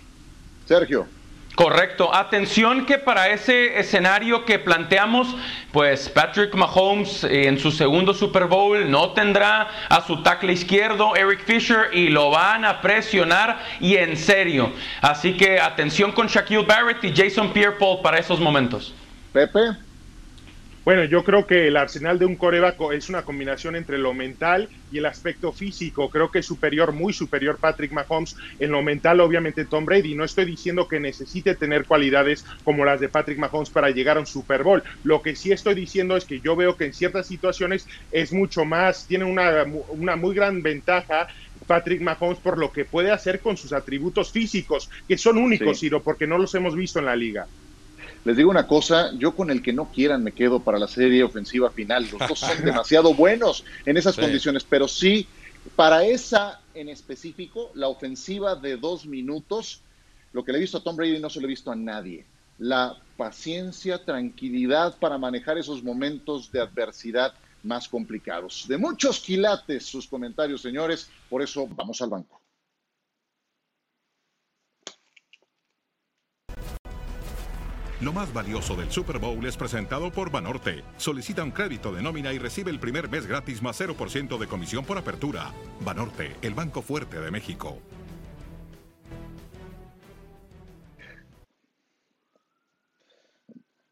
Sergio. 0.68 1.06
Correcto. 1.54 2.14
Atención 2.14 2.86
que 2.86 2.98
para 2.98 3.30
ese 3.30 3.80
escenario 3.80 4.44
que 4.44 4.60
planteamos, 4.60 5.34
pues 5.72 6.08
Patrick 6.08 6.54
Mahomes 6.54 7.24
eh, 7.24 7.48
en 7.48 7.58
su 7.58 7.72
segundo 7.72 8.14
Super 8.14 8.44
Bowl 8.44 8.88
no 8.88 9.10
tendrá 9.10 9.66
a 9.88 10.06
su 10.06 10.22
tackle 10.22 10.52
izquierdo 10.52 11.16
Eric 11.16 11.42
Fisher 11.44 11.88
y 11.92 12.10
lo 12.10 12.30
van 12.30 12.64
a 12.64 12.80
presionar 12.80 13.58
y 13.80 13.96
en 13.96 14.16
serio. 14.16 14.70
Así 15.00 15.36
que 15.36 15.58
atención 15.58 16.12
con 16.12 16.28
Shaquille 16.28 16.64
Barrett 16.64 17.02
y 17.02 17.12
Jason 17.12 17.52
Pierre-Paul 17.52 18.02
para 18.02 18.18
esos 18.18 18.38
momentos. 18.38 18.94
Pepe. 19.32 19.87
Bueno, 20.88 21.04
yo 21.04 21.22
creo 21.22 21.46
que 21.46 21.68
el 21.68 21.76
arsenal 21.76 22.18
de 22.18 22.24
un 22.24 22.36
coreback 22.36 22.78
es 22.94 23.10
una 23.10 23.22
combinación 23.22 23.76
entre 23.76 23.98
lo 23.98 24.14
mental 24.14 24.70
y 24.90 24.96
el 24.96 25.04
aspecto 25.04 25.52
físico. 25.52 26.08
Creo 26.08 26.30
que 26.30 26.38
es 26.38 26.46
superior, 26.46 26.94
muy 26.94 27.12
superior 27.12 27.58
Patrick 27.60 27.92
Mahomes. 27.92 28.34
En 28.58 28.70
lo 28.70 28.82
mental, 28.82 29.20
obviamente, 29.20 29.66
Tom 29.66 29.84
Brady. 29.84 30.14
No 30.14 30.24
estoy 30.24 30.46
diciendo 30.46 30.88
que 30.88 30.98
necesite 30.98 31.56
tener 31.56 31.84
cualidades 31.84 32.42
como 32.64 32.86
las 32.86 33.00
de 33.00 33.10
Patrick 33.10 33.38
Mahomes 33.38 33.68
para 33.68 33.90
llegar 33.90 34.16
a 34.16 34.20
un 34.20 34.26
Super 34.26 34.62
Bowl. 34.62 34.82
Lo 35.02 35.20
que 35.20 35.36
sí 35.36 35.52
estoy 35.52 35.74
diciendo 35.74 36.16
es 36.16 36.24
que 36.24 36.40
yo 36.40 36.56
veo 36.56 36.74
que 36.74 36.86
en 36.86 36.94
ciertas 36.94 37.26
situaciones 37.26 37.86
es 38.10 38.32
mucho 38.32 38.64
más, 38.64 39.06
tiene 39.06 39.26
una, 39.26 39.66
una 39.90 40.16
muy 40.16 40.34
gran 40.34 40.62
ventaja 40.62 41.28
Patrick 41.66 42.00
Mahomes 42.00 42.40
por 42.40 42.56
lo 42.56 42.72
que 42.72 42.86
puede 42.86 43.10
hacer 43.10 43.42
con 43.42 43.58
sus 43.58 43.74
atributos 43.74 44.32
físicos, 44.32 44.88
que 45.06 45.18
son 45.18 45.36
únicos, 45.36 45.80
Ciro, 45.80 46.02
porque 46.02 46.26
no 46.26 46.38
los 46.38 46.54
hemos 46.54 46.74
visto 46.74 46.98
en 46.98 47.04
la 47.04 47.14
liga. 47.14 47.46
Les 48.24 48.36
digo 48.36 48.50
una 48.50 48.66
cosa, 48.66 49.12
yo 49.14 49.34
con 49.34 49.50
el 49.50 49.62
que 49.62 49.72
no 49.72 49.90
quieran 49.90 50.22
me 50.22 50.32
quedo 50.32 50.60
para 50.60 50.78
la 50.78 50.88
serie 50.88 51.22
ofensiva 51.22 51.70
final. 51.70 52.08
Los 52.10 52.28
dos 52.28 52.38
son 52.38 52.60
demasiado 52.64 53.14
buenos 53.14 53.64
en 53.86 53.96
esas 53.96 54.16
condiciones, 54.16 54.64
pero 54.64 54.88
sí, 54.88 55.26
para 55.76 56.04
esa 56.04 56.60
en 56.78 56.88
específico, 56.88 57.72
la 57.74 57.88
ofensiva 57.88 58.54
de 58.54 58.76
dos 58.76 59.04
minutos, 59.04 59.80
lo 60.32 60.44
que 60.44 60.52
le 60.52 60.58
he 60.58 60.60
visto 60.60 60.78
a 60.78 60.82
Tom 60.82 60.94
Brady 60.94 61.18
no 61.18 61.28
se 61.28 61.40
lo 61.40 61.46
he 61.46 61.50
visto 61.50 61.72
a 61.72 61.76
nadie. 61.76 62.24
La 62.58 62.96
paciencia, 63.16 64.04
tranquilidad 64.04 64.96
para 64.98 65.18
manejar 65.18 65.58
esos 65.58 65.82
momentos 65.82 66.52
de 66.52 66.60
adversidad 66.60 67.34
más 67.64 67.88
complicados. 67.88 68.66
De 68.68 68.78
muchos 68.78 69.18
quilates 69.18 69.86
sus 69.86 70.06
comentarios, 70.06 70.62
señores, 70.62 71.10
por 71.28 71.42
eso 71.42 71.66
vamos 71.68 72.00
al 72.00 72.10
banco. 72.10 72.40
Lo 78.00 78.12
más 78.12 78.32
valioso 78.32 78.76
del 78.76 78.92
Super 78.92 79.18
Bowl 79.18 79.44
es 79.44 79.56
presentado 79.56 80.12
por 80.12 80.30
Banorte. 80.30 80.84
Solicita 80.98 81.42
un 81.42 81.50
crédito 81.50 81.92
de 81.92 82.00
nómina 82.00 82.32
y 82.32 82.38
recibe 82.38 82.70
el 82.70 82.78
primer 82.78 83.10
mes 83.10 83.26
gratis 83.26 83.60
más 83.60 83.80
0% 83.80 84.38
de 84.38 84.46
comisión 84.46 84.84
por 84.84 84.98
apertura. 84.98 85.52
Banorte, 85.80 86.36
el 86.42 86.54
banco 86.54 86.80
fuerte 86.80 87.18
de 87.18 87.32
México. 87.32 87.76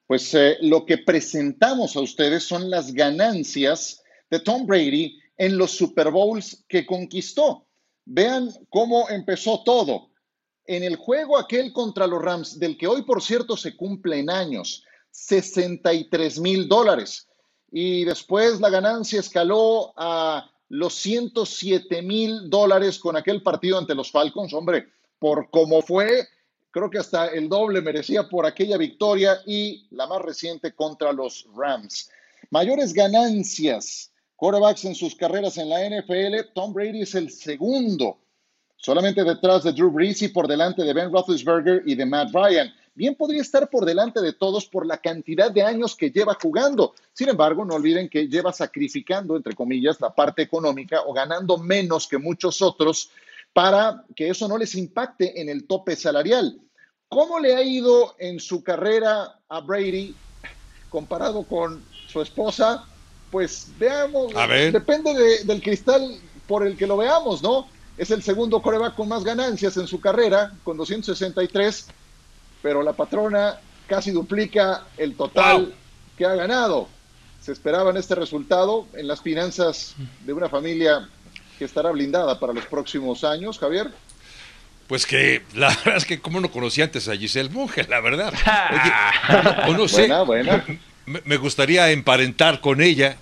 Pues 0.06 0.32
eh, 0.34 0.56
lo 0.60 0.86
que 0.86 0.98
presentamos 0.98 1.96
a 1.96 2.00
ustedes 2.00 2.44
son 2.44 2.70
las 2.70 2.92
ganancias 2.92 4.04
de 4.30 4.38
Tom 4.38 4.66
Brady 4.66 5.18
en 5.36 5.58
los 5.58 5.72
Super 5.72 6.12
Bowls 6.12 6.64
que 6.68 6.86
conquistó. 6.86 7.66
Vean 8.04 8.50
cómo 8.70 9.10
empezó 9.10 9.64
todo 9.64 10.10
en 10.66 10.82
el 10.82 10.96
juego 10.96 11.38
aquel 11.38 11.72
contra 11.72 12.06
los 12.06 12.22
Rams, 12.22 12.58
del 12.58 12.76
que 12.76 12.86
hoy, 12.86 13.02
por 13.02 13.22
cierto, 13.22 13.56
se 13.56 13.76
cumplen 13.76 14.30
años, 14.30 14.84
63 15.10 16.38
mil 16.40 16.68
dólares. 16.68 17.28
Y 17.70 18.04
después 18.04 18.60
la 18.60 18.70
ganancia 18.70 19.20
escaló 19.20 19.92
a 19.96 20.50
los 20.68 20.94
107 20.94 22.02
mil 22.02 22.50
dólares 22.50 22.98
con 22.98 23.16
aquel 23.16 23.42
partido 23.42 23.78
ante 23.78 23.94
los 23.94 24.10
Falcons. 24.10 24.52
Hombre, 24.52 24.88
por 25.18 25.50
cómo 25.50 25.82
fue, 25.82 26.28
creo 26.70 26.90
que 26.90 26.98
hasta 26.98 27.28
el 27.28 27.48
doble 27.48 27.80
merecía 27.80 28.28
por 28.28 28.46
aquella 28.46 28.76
victoria 28.76 29.38
y 29.46 29.86
la 29.90 30.06
más 30.06 30.22
reciente 30.22 30.74
contra 30.74 31.12
los 31.12 31.48
Rams. 31.54 32.10
Mayores 32.50 32.92
ganancias, 32.92 34.12
quarterbacks 34.36 34.84
en 34.84 34.94
sus 34.94 35.14
carreras 35.14 35.58
en 35.58 35.68
la 35.68 35.88
NFL, 35.88 36.52
Tom 36.54 36.72
Brady 36.72 37.02
es 37.02 37.14
el 37.14 37.30
segundo 37.30 38.18
solamente 38.76 39.24
detrás 39.24 39.64
de 39.64 39.72
Drew 39.72 39.90
Brees 39.90 40.22
y 40.22 40.28
por 40.28 40.46
delante 40.46 40.82
de 40.82 40.92
Ben 40.92 41.12
Roethlisberger 41.12 41.82
y 41.86 41.94
de 41.94 42.06
Matt 42.06 42.30
Ryan. 42.32 42.72
Bien 42.94 43.14
podría 43.14 43.42
estar 43.42 43.68
por 43.68 43.84
delante 43.84 44.22
de 44.22 44.32
todos 44.32 44.66
por 44.66 44.86
la 44.86 44.98
cantidad 44.98 45.50
de 45.50 45.62
años 45.62 45.94
que 45.94 46.10
lleva 46.10 46.36
jugando. 46.40 46.94
Sin 47.12 47.28
embargo, 47.28 47.64
no 47.64 47.74
olviden 47.74 48.08
que 48.08 48.26
lleva 48.26 48.52
sacrificando, 48.52 49.36
entre 49.36 49.54
comillas, 49.54 50.00
la 50.00 50.14
parte 50.14 50.42
económica 50.42 51.02
o 51.06 51.12
ganando 51.12 51.58
menos 51.58 52.08
que 52.08 52.16
muchos 52.16 52.62
otros 52.62 53.10
para 53.52 54.04
que 54.14 54.30
eso 54.30 54.48
no 54.48 54.56
les 54.56 54.74
impacte 54.74 55.40
en 55.40 55.48
el 55.48 55.66
tope 55.66 55.94
salarial. 55.94 56.58
¿Cómo 57.08 57.38
le 57.38 57.54
ha 57.54 57.62
ido 57.62 58.14
en 58.18 58.40
su 58.40 58.62
carrera 58.62 59.40
a 59.48 59.60
Brady 59.60 60.14
comparado 60.88 61.42
con 61.44 61.84
su 62.08 62.20
esposa? 62.20 62.84
Pues 63.30 63.68
veamos, 63.78 64.32
depende 64.72 65.44
del 65.44 65.62
cristal 65.62 66.18
por 66.46 66.66
el 66.66 66.76
que 66.76 66.86
lo 66.86 66.96
veamos, 66.96 67.42
¿no? 67.42 67.68
Es 67.98 68.10
el 68.10 68.22
segundo 68.22 68.60
coreback 68.60 68.94
con 68.94 69.08
más 69.08 69.24
ganancias 69.24 69.76
en 69.76 69.86
su 69.86 70.00
carrera, 70.00 70.52
con 70.64 70.76
263, 70.76 71.86
pero 72.62 72.82
la 72.82 72.92
patrona 72.92 73.58
casi 73.86 74.10
duplica 74.10 74.84
el 74.98 75.14
total 75.14 75.74
que 76.18 76.26
ha 76.26 76.34
ganado. 76.34 76.88
Se 77.40 77.52
esperaba 77.52 77.90
en 77.90 77.96
este 77.96 78.14
resultado 78.14 78.86
en 78.94 79.06
las 79.06 79.22
finanzas 79.22 79.94
de 80.24 80.32
una 80.32 80.48
familia 80.48 81.08
que 81.58 81.64
estará 81.64 81.90
blindada 81.90 82.38
para 82.38 82.52
los 82.52 82.66
próximos 82.66 83.24
años, 83.24 83.58
Javier. 83.58 83.90
Pues 84.88 85.06
que 85.06 85.42
la 85.54 85.68
verdad 85.84 85.96
es 85.96 86.04
que 86.04 86.20
como 86.20 86.40
no 86.40 86.50
conocía 86.50 86.84
antes 86.84 87.08
a 87.08 87.16
Giselle 87.16 87.48
Monge, 87.50 87.84
la 87.88 88.00
verdad. 88.00 88.32
Oye, 89.68 89.76
no, 89.76 89.88
sé. 89.88 90.08
me 91.24 91.36
gustaría 91.38 91.90
emparentar 91.90 92.60
con 92.60 92.82
ella 92.82 93.16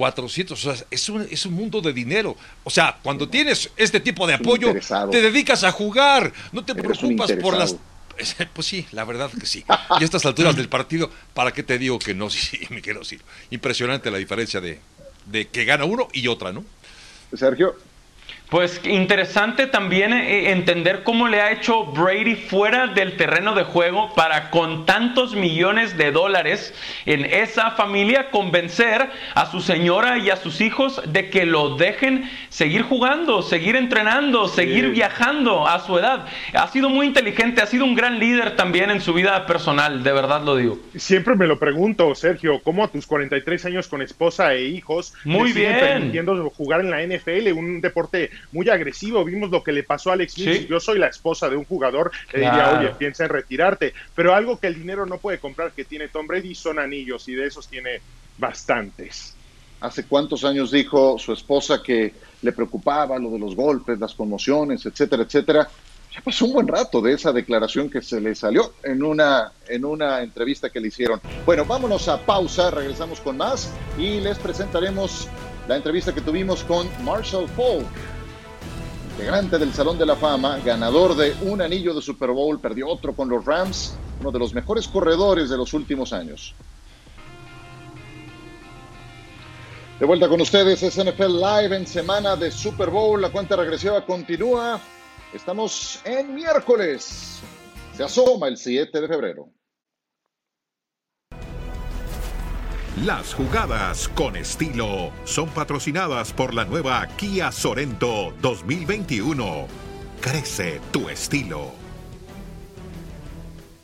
400, 0.00 0.64
o 0.64 0.74
sea, 0.74 0.86
es 0.90 1.08
un, 1.10 1.28
es 1.30 1.44
un 1.44 1.52
mundo 1.52 1.82
de 1.82 1.92
dinero. 1.92 2.34
O 2.64 2.70
sea, 2.70 2.98
cuando 3.02 3.28
tienes 3.28 3.68
este 3.76 4.00
tipo 4.00 4.26
de 4.26 4.32
apoyo, 4.32 4.72
te 5.10 5.20
dedicas 5.20 5.62
a 5.62 5.72
jugar, 5.72 6.32
no 6.52 6.64
te 6.64 6.74
preocupas 6.74 7.30
por 7.32 7.54
las... 7.54 7.76
Pues 8.54 8.66
sí, 8.66 8.86
la 8.92 9.04
verdad 9.04 9.30
que 9.30 9.44
sí. 9.44 9.62
Y 9.98 10.02
a 10.02 10.04
estas 10.04 10.24
alturas 10.24 10.56
del 10.56 10.70
partido, 10.70 11.10
¿para 11.34 11.52
qué 11.52 11.62
te 11.62 11.78
digo 11.78 11.98
que 11.98 12.14
no? 12.14 12.30
Sí, 12.30 12.60
me 12.70 12.80
quiero 12.80 13.00
decir. 13.00 13.20
Impresionante 13.50 14.10
la 14.10 14.16
diferencia 14.16 14.62
de, 14.62 14.80
de 15.26 15.48
que 15.48 15.66
gana 15.66 15.84
uno 15.84 16.08
y 16.14 16.28
otra, 16.28 16.50
¿no? 16.50 16.64
Sergio, 17.34 17.76
pues 18.50 18.80
interesante 18.84 19.68
también 19.68 20.12
eh, 20.12 20.50
entender 20.50 21.04
cómo 21.04 21.28
le 21.28 21.40
ha 21.40 21.52
hecho 21.52 21.86
Brady 21.86 22.34
fuera 22.34 22.88
del 22.88 23.16
terreno 23.16 23.54
de 23.54 23.62
juego 23.62 24.12
para 24.14 24.50
con 24.50 24.86
tantos 24.86 25.34
millones 25.34 25.96
de 25.96 26.10
dólares 26.10 26.74
en 27.06 27.24
esa 27.24 27.70
familia 27.72 28.30
convencer 28.30 29.08
a 29.34 29.46
su 29.46 29.60
señora 29.60 30.18
y 30.18 30.30
a 30.30 30.36
sus 30.36 30.60
hijos 30.60 31.00
de 31.06 31.30
que 31.30 31.46
lo 31.46 31.76
dejen 31.76 32.28
seguir 32.48 32.82
jugando, 32.82 33.42
seguir 33.42 33.76
entrenando, 33.76 34.48
seguir 34.48 34.90
viajando 34.90 35.68
a 35.68 35.78
su 35.78 35.96
edad. 35.98 36.26
Ha 36.52 36.66
sido 36.68 36.88
muy 36.88 37.06
inteligente, 37.06 37.62
ha 37.62 37.66
sido 37.66 37.84
un 37.84 37.94
gran 37.94 38.18
líder 38.18 38.56
también 38.56 38.90
en 38.90 39.00
su 39.00 39.14
vida 39.14 39.46
personal, 39.46 40.02
de 40.02 40.12
verdad 40.12 40.42
lo 40.42 40.56
digo. 40.56 40.78
Siempre 40.96 41.36
me 41.36 41.46
lo 41.46 41.58
pregunto, 41.58 42.12
Sergio, 42.16 42.60
¿cómo 42.64 42.82
a 42.82 42.88
tus 42.88 43.06
43 43.06 43.64
años 43.66 43.86
con 43.86 44.02
esposa 44.02 44.54
e 44.54 44.64
hijos 44.64 45.14
muy 45.24 45.52
bien 45.52 45.78
permitiendo 45.78 46.50
jugar 46.50 46.80
en 46.80 46.90
la 46.90 47.02
NFL, 47.02 47.52
un 47.52 47.80
deporte 47.80 48.30
muy 48.52 48.68
agresivo. 48.68 49.24
Vimos 49.24 49.50
lo 49.50 49.62
que 49.62 49.72
le 49.72 49.82
pasó 49.82 50.10
a 50.10 50.14
Alex 50.14 50.34
Smith. 50.34 50.68
yo 50.68 50.80
soy 50.80 50.98
la 50.98 51.08
esposa 51.08 51.48
de 51.48 51.56
un 51.56 51.64
jugador, 51.64 52.10
le 52.32 52.40
diría, 52.40 52.78
oye, 52.78 52.90
piensa 52.98 53.24
en 53.24 53.30
retirarte. 53.30 53.94
Pero 54.14 54.34
algo 54.34 54.58
que 54.58 54.66
el 54.66 54.74
dinero 54.74 55.06
no 55.06 55.18
puede 55.18 55.38
comprar 55.38 55.72
que 55.72 55.84
tiene 55.84 56.08
Tom 56.08 56.26
Brady 56.26 56.54
son 56.54 56.78
anillos 56.78 57.28
y 57.28 57.34
de 57.34 57.46
esos 57.46 57.68
tiene 57.68 58.00
bastantes. 58.38 59.34
¿Hace 59.80 60.04
cuántos 60.04 60.44
años 60.44 60.70
dijo 60.70 61.18
su 61.18 61.32
esposa 61.32 61.82
que 61.82 62.12
le 62.42 62.52
preocupaba 62.52 63.18
lo 63.18 63.30
de 63.30 63.38
los 63.38 63.56
golpes, 63.56 63.98
las 63.98 64.14
conmociones, 64.14 64.84
etcétera, 64.84 65.22
etcétera? 65.22 65.68
Ya 66.12 66.20
pasó 66.22 66.44
un 66.44 66.52
buen 66.52 66.66
rato 66.66 67.00
de 67.00 67.12
esa 67.12 67.32
declaración 67.32 67.88
que 67.88 68.02
se 68.02 68.20
le 68.20 68.34
salió 68.34 68.72
en 68.82 69.02
una, 69.02 69.52
en 69.68 69.84
una 69.84 70.22
entrevista 70.22 70.68
que 70.68 70.80
le 70.80 70.88
hicieron. 70.88 71.20
Bueno, 71.46 71.64
vámonos 71.64 72.08
a 72.08 72.18
pausa, 72.18 72.70
regresamos 72.70 73.20
con 73.20 73.36
más 73.36 73.72
y 73.96 74.18
les 74.20 74.36
presentaremos 74.38 75.28
la 75.68 75.76
entrevista 75.76 76.12
que 76.12 76.20
tuvimos 76.20 76.64
con 76.64 76.88
Marshall 77.04 77.48
Falk, 77.50 77.86
integrante 79.20 79.58
del 79.58 79.74
Salón 79.74 79.98
de 79.98 80.06
la 80.06 80.16
Fama, 80.16 80.58
ganador 80.64 81.14
de 81.14 81.36
un 81.42 81.60
anillo 81.60 81.92
de 81.92 82.00
Super 82.00 82.30
Bowl, 82.30 82.58
perdió 82.58 82.88
otro 82.88 83.12
con 83.14 83.28
los 83.28 83.44
Rams, 83.44 83.94
uno 84.18 84.30
de 84.30 84.38
los 84.38 84.54
mejores 84.54 84.88
corredores 84.88 85.50
de 85.50 85.58
los 85.58 85.74
últimos 85.74 86.14
años. 86.14 86.54
De 89.98 90.06
vuelta 90.06 90.26
con 90.26 90.40
ustedes, 90.40 90.82
es 90.82 90.96
NFL 90.96 91.38
Live 91.38 91.76
en 91.76 91.86
semana 91.86 92.34
de 92.34 92.50
Super 92.50 92.88
Bowl. 92.88 93.20
La 93.20 93.28
cuenta 93.28 93.56
regresiva 93.56 94.06
continúa. 94.06 94.80
Estamos 95.34 96.00
en 96.04 96.34
miércoles. 96.34 97.40
Se 97.94 98.02
asoma 98.02 98.48
el 98.48 98.56
7 98.56 99.02
de 99.02 99.06
febrero. 99.06 99.50
Las 102.96 103.34
jugadas 103.34 104.08
con 104.08 104.34
estilo 104.34 105.12
son 105.24 105.48
patrocinadas 105.50 106.32
por 106.32 106.52
la 106.52 106.64
nueva 106.64 107.06
Kia 107.16 107.52
Sorento 107.52 108.34
2021. 108.42 109.68
Crece 110.20 110.80
tu 110.90 111.08
estilo. 111.08 111.70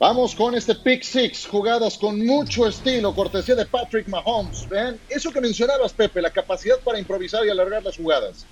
Vamos 0.00 0.34
con 0.34 0.56
este 0.56 0.74
pick 0.74 1.04
six, 1.04 1.46
jugadas 1.46 1.96
con 1.96 2.26
mucho 2.26 2.66
estilo, 2.66 3.14
cortesía 3.14 3.54
de 3.54 3.64
Patrick 3.64 4.08
Mahomes. 4.08 4.68
Vean, 4.68 4.98
eso 5.08 5.32
que 5.32 5.40
mencionabas, 5.40 5.92
Pepe, 5.92 6.20
la 6.20 6.32
capacidad 6.32 6.78
para 6.80 6.98
improvisar 6.98 7.46
y 7.46 7.48
alargar 7.48 7.84
las 7.84 7.96
jugadas. 7.96 8.44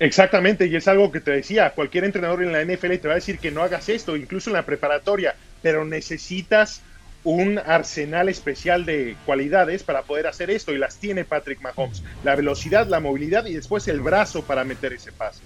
Exactamente, 0.00 0.66
y 0.66 0.76
es 0.76 0.88
algo 0.88 1.12
que 1.12 1.20
te 1.20 1.32
decía, 1.32 1.72
cualquier 1.74 2.04
entrenador 2.04 2.42
en 2.42 2.52
la 2.52 2.64
NFL 2.64 2.96
te 2.96 3.08
va 3.08 3.12
a 3.12 3.16
decir 3.16 3.38
que 3.38 3.50
no 3.50 3.62
hagas 3.62 3.90
esto, 3.90 4.16
incluso 4.16 4.48
en 4.48 4.54
la 4.54 4.64
preparatoria, 4.64 5.36
pero 5.62 5.84
necesitas 5.84 6.80
un 7.26 7.58
arsenal 7.58 8.28
especial 8.28 8.84
de 8.86 9.16
cualidades 9.26 9.82
para 9.82 10.02
poder 10.02 10.28
hacer 10.28 10.48
esto, 10.48 10.72
y 10.72 10.78
las 10.78 10.98
tiene 10.98 11.24
Patrick 11.24 11.60
Mahomes. 11.60 12.04
La 12.22 12.36
velocidad, 12.36 12.86
la 12.86 13.00
movilidad 13.00 13.46
y 13.46 13.54
después 13.54 13.88
el 13.88 14.00
brazo 14.00 14.42
para 14.42 14.62
meter 14.62 14.92
ese 14.92 15.10
pase 15.10 15.42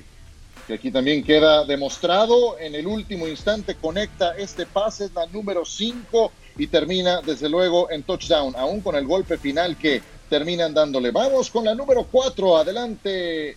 que 0.66 0.74
aquí 0.74 0.90
también 0.90 1.24
queda 1.24 1.64
demostrado. 1.64 2.58
En 2.58 2.74
el 2.74 2.86
último 2.86 3.26
instante 3.26 3.76
conecta 3.76 4.36
este 4.36 4.66
pase, 4.66 5.06
es 5.06 5.14
la 5.14 5.26
número 5.26 5.64
5 5.64 6.30
y 6.58 6.66
termina 6.66 7.22
desde 7.22 7.48
luego 7.48 7.90
en 7.90 8.02
touchdown, 8.02 8.54
aún 8.56 8.82
con 8.82 8.94
el 8.94 9.06
golpe 9.06 9.38
final 9.38 9.76
que 9.78 10.02
terminan 10.28 10.74
dándole. 10.74 11.10
Vamos 11.10 11.50
con 11.50 11.64
la 11.64 11.74
número 11.74 12.04
4, 12.04 12.58
adelante 12.58 13.54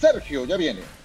Sergio, 0.00 0.44
ya 0.44 0.56
viene. 0.56 0.97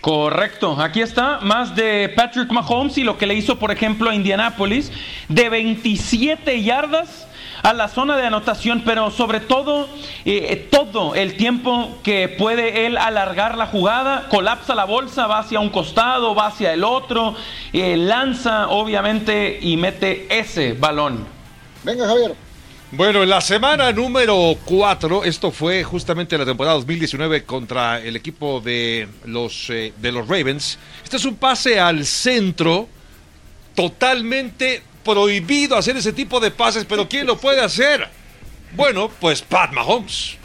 Correcto, 0.00 0.76
aquí 0.80 1.00
está 1.00 1.40
más 1.40 1.74
de 1.74 2.08
Patrick 2.10 2.50
Mahomes 2.50 2.96
y 2.98 3.04
lo 3.04 3.18
que 3.18 3.26
le 3.26 3.34
hizo, 3.34 3.58
por 3.58 3.70
ejemplo, 3.70 4.10
a 4.10 4.14
Indianapolis, 4.14 4.92
de 5.28 5.48
27 5.48 6.62
yardas 6.62 7.26
a 7.62 7.72
la 7.72 7.88
zona 7.88 8.16
de 8.16 8.26
anotación, 8.26 8.82
pero 8.84 9.10
sobre 9.10 9.40
todo 9.40 9.88
eh, 10.24 10.68
todo 10.70 11.14
el 11.16 11.36
tiempo 11.36 11.98
que 12.04 12.28
puede 12.28 12.86
él 12.86 12.96
alargar 12.96 13.58
la 13.58 13.66
jugada, 13.66 14.28
colapsa 14.28 14.74
la 14.74 14.84
bolsa, 14.84 15.26
va 15.26 15.40
hacia 15.40 15.58
un 15.58 15.70
costado, 15.70 16.34
va 16.34 16.46
hacia 16.46 16.72
el 16.72 16.84
otro, 16.84 17.34
eh, 17.72 17.96
lanza 17.96 18.68
obviamente 18.68 19.58
y 19.60 19.76
mete 19.76 20.26
ese 20.30 20.74
balón. 20.74 21.26
Venga 21.82 22.06
Javier. 22.06 22.45
Bueno, 22.92 23.24
en 23.24 23.30
la 23.30 23.40
semana 23.40 23.90
número 23.90 24.56
4, 24.64 25.24
esto 25.24 25.50
fue 25.50 25.82
justamente 25.82 26.38
la 26.38 26.44
temporada 26.44 26.76
2019 26.76 27.42
contra 27.42 28.00
el 28.00 28.14
equipo 28.14 28.60
de 28.60 29.08
los, 29.24 29.68
eh, 29.70 29.92
de 30.00 30.12
los 30.12 30.28
Ravens. 30.28 30.78
Este 31.02 31.16
es 31.16 31.24
un 31.24 31.34
pase 31.34 31.80
al 31.80 32.06
centro 32.06 32.86
totalmente 33.74 34.84
prohibido 35.04 35.76
hacer 35.76 35.96
ese 35.96 36.12
tipo 36.12 36.38
de 36.38 36.52
pases, 36.52 36.84
pero 36.84 37.08
¿quién 37.08 37.26
lo 37.26 37.36
puede 37.36 37.60
hacer? 37.60 38.06
Bueno, 38.76 39.10
pues 39.20 39.42
Pat 39.42 39.72
Mahomes. 39.72 40.36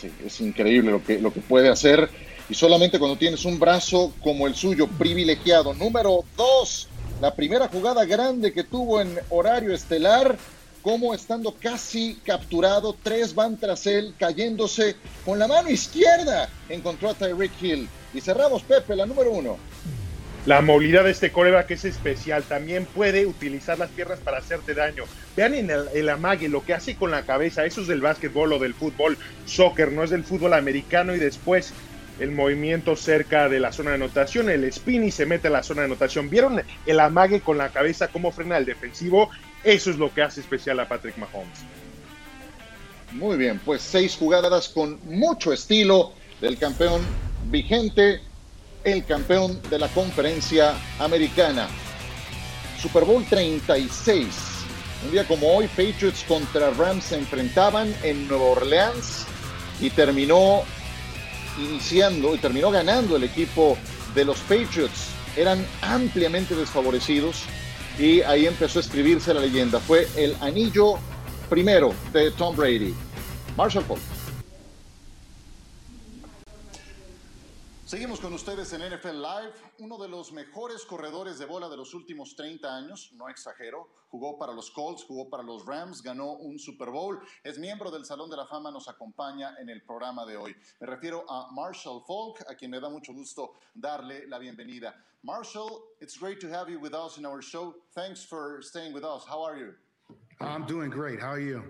Sí, 0.00 0.10
es 0.26 0.40
increíble 0.40 0.90
lo 0.90 1.04
que, 1.04 1.20
lo 1.20 1.32
que 1.32 1.40
puede 1.40 1.68
hacer. 1.68 2.10
Y 2.50 2.54
solamente 2.54 2.98
cuando 2.98 3.16
tienes 3.16 3.44
un 3.44 3.60
brazo 3.60 4.12
como 4.20 4.48
el 4.48 4.56
suyo, 4.56 4.88
privilegiado. 4.88 5.74
Número 5.74 6.24
dos, 6.36 6.88
la 7.20 7.32
primera 7.36 7.68
jugada 7.68 8.04
grande 8.04 8.52
que 8.52 8.64
tuvo 8.64 9.00
en 9.00 9.16
horario 9.30 9.72
estelar, 9.72 10.36
como 10.82 11.14
estando 11.14 11.54
casi 11.54 12.18
capturado, 12.26 12.94
tres 13.02 13.34
van 13.34 13.56
tras 13.56 13.86
él, 13.86 14.14
cayéndose 14.18 14.96
con 15.24 15.38
la 15.38 15.46
mano 15.46 15.70
izquierda, 15.70 16.48
encontró 16.68 17.10
a 17.10 17.14
Tyreek 17.14 17.52
Hill. 17.62 17.88
Y 18.12 18.20
cerramos, 18.20 18.62
Pepe, 18.62 18.96
la 18.96 19.06
número 19.06 19.30
uno. 19.30 19.56
La 20.44 20.60
movilidad 20.60 21.04
de 21.04 21.12
este 21.12 21.30
coreback 21.30 21.70
es 21.70 21.84
especial. 21.84 22.42
También 22.42 22.84
puede 22.84 23.26
utilizar 23.26 23.78
las 23.78 23.90
piernas 23.90 24.18
para 24.18 24.38
hacerte 24.38 24.74
daño. 24.74 25.04
Vean 25.36 25.54
en 25.54 25.70
el, 25.70 26.08
amague 26.08 26.48
lo 26.48 26.64
que 26.64 26.74
hace 26.74 26.96
con 26.96 27.12
la 27.12 27.22
cabeza. 27.22 27.64
Eso 27.64 27.82
es 27.82 27.86
del 27.86 28.00
básquetbol 28.00 28.52
o 28.52 28.58
del 28.58 28.74
fútbol. 28.74 29.16
Soccer, 29.46 29.92
no 29.92 30.02
es 30.02 30.10
del 30.10 30.24
fútbol 30.24 30.54
americano. 30.54 31.14
Y 31.14 31.20
después 31.20 31.72
el 32.18 32.32
movimiento 32.32 32.96
cerca 32.96 33.48
de 33.48 33.60
la 33.60 33.72
zona 33.72 33.90
de 33.90 33.96
anotación. 33.96 34.50
El 34.50 34.64
spin 34.64 35.04
y 35.04 35.10
se 35.10 35.26
mete 35.26 35.48
a 35.48 35.50
la 35.50 35.62
zona 35.62 35.82
de 35.82 35.86
anotación. 35.86 36.30
¿Vieron 36.30 36.62
el 36.86 37.00
amague 37.00 37.40
con 37.40 37.58
la 37.58 37.70
cabeza? 37.70 38.08
Cómo 38.08 38.32
frena 38.32 38.58
el 38.58 38.64
defensivo. 38.64 39.30
Eso 39.64 39.90
es 39.90 39.96
lo 39.96 40.12
que 40.12 40.22
hace 40.22 40.40
especial 40.40 40.80
a 40.80 40.88
Patrick 40.88 41.16
Mahomes. 41.16 41.58
Muy 43.12 43.36
bien, 43.36 43.60
pues 43.64 43.82
seis 43.82 44.16
jugadas 44.16 44.68
con 44.68 44.98
mucho 45.04 45.52
estilo 45.52 46.12
del 46.40 46.58
campeón 46.58 47.02
vigente 47.50 48.20
el 48.84 49.04
campeón 49.04 49.60
de 49.70 49.78
la 49.78 49.88
conferencia 49.88 50.74
americana. 50.98 51.68
Super 52.80 53.04
Bowl 53.04 53.24
36. 53.24 54.26
Un 55.04 55.12
día 55.12 55.26
como 55.26 55.52
hoy, 55.54 55.68
Patriots 55.68 56.24
contra 56.26 56.70
Rams 56.70 57.04
se 57.04 57.16
enfrentaban 57.16 57.94
en 58.02 58.26
Nueva 58.28 58.44
Orleans 58.44 59.26
y 59.80 59.90
terminó 59.90 60.62
iniciando 61.58 62.34
y 62.34 62.38
terminó 62.38 62.70
ganando 62.70 63.16
el 63.16 63.24
equipo 63.24 63.76
de 64.14 64.24
los 64.24 64.38
Patriots. 64.40 65.08
Eran 65.36 65.64
ampliamente 65.80 66.54
desfavorecidos 66.54 67.44
y 67.98 68.20
ahí 68.22 68.46
empezó 68.46 68.78
a 68.78 68.82
escribirse 68.82 69.32
la 69.34 69.40
leyenda. 69.40 69.80
Fue 69.80 70.08
el 70.16 70.36
anillo 70.40 70.94
primero 71.48 71.94
de 72.12 72.30
Tom 72.32 72.56
Brady. 72.56 72.94
Marshall 73.56 73.84
Falk. 73.84 74.11
Seguimos 77.92 78.20
con 78.20 78.32
ustedes 78.32 78.72
en 78.72 78.80
NFL 78.80 79.20
Live. 79.20 79.52
Uno 79.80 79.98
de 79.98 80.08
los 80.08 80.32
mejores 80.32 80.82
corredores 80.86 81.38
de 81.38 81.44
bola 81.44 81.68
de 81.68 81.76
los 81.76 81.92
últimos 81.92 82.34
30 82.34 82.74
años, 82.74 83.12
no 83.18 83.28
exagero, 83.28 83.86
jugó 84.08 84.38
para 84.38 84.54
los 84.54 84.70
Colts, 84.70 85.04
jugó 85.04 85.28
para 85.28 85.42
los 85.42 85.66
Rams, 85.66 86.02
ganó 86.02 86.32
un 86.32 86.58
Super 86.58 86.88
Bowl, 86.88 87.20
es 87.44 87.58
miembro 87.58 87.90
del 87.90 88.06
Salón 88.06 88.30
de 88.30 88.38
la 88.38 88.46
Fama, 88.46 88.70
nos 88.70 88.88
acompaña 88.88 89.56
en 89.60 89.68
el 89.68 89.82
programa 89.82 90.24
de 90.24 90.38
hoy. 90.38 90.56
Me 90.80 90.86
refiero 90.86 91.30
a 91.30 91.52
Marshall 91.52 92.02
Falk, 92.06 92.42
a 92.48 92.54
quien 92.54 92.70
me 92.70 92.80
da 92.80 92.88
mucho 92.88 93.12
gusto 93.12 93.56
darle 93.74 94.26
la 94.26 94.38
bienvenida. 94.38 94.94
Marshall, 95.22 95.82
it's 96.00 96.16
great 96.16 96.40
to 96.40 96.48
have 96.48 96.70
you 96.70 96.80
with 96.80 96.94
us 96.94 97.18
in 97.18 97.26
our 97.26 97.42
show. 97.42 97.74
Thanks 97.94 98.24
for 98.24 98.62
staying 98.62 98.94
with 98.94 99.04
us. 99.04 99.26
How 99.28 99.42
are 99.42 99.58
you? 99.58 99.74
I'm 100.40 100.64
doing 100.64 100.88
great. 100.88 101.20
How 101.20 101.32
are 101.32 101.38
you? 101.38 101.62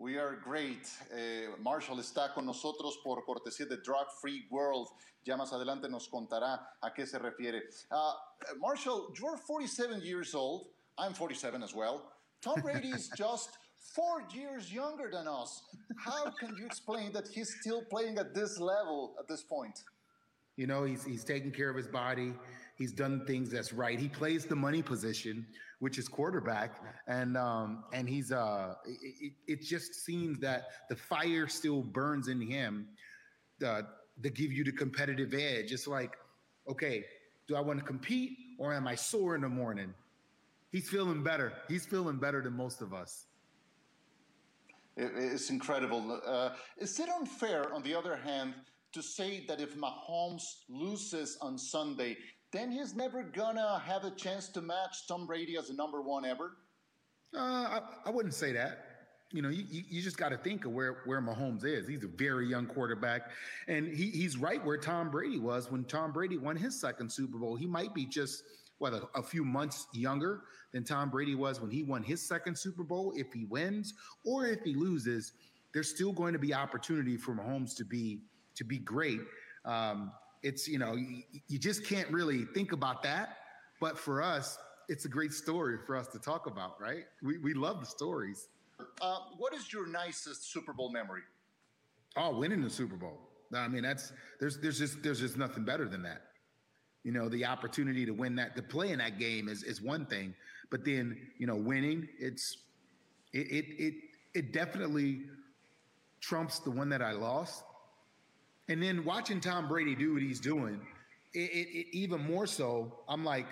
We 0.00 0.16
are 0.16 0.36
great. 0.44 0.88
Eh, 1.12 1.48
Marshall 1.60 1.98
está 1.98 2.32
con 2.32 2.46
nosotros 2.46 2.98
por 3.02 3.24
cortesía 3.24 3.68
de 3.68 3.78
Drug 3.78 4.06
Free 4.20 4.46
World. 4.48 4.86
Ya 5.24 5.36
más 5.36 5.52
adelante 5.52 5.88
nos 5.90 6.06
contará 6.06 6.60
a 6.80 6.90
qué 6.94 7.04
se 7.04 7.18
refiere. 7.18 7.62
Uh, 7.90 8.12
Marshall, 8.60 9.12
you're 9.18 9.36
47 9.36 10.00
years 10.02 10.36
old. 10.36 10.68
I'm 10.96 11.14
47 11.14 11.64
as 11.64 11.74
well. 11.74 12.12
Tom 12.40 12.60
Brady 12.60 12.90
is 12.90 13.08
just 13.16 13.58
four 13.92 14.22
years 14.32 14.72
younger 14.72 15.10
than 15.10 15.26
us. 15.26 15.64
How 15.96 16.30
can 16.30 16.56
you 16.56 16.64
explain 16.64 17.12
that 17.12 17.26
he's 17.26 17.56
still 17.60 17.82
playing 17.82 18.18
at 18.18 18.32
this 18.34 18.60
level 18.60 19.16
at 19.18 19.26
this 19.26 19.42
point? 19.42 19.82
You 20.56 20.68
know, 20.68 20.84
he's, 20.84 21.04
he's 21.04 21.24
taking 21.24 21.50
care 21.50 21.70
of 21.70 21.76
his 21.76 21.88
body. 21.88 22.34
He's 22.78 22.92
done 22.92 23.26
things 23.26 23.50
that's 23.50 23.72
right. 23.72 23.98
He 23.98 24.08
plays 24.08 24.46
the 24.46 24.54
money 24.54 24.82
position, 24.82 25.44
which 25.80 25.98
is 25.98 26.06
quarterback, 26.06 26.80
and 27.08 27.36
um, 27.36 27.84
and 27.92 28.08
he's 28.08 28.30
uh, 28.30 28.74
it, 28.86 29.32
it 29.48 29.62
just 29.62 29.94
seems 30.06 30.38
that 30.38 30.68
the 30.88 30.94
fire 30.94 31.48
still 31.48 31.82
burns 31.82 32.28
in 32.28 32.40
him, 32.40 32.86
uh, 33.66 33.82
to 34.22 34.30
give 34.30 34.52
you 34.52 34.62
the 34.62 34.72
competitive 34.72 35.34
edge. 35.34 35.72
It's 35.72 35.88
like, 35.88 36.16
okay, 36.70 37.04
do 37.48 37.56
I 37.56 37.60
want 37.60 37.80
to 37.80 37.84
compete 37.84 38.38
or 38.58 38.72
am 38.72 38.86
I 38.86 38.94
sore 38.94 39.34
in 39.34 39.40
the 39.40 39.48
morning? 39.48 39.92
He's 40.70 40.88
feeling 40.88 41.22
better. 41.22 41.52
He's 41.68 41.86
feeling 41.86 42.18
better 42.18 42.42
than 42.42 42.52
most 42.52 42.82
of 42.82 42.92
us. 42.92 43.24
It's 44.96 45.50
incredible. 45.50 46.20
Uh, 46.26 46.50
is 46.76 46.98
it 46.98 47.08
unfair, 47.08 47.72
on 47.72 47.82
the 47.82 47.94
other 47.94 48.16
hand, 48.16 48.54
to 48.92 49.02
say 49.02 49.44
that 49.46 49.60
if 49.60 49.76
Mahomes 49.76 50.64
loses 50.68 51.38
on 51.40 51.56
Sunday, 51.56 52.16
then 52.52 52.70
he's 52.70 52.94
never 52.94 53.22
gonna 53.22 53.80
have 53.84 54.04
a 54.04 54.10
chance 54.10 54.48
to 54.50 54.60
match 54.60 55.06
Tom 55.06 55.26
Brady 55.26 55.56
as 55.56 55.68
the 55.68 55.74
number 55.74 56.02
one 56.02 56.24
ever? 56.24 56.52
Uh, 57.34 57.38
I, 57.38 57.80
I, 58.06 58.10
wouldn't 58.10 58.34
say 58.34 58.52
that. 58.52 58.84
You 59.32 59.42
know, 59.42 59.50
you, 59.50 59.64
you 59.68 60.00
just 60.00 60.16
got 60.16 60.30
to 60.30 60.38
think 60.38 60.64
of 60.64 60.72
where, 60.72 61.02
where 61.04 61.20
Mahomes 61.20 61.62
is. 61.66 61.86
He's 61.86 62.02
a 62.02 62.08
very 62.08 62.48
young 62.48 62.66
quarterback, 62.66 63.30
and 63.66 63.86
he, 63.86 64.10
he's 64.10 64.38
right 64.38 64.64
where 64.64 64.78
Tom 64.78 65.10
Brady 65.10 65.38
was 65.38 65.70
when 65.70 65.84
Tom 65.84 66.12
Brady 66.12 66.38
won 66.38 66.56
his 66.56 66.80
second 66.80 67.12
Super 67.12 67.36
Bowl. 67.36 67.54
He 67.54 67.66
might 67.66 67.92
be 67.92 68.06
just 68.06 68.42
what 68.78 68.94
a, 68.94 69.02
a 69.14 69.22
few 69.22 69.44
months 69.44 69.86
younger 69.92 70.42
than 70.72 70.84
Tom 70.84 71.10
Brady 71.10 71.34
was 71.34 71.60
when 71.60 71.70
he 71.70 71.82
won 71.82 72.02
his 72.02 72.26
second 72.26 72.56
Super 72.56 72.82
Bowl. 72.82 73.12
If 73.14 73.32
he 73.32 73.44
wins 73.44 73.92
or 74.24 74.46
if 74.46 74.60
he 74.62 74.74
loses, 74.74 75.32
there's 75.74 75.90
still 75.90 76.12
going 76.12 76.32
to 76.32 76.38
be 76.38 76.54
opportunity 76.54 77.16
for 77.16 77.34
Mahomes 77.34 77.76
to 77.76 77.84
be 77.84 78.22
to 78.54 78.64
be 78.64 78.78
great. 78.78 79.20
Um, 79.64 80.12
it's 80.42 80.68
you 80.68 80.78
know 80.78 80.94
you, 80.94 81.22
you 81.48 81.58
just 81.58 81.84
can't 81.84 82.08
really 82.10 82.44
think 82.54 82.72
about 82.72 83.02
that. 83.02 83.38
But 83.80 83.98
for 83.98 84.22
us 84.22 84.58
it's 84.88 85.04
a 85.04 85.08
great 85.08 85.32
story 85.32 85.76
for 85.86 85.96
us 85.96 86.08
to 86.08 86.18
talk 86.18 86.46
about 86.46 86.80
right? 86.80 87.04
We, 87.22 87.38
we 87.38 87.54
love 87.54 87.80
the 87.80 87.86
stories. 87.86 88.48
Uh, 89.02 89.18
what 89.36 89.52
is 89.54 89.72
your 89.72 89.86
nicest 89.86 90.50
super 90.50 90.72
bowl 90.72 90.90
memory? 90.90 91.22
Oh 92.16 92.38
winning 92.38 92.62
the 92.62 92.70
super 92.70 92.96
bowl. 92.96 93.18
I 93.54 93.68
mean 93.68 93.82
that's 93.82 94.12
there's 94.40 94.58
there's 94.60 94.78
just 94.78 95.02
there's 95.02 95.20
just 95.20 95.36
nothing 95.36 95.64
better 95.64 95.88
than 95.88 96.02
that. 96.02 96.22
You 97.04 97.12
know 97.12 97.28
the 97.28 97.44
opportunity 97.44 98.04
to 98.06 98.12
win 98.12 98.36
that 98.36 98.56
to 98.56 98.62
play 98.62 98.90
in 98.90 98.98
that 98.98 99.18
game 99.18 99.48
is 99.48 99.62
is 99.62 99.80
one 99.80 100.06
thing 100.06 100.34
but 100.70 100.84
then 100.84 101.16
you 101.38 101.46
know 101.46 101.56
winning 101.56 102.08
it's 102.18 102.58
it 103.32 103.46
it 103.50 103.64
it, 103.78 103.94
it 104.34 104.52
definitely 104.52 105.22
trumps 106.20 106.58
the 106.58 106.70
one 106.70 106.88
that 106.88 107.02
i 107.02 107.12
lost 107.12 107.64
and 108.68 108.82
then 108.82 109.04
watching 109.04 109.40
Tom 109.40 109.68
Brady 109.68 109.94
do 109.94 110.14
what 110.14 110.22
he's 110.22 110.40
doing, 110.40 110.80
it, 111.34 111.38
it, 111.38 111.68
it, 111.78 111.86
even 111.92 112.20
more 112.20 112.46
so, 112.46 113.00
I'm 113.08 113.24
like, 113.24 113.46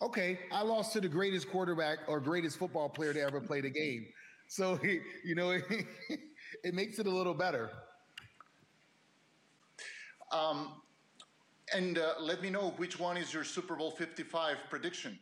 okay, 0.00 0.38
I 0.52 0.62
lost 0.62 0.92
to 0.94 1.00
the 1.00 1.08
greatest 1.08 1.50
quarterback 1.50 1.98
or 2.06 2.20
greatest 2.20 2.58
football 2.58 2.88
player 2.88 3.12
to 3.12 3.20
ever 3.20 3.40
play 3.40 3.60
the 3.60 3.70
game. 3.70 4.06
So, 4.46 4.78
you 5.24 5.34
know, 5.34 5.52
it, 5.52 5.64
it 6.64 6.74
makes 6.74 6.98
it 6.98 7.06
a 7.06 7.10
little 7.10 7.32
better. 7.32 7.70
Um, 10.30 10.82
and 11.74 11.96
uh, 11.96 12.14
let 12.20 12.42
me 12.42 12.50
know 12.50 12.74
which 12.76 13.00
one 13.00 13.16
is 13.16 13.32
your 13.32 13.42
Super 13.42 13.74
Bowl 13.74 13.90
55 13.90 14.58
prediction. 14.68 15.18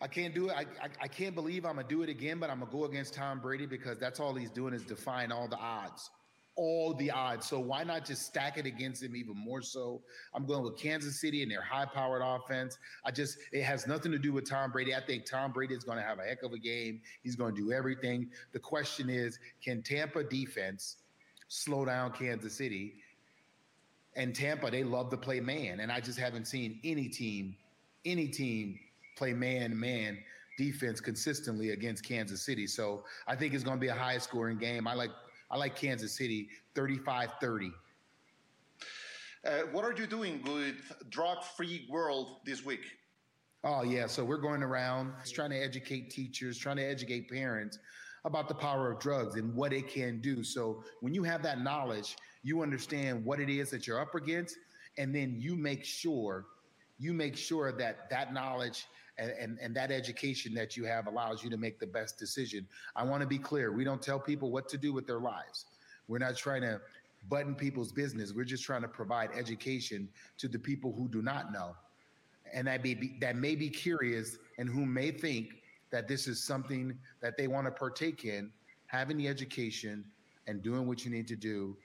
I 0.00 0.06
can't 0.06 0.34
do 0.34 0.48
it. 0.48 0.54
I, 0.56 0.60
I, 0.60 0.88
I 1.02 1.08
can't 1.08 1.34
believe 1.34 1.64
I'm 1.64 1.76
gonna 1.76 1.88
do 1.88 2.02
it 2.02 2.08
again, 2.08 2.38
but 2.38 2.50
I'm 2.50 2.60
gonna 2.60 2.70
go 2.70 2.84
against 2.84 3.14
Tom 3.14 3.40
Brady 3.40 3.66
because 3.66 3.98
that's 3.98 4.20
all 4.20 4.32
he's 4.32 4.50
doing 4.50 4.72
is 4.72 4.84
defying 4.84 5.32
all 5.32 5.48
the 5.48 5.58
odds, 5.58 6.10
all 6.58 6.92
the 6.94 7.10
odds. 7.10 7.46
So 7.46 7.60
why 7.60 7.84
not 7.84 8.04
just 8.04 8.26
stack 8.26 8.58
it 8.58 8.66
against 8.66 9.02
him 9.02 9.14
even 9.14 9.36
more 9.36 9.62
so? 9.62 10.02
I'm 10.34 10.44
going 10.44 10.64
with 10.64 10.76
Kansas 10.76 11.20
City 11.20 11.42
and 11.42 11.50
their 11.50 11.62
high-powered 11.62 12.20
offense. 12.22 12.76
I 13.04 13.12
just 13.12 13.38
it 13.52 13.62
has 13.62 13.86
nothing 13.86 14.10
to 14.12 14.18
do 14.18 14.32
with 14.32 14.50
Tom 14.50 14.72
Brady. 14.72 14.94
I 14.94 15.00
think 15.00 15.24
Tom 15.24 15.52
Brady 15.52 15.74
is 15.74 15.84
going 15.84 15.98
to 15.98 16.04
have 16.04 16.18
a 16.18 16.24
heck 16.24 16.42
of 16.42 16.52
a 16.52 16.58
game. 16.58 17.00
He's 17.22 17.36
going 17.36 17.54
to 17.54 17.60
do 17.60 17.72
everything. 17.72 18.28
The 18.52 18.58
question 18.58 19.08
is, 19.08 19.38
can 19.64 19.82
Tampa 19.82 20.24
defense 20.24 20.96
slow 21.46 21.84
down 21.84 22.12
Kansas 22.12 22.54
City? 22.54 22.94
And 24.16 24.34
Tampa, 24.34 24.68
they 24.68 24.82
love 24.82 25.10
to 25.10 25.16
play 25.16 25.38
man, 25.38 25.78
and 25.78 25.92
I 25.92 26.00
just 26.00 26.18
haven't 26.18 26.46
seen 26.46 26.80
any 26.82 27.08
team, 27.08 27.54
any 28.04 28.26
team 28.26 28.80
play 29.16 29.32
man 29.32 29.78
man 29.78 30.18
defense 30.56 31.00
consistently 31.00 31.70
against 31.70 32.04
Kansas 32.04 32.42
City. 32.42 32.66
So 32.66 33.04
I 33.28 33.36
think 33.36 33.54
it's 33.54 33.62
going 33.62 33.76
to 33.76 33.80
be 33.80 33.88
a 33.88 33.94
high 33.94 34.18
scoring 34.18 34.58
game. 34.58 34.88
I 34.88 34.94
like 34.94 35.10
I 35.50 35.56
like 35.56 35.76
Kansas 35.76 36.16
City 36.16 36.48
35-30. 36.74 37.70
Uh, 39.46 39.50
what 39.72 39.84
are 39.84 39.94
you 39.96 40.06
doing 40.06 40.42
with 40.44 40.92
Drug 41.10 41.42
Free 41.42 41.86
World 41.88 42.40
this 42.44 42.64
week? 42.64 42.84
Oh 43.64 43.82
yeah, 43.82 44.06
so 44.06 44.24
we're 44.24 44.38
going 44.38 44.62
around 44.62 45.12
trying 45.32 45.50
to 45.50 45.56
educate 45.56 46.10
teachers, 46.10 46.58
trying 46.58 46.76
to 46.76 46.84
educate 46.84 47.30
parents 47.30 47.78
about 48.24 48.48
the 48.48 48.54
power 48.54 48.92
of 48.92 49.00
drugs 49.00 49.36
and 49.36 49.54
what 49.54 49.72
it 49.72 49.88
can 49.88 50.20
do. 50.20 50.44
So 50.44 50.82
when 51.00 51.14
you 51.14 51.22
have 51.22 51.42
that 51.44 51.60
knowledge, 51.60 52.16
you 52.42 52.62
understand 52.62 53.24
what 53.24 53.40
it 53.40 53.48
is 53.48 53.70
that 53.70 53.86
you're 53.86 54.00
up 54.00 54.14
against 54.14 54.56
and 54.96 55.14
then 55.14 55.36
you 55.38 55.56
make 55.56 55.84
sure 55.84 56.46
you 56.98 57.12
make 57.12 57.36
sure 57.36 57.72
that 57.72 58.10
that 58.10 58.32
knowledge 58.32 58.86
and, 59.18 59.32
and, 59.38 59.58
and 59.60 59.74
that 59.74 59.90
education 59.90 60.54
that 60.54 60.76
you 60.76 60.84
have 60.84 61.06
allows 61.06 61.42
you 61.42 61.50
to 61.50 61.56
make 61.56 61.78
the 61.78 61.86
best 61.86 62.18
decision. 62.18 62.66
I 62.94 63.04
want 63.04 63.20
to 63.22 63.26
be 63.26 63.38
clear. 63.38 63.72
We 63.72 63.84
don't 63.84 64.00
tell 64.00 64.18
people 64.18 64.50
what 64.50 64.68
to 64.70 64.78
do 64.78 64.92
with 64.92 65.06
their 65.06 65.18
lives. 65.18 65.66
We're 66.06 66.18
not 66.18 66.36
trying 66.36 66.62
to 66.62 66.80
button 67.28 67.54
people's 67.54 67.92
business. 67.92 68.32
We're 68.32 68.44
just 68.44 68.64
trying 68.64 68.82
to 68.82 68.88
provide 68.88 69.30
education 69.34 70.08
to 70.38 70.48
the 70.48 70.58
people 70.58 70.92
who 70.92 71.08
do 71.08 71.20
not 71.20 71.52
know. 71.52 71.74
And 72.52 72.66
that 72.66 72.82
be 72.82 73.16
that 73.20 73.36
may 73.36 73.54
be 73.54 73.68
curious 73.68 74.38
and 74.56 74.68
who 74.68 74.86
may 74.86 75.10
think 75.10 75.62
that 75.90 76.08
this 76.08 76.26
is 76.26 76.42
something 76.42 76.96
that 77.20 77.36
they 77.36 77.46
want 77.46 77.66
to 77.66 77.70
partake 77.70 78.24
in, 78.24 78.50
having 78.86 79.16
the 79.16 79.28
education 79.28 80.04
and 80.46 80.62
doing 80.62 80.86
what 80.86 81.04
you 81.04 81.10
need 81.10 81.28
to 81.28 81.36
do 81.36 81.76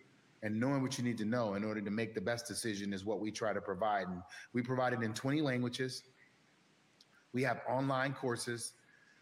and 0.41 0.59
knowing 0.59 0.81
what 0.81 0.97
you 0.97 1.03
need 1.03 1.17
to 1.17 1.25
know 1.25 1.55
in 1.55 1.63
order 1.63 1.81
to 1.81 1.89
make 1.89 2.13
the 2.13 2.21
best 2.21 2.47
decision 2.47 2.93
is 2.93 3.05
what 3.05 3.19
we 3.19 3.31
try 3.31 3.53
to 3.53 3.61
provide. 3.61 4.07
And 4.07 4.21
we 4.51 4.61
provide 4.61 4.93
it 4.93 5.01
in 5.01 5.13
20 5.13 5.41
languages. 5.41 6.03
We 7.33 7.43
have 7.43 7.61
online 7.67 8.13
courses, 8.13 8.73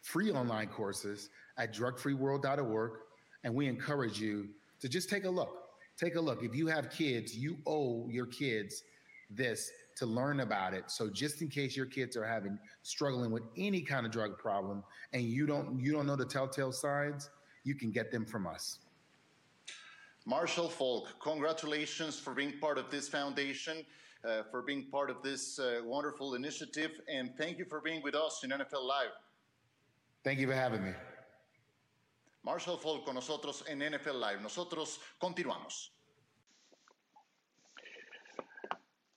free 0.01 0.31
online 0.31 0.67
courses 0.67 1.29
at 1.57 1.73
drugfreeworld.org. 1.73 2.91
And 3.43 3.55
we 3.55 3.67
encourage 3.67 4.19
you 4.19 4.49
to 4.79 4.89
just 4.89 5.09
take 5.09 5.25
a 5.25 5.29
look. 5.29 5.69
Take 5.97 6.15
a 6.15 6.21
look. 6.21 6.43
If 6.43 6.55
you 6.55 6.67
have 6.67 6.89
kids, 6.89 7.35
you 7.35 7.57
owe 7.65 8.07
your 8.09 8.25
kids 8.25 8.83
this 9.29 9.71
to 9.95 10.05
learn 10.05 10.41
about 10.41 10.73
it. 10.73 10.89
So 10.89 11.09
just 11.09 11.41
in 11.41 11.47
case 11.47 11.75
your 11.75 11.85
kids 11.85 12.15
are 12.17 12.25
having 12.25 12.57
struggling 12.81 13.31
with 13.31 13.43
any 13.57 13.81
kind 13.81 14.05
of 14.05 14.11
drug 14.11 14.37
problem 14.37 14.83
and 15.13 15.23
you 15.23 15.45
don't 15.45 15.79
you 15.79 15.91
don't 15.91 16.05
know 16.05 16.15
the 16.15 16.25
telltale 16.25 16.71
signs, 16.71 17.29
you 17.63 17.75
can 17.75 17.91
get 17.91 18.11
them 18.11 18.25
from 18.25 18.47
us. 18.47 18.79
Marshall 20.25 20.69
Falk, 20.69 21.07
congratulations 21.19 22.19
for 22.19 22.33
being 22.33 22.53
part 22.59 22.77
of 22.77 22.91
this 22.91 23.07
foundation, 23.07 23.85
uh, 24.23 24.43
for 24.49 24.61
being 24.61 24.85
part 24.91 25.09
of 25.09 25.21
this 25.21 25.59
uh, 25.59 25.81
wonderful 25.83 26.35
initiative, 26.35 26.91
and 27.07 27.31
thank 27.37 27.57
you 27.57 27.65
for 27.65 27.81
being 27.81 28.01
with 28.03 28.15
us 28.15 28.43
in 28.43 28.51
NFL 28.51 28.85
Live. 28.87 29.11
Thank 30.23 30.39
you 30.39 30.47
for 30.47 30.53
having 30.53 30.83
me. 30.83 30.93
Marshall 32.43 32.77
Falk 32.77 33.05
con 33.05 33.15
nosotros 33.15 33.63
en 33.67 33.79
NFL 33.79 34.19
Live. 34.19 34.41
Nosotros 34.41 34.99
continuamos. 35.19 35.91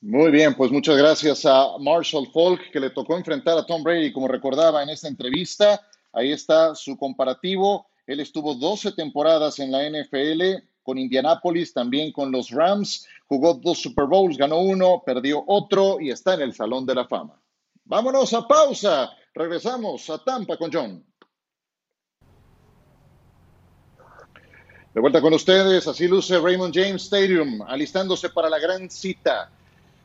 Muy 0.01 0.31
bien, 0.31 0.55
pues 0.55 0.71
muchas 0.71 0.99
gracias 0.99 1.47
a 1.47 1.79
Marshall 1.79 2.27
Falk 2.31 2.71
que 2.71 2.79
le 2.79 2.91
tocó 2.91 3.17
enfrentar 3.17 3.57
a 3.57 3.65
Tom 3.65 3.83
Brady, 3.83 4.13
como 4.13 4.29
recordaba 4.29 4.83
en 4.83 4.91
esta 4.91 5.09
entrevista. 5.09 5.81
Ahí 6.13 6.31
está 6.31 6.75
su 6.75 6.99
comparativo. 6.99 7.87
Él 8.07 8.21
estuvo 8.21 8.55
12 8.55 8.93
temporadas 8.93 9.59
en 9.61 9.73
la 9.73 9.89
NFL, 9.89 10.63
con 10.85 10.99
Indianapolis, 10.99 11.73
también 11.73 12.13
con 12.13 12.31
los 12.31 12.51
Rams, 12.51 13.07
jugó 13.27 13.55
dos 13.55 13.79
Super 13.79 14.05
Bowls, 14.05 14.37
ganó 14.37 14.59
uno, 14.61 15.03
perdió 15.05 15.43
otro 15.47 16.01
y 16.01 16.11
está 16.11 16.35
en 16.35 16.43
el 16.43 16.55
Salón 16.55 16.87
de 16.87 16.95
la 16.95 17.07
Fama. 17.07 17.41
Vámonos 17.85 18.33
a 18.33 18.47
pausa. 18.47 19.11
Regresamos 19.35 20.09
a 20.11 20.23
Tampa 20.23 20.57
con 20.57 20.71
John. 20.73 21.05
De 24.95 25.01
vuelta 25.01 25.21
con 25.21 25.35
ustedes, 25.35 25.89
así 25.89 26.07
luce 26.07 26.39
Raymond 26.39 26.73
James 26.73 27.03
Stadium, 27.03 27.63
alistándose 27.67 28.31
para 28.31 28.49
la 28.49 28.61
gran 28.61 28.89
cita. 28.89 29.51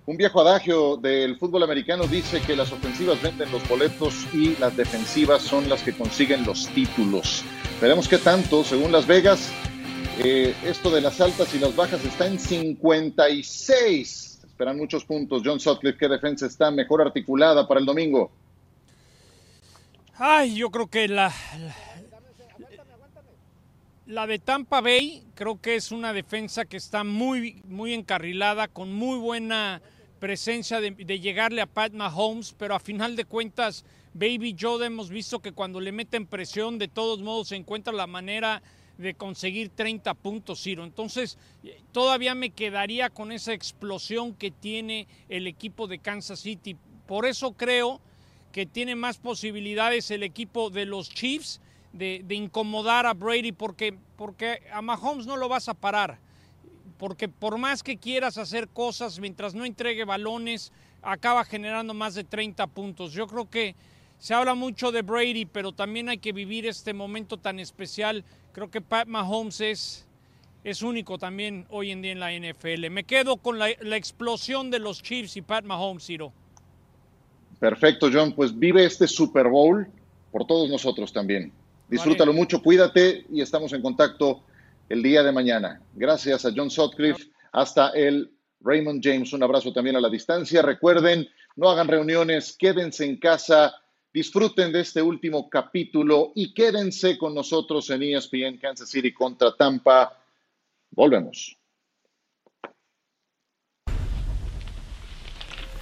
Un 0.08 0.18
viejo 0.18 0.42
adagio 0.42 0.98
del 0.98 1.38
fútbol 1.38 1.62
americano 1.62 2.08
dice 2.08 2.42
que 2.42 2.56
las 2.56 2.72
ofensivas 2.72 3.22
venden 3.22 3.52
los 3.52 3.68
boletos 3.70 4.26
y 4.34 4.56
las 4.56 4.76
defensivas 4.76 5.44
son 5.44 5.70
las 5.70 5.84
que 5.84 5.96
consiguen 5.96 6.44
los 6.44 6.68
títulos. 6.70 7.44
Veremos 7.80 8.08
qué 8.08 8.18
tanto, 8.18 8.64
según 8.64 8.92
Las 8.92 9.06
Vegas, 9.06 9.52
eh, 10.24 10.56
esto 10.66 10.90
de 10.90 11.02
las 11.02 11.20
altas 11.22 11.54
y 11.54 11.60
las 11.60 11.76
bajas 11.76 12.04
está 12.06 12.28
en 12.28 12.40
56. 12.40 14.42
Esperan 14.46 14.78
muchos 14.78 15.06
puntos. 15.06 15.42
John 15.44 15.60
Sutcliffe, 15.60 15.98
¿qué 15.98 16.08
defensa 16.08 16.46
está 16.46 16.72
mejor 16.72 17.02
articulada 17.02 17.68
para 17.68 17.80
el 17.80 17.86
domingo? 17.86 18.32
Ay, 20.16 20.56
yo 20.56 20.70
creo 20.70 20.88
que 20.88 21.08
la, 21.08 21.34
la, 21.58 21.76
la 24.06 24.28
de 24.28 24.40
Tampa 24.40 24.82
Bay 24.82 25.24
creo 25.36 25.62
que 25.62 25.76
es 25.76 25.92
una 25.92 26.14
defensa 26.14 26.66
que 26.66 26.78
está 26.78 27.04
muy, 27.04 27.62
muy 27.66 27.94
encarrilada, 27.94 28.68
con 28.68 28.94
muy 28.94 29.18
buena 29.18 29.82
presencia 30.20 30.82
de, 30.82 31.20
llegarle 31.20 31.62
a 31.62 31.66
Pat 31.66 31.94
Mahomes, 31.94 32.54
pero 32.58 32.76
a 32.76 32.80
final 32.80 33.16
de 33.16 33.26
cuentas, 33.26 33.86
Baby 34.14 34.56
Joe 34.60 34.86
hemos 34.86 35.10
visto 35.10 35.40
que 35.40 35.54
cuando 35.54 35.80
le 35.80 35.92
meten 35.92 36.26
presión, 36.26 36.78
de 36.78 36.88
todos 36.88 37.22
modos 37.22 37.50
se 37.50 37.56
encuentra 37.56 37.94
la 37.94 38.08
manera 38.08 38.62
de 39.00 39.14
conseguir 39.14 39.70
30 39.70 40.14
puntos, 40.14 40.62
Ciro. 40.62 40.84
Entonces, 40.84 41.38
todavía 41.94 42.36
me 42.36 42.50
quedaría 42.50 43.10
con 43.10 43.32
esa 43.32 43.54
explosión 43.54 44.34
que 44.34 44.52
tiene 44.52 45.08
el 45.30 45.48
equipo 45.48 45.88
de 45.88 46.00
Kansas 46.00 46.42
City. 46.42 46.76
Por 47.08 47.26
eso 47.26 47.54
creo 47.54 48.02
que 48.52 48.66
tiene 48.66 48.96
más 48.96 49.18
posibilidades 49.18 50.12
el 50.12 50.22
equipo 50.22 50.70
de 50.70 50.86
los 50.86 51.10
Chiefs 51.10 51.62
de, 51.94 52.24
de 52.26 52.36
incomodar 52.36 53.06
a 53.06 53.14
Brady, 53.14 53.54
porque, 53.54 53.98
porque 54.18 54.64
a 54.74 54.82
Mahomes 54.82 55.26
no 55.26 55.38
lo 55.38 55.48
vas 55.48 55.70
a 55.70 55.74
parar. 55.74 56.20
Porque 56.98 57.30
por 57.30 57.58
más 57.58 57.84
que 57.84 57.96
quieras 57.96 58.38
hacer 58.38 58.68
cosas, 58.68 59.20
mientras 59.20 59.56
no 59.56 59.64
entregue 59.64 60.04
balones, 60.04 60.74
acaba 61.02 61.46
generando 61.46 61.94
más 61.94 62.16
de 62.16 62.26
30 62.26 62.68
puntos. 62.68 63.14
Yo 63.14 63.28
creo 63.28 63.50
que 63.50 63.78
se 64.20 64.34
habla 64.34 64.54
mucho 64.54 64.92
de 64.92 65.02
Brady, 65.02 65.46
pero 65.46 65.72
también 65.72 66.10
hay 66.10 66.18
que 66.18 66.34
vivir 66.34 66.68
este 66.68 66.94
momento 66.94 67.38
tan 67.38 67.58
especial. 67.60 68.26
Creo 68.52 68.70
que 68.70 68.82
Pat 68.82 69.08
Mahomes 69.08 69.62
es, 69.62 70.06
es 70.66 70.82
único 70.82 71.18
también 71.18 71.66
hoy 71.70 71.92
en 71.92 72.02
día 72.02 72.12
en 72.12 72.20
la 72.20 72.32
NFL. 72.34 72.90
Me 72.92 73.06
quedo 73.06 73.38
con 73.38 73.58
la, 73.58 73.70
la 73.80 73.96
explosión 73.96 74.70
de 74.70 74.80
los 74.80 75.02
Chiefs 75.02 75.38
y 75.38 75.42
Pat 75.42 75.64
Mahomes, 75.64 76.06
Ciro. 76.06 76.34
Perfecto, 77.60 78.10
John. 78.12 78.34
Pues 78.34 78.58
vive 78.58 78.84
este 78.84 79.08
Super 79.08 79.48
Bowl 79.48 79.88
por 80.32 80.46
todos 80.46 80.70
nosotros 80.70 81.14
también. 81.14 81.54
Disfrútalo 81.88 82.32
vale. 82.32 82.42
mucho, 82.42 82.62
cuídate 82.62 83.26
y 83.32 83.42
estamos 83.42 83.72
en 83.72 83.82
contacto 83.82 84.44
el 84.90 85.02
día 85.02 85.24
de 85.24 85.32
mañana. 85.32 85.82
Gracias 85.96 86.46
a 86.46 86.52
John 86.54 86.70
Sutcliffe. 86.70 87.30
Hasta 87.54 87.90
el 87.92 88.30
Raymond 88.60 89.02
James. 89.02 89.32
Un 89.32 89.44
abrazo 89.44 89.72
también 89.72 89.96
a 89.96 90.02
la 90.02 90.10
distancia. 90.10 90.62
Recuerden, 90.62 91.28
no 91.56 91.70
hagan 91.70 91.88
reuniones, 91.88 92.56
quédense 92.58 93.06
en 93.06 93.18
casa 93.18 93.74
Disfruten 94.12 94.72
de 94.72 94.82
este 94.82 95.04
último 95.04 95.48
capítulo 95.48 96.32
y 96.34 96.52
quédense 96.52 97.16
con 97.16 97.36
nosotros 97.36 97.88
en 97.92 98.02
ESPN 98.02 98.58
Kansas 98.60 98.90
City 98.90 99.14
contra 99.14 99.56
Tampa. 99.56 100.18
Volvemos. 100.90 101.56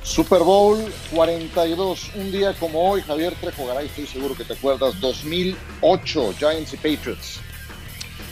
Super 0.03 0.39
Bowl 0.39 0.77
42, 1.11 2.11
un 2.15 2.31
día 2.31 2.53
como 2.53 2.91
hoy, 2.91 3.01
Javier 3.01 3.33
Trejo 3.35 3.65
Garay, 3.65 3.87
estoy 3.87 4.07
seguro 4.07 4.35
que 4.35 4.43
te 4.43 4.53
acuerdas, 4.53 4.99
2008, 4.99 6.33
Giants 6.37 6.73
y 6.73 6.77
Patriots. 6.77 7.39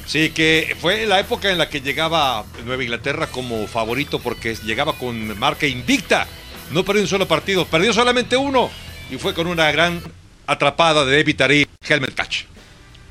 Sí, 0.05 0.31
que 0.31 0.75
fue 0.79 1.05
la 1.05 1.19
época 1.19 1.51
en 1.51 1.57
la 1.57 1.69
que 1.69 1.81
llegaba 1.81 2.45
Nueva 2.65 2.83
Inglaterra 2.83 3.27
como 3.27 3.65
favorito 3.67 4.19
porque 4.19 4.55
llegaba 4.55 4.93
con 4.93 5.37
marca 5.39 5.67
invicta. 5.67 6.27
No 6.71 6.83
perdió 6.83 7.03
un 7.03 7.07
solo 7.07 7.27
partido, 7.27 7.65
perdió 7.65 7.93
solamente 7.93 8.35
uno 8.37 8.69
y 9.09 9.17
fue 9.17 9.33
con 9.33 9.47
una 9.47 9.71
gran 9.71 10.01
atrapada 10.47 11.05
de 11.05 11.17
David 11.17 11.35
Tari, 11.35 11.67
helmet 11.87 12.13
catch. 12.13 12.43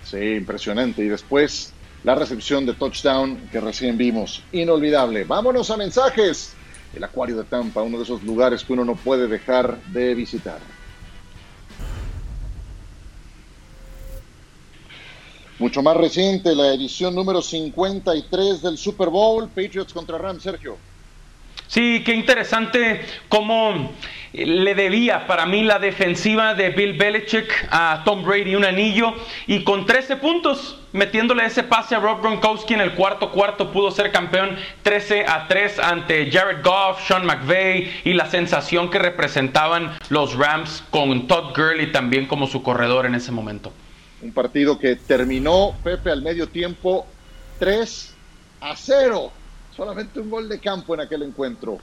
Sí, 0.04 0.18
impresionante. 0.18 1.02
Y 1.02 1.08
después 1.08 1.72
la 2.04 2.14
recepción 2.14 2.66
de 2.66 2.74
touchdown 2.74 3.48
que 3.50 3.60
recién 3.60 3.96
vimos. 3.96 4.42
Inolvidable. 4.52 5.24
Vámonos 5.24 5.70
a 5.70 5.76
mensajes. 5.76 6.52
El 6.94 7.02
Acuario 7.02 7.36
de 7.36 7.44
Tampa, 7.44 7.82
uno 7.82 7.98
de 7.98 8.04
esos 8.04 8.22
lugares 8.22 8.62
que 8.62 8.72
uno 8.72 8.84
no 8.84 8.94
puede 8.94 9.26
dejar 9.26 9.82
de 9.86 10.14
visitar. 10.14 10.60
Mucho 15.58 15.82
más 15.82 15.96
reciente, 15.96 16.54
la 16.54 16.74
edición 16.74 17.14
número 17.14 17.40
53 17.40 18.62
del 18.62 18.76
Super 18.76 19.08
Bowl, 19.08 19.48
Patriots 19.48 19.92
contra 19.92 20.18
Rams, 20.18 20.42
Sergio. 20.42 20.76
Sí, 21.74 22.04
qué 22.06 22.14
interesante 22.14 23.04
cómo 23.28 23.90
le 24.32 24.76
debía 24.76 25.26
para 25.26 25.44
mí 25.44 25.64
la 25.64 25.80
defensiva 25.80 26.54
de 26.54 26.68
Bill 26.68 26.92
Belichick 26.92 27.66
a 27.68 28.02
Tom 28.04 28.24
Brady 28.24 28.54
un 28.54 28.64
anillo 28.64 29.12
y 29.48 29.64
con 29.64 29.84
13 29.84 30.18
puntos 30.18 30.78
metiéndole 30.92 31.44
ese 31.44 31.64
pase 31.64 31.96
a 31.96 31.98
Rob 31.98 32.20
Gronkowski 32.20 32.74
en 32.74 32.80
el 32.80 32.92
cuarto 32.92 33.32
cuarto 33.32 33.72
pudo 33.72 33.90
ser 33.90 34.12
campeón 34.12 34.56
13 34.84 35.26
a 35.26 35.48
3 35.48 35.80
ante 35.80 36.30
Jared 36.30 36.62
Goff, 36.62 37.04
Sean 37.08 37.26
McVay 37.26 38.02
y 38.04 38.12
la 38.12 38.30
sensación 38.30 38.88
que 38.88 39.00
representaban 39.00 39.98
los 40.10 40.36
Rams 40.36 40.84
con 40.90 41.26
Todd 41.26 41.56
Gurley 41.56 41.90
también 41.90 42.28
como 42.28 42.46
su 42.46 42.62
corredor 42.62 43.04
en 43.04 43.16
ese 43.16 43.32
momento. 43.32 43.72
Un 44.22 44.30
partido 44.30 44.78
que 44.78 44.94
terminó 44.94 45.74
Pepe 45.82 46.12
al 46.12 46.22
medio 46.22 46.48
tiempo 46.48 47.04
3 47.58 48.14
a 48.60 48.76
0. 48.76 49.32
Solamente 49.76 50.20
un 50.20 50.30
gol 50.30 50.48
de 50.48 50.60
campo 50.60 50.94
en 50.94 51.00
aquel 51.00 51.22
encuentro. 51.22 51.78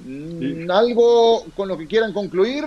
Mm, 0.00 0.70
¿Algo 0.70 1.44
con 1.56 1.68
lo 1.68 1.78
que 1.78 1.86
quieran 1.86 2.12
concluir 2.12 2.64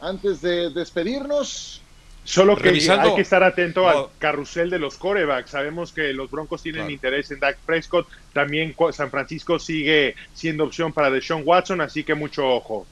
antes 0.00 0.40
de 0.40 0.70
despedirnos? 0.70 1.82
Solo 2.24 2.56
que 2.56 2.68
hay 2.68 3.14
que 3.14 3.22
estar 3.22 3.42
atento 3.42 3.88
al 3.88 4.06
carrusel 4.18 4.70
de 4.70 4.78
los 4.78 4.96
corebacks. 4.96 5.50
Sabemos 5.50 5.92
que 5.92 6.12
los 6.12 6.30
Broncos 6.30 6.62
tienen 6.62 6.90
interés 6.90 7.30
en 7.30 7.40
Dak 7.40 7.58
Prescott. 7.58 8.06
También 8.32 8.74
San 8.92 9.10
Francisco 9.10 9.58
sigue 9.58 10.14
siendo 10.34 10.64
opción 10.64 10.92
para 10.92 11.10
Deshaun 11.10 11.42
Watson, 11.44 11.80
así 11.80 12.04
que 12.04 12.14
mucho 12.14 12.46
ojo. 12.46 12.86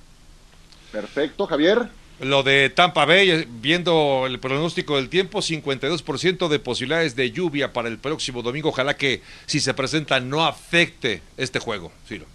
Perfecto, 0.91 1.47
Javier. 1.47 1.89
Lo 2.21 2.43
de 2.43 2.69
Tampa 2.71 3.05
Bay, 3.05 3.47
viendo 3.61 4.25
el 4.27 4.41
pronóstico 4.41 4.97
del 4.97 5.09
tiempo, 5.09 5.39
52% 5.39 6.49
de 6.49 6.59
posibilidades 6.59 7.15
de 7.15 7.31
lluvia 7.31 7.73
para 7.73 7.89
el 7.89 7.99
próximo 7.99 8.43
domingo. 8.43 8.71
Ojalá 8.71 8.97
que 8.97 9.23
si 9.47 9.61
se 9.61 9.73
presenta 9.73 10.19
no 10.19 10.45
afecte 10.45 11.23
este 11.37 11.61
juego. 11.61 11.93
Ciro. 12.07 12.27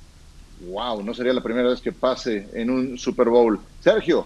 Wow, 0.62 1.04
no 1.04 1.14
sería 1.14 1.34
la 1.34 1.42
primera 1.42 1.68
vez 1.68 1.82
que 1.82 1.92
pase 1.92 2.48
en 2.54 2.70
un 2.70 2.98
Super 2.98 3.28
Bowl. 3.28 3.60
Sergio. 3.82 4.26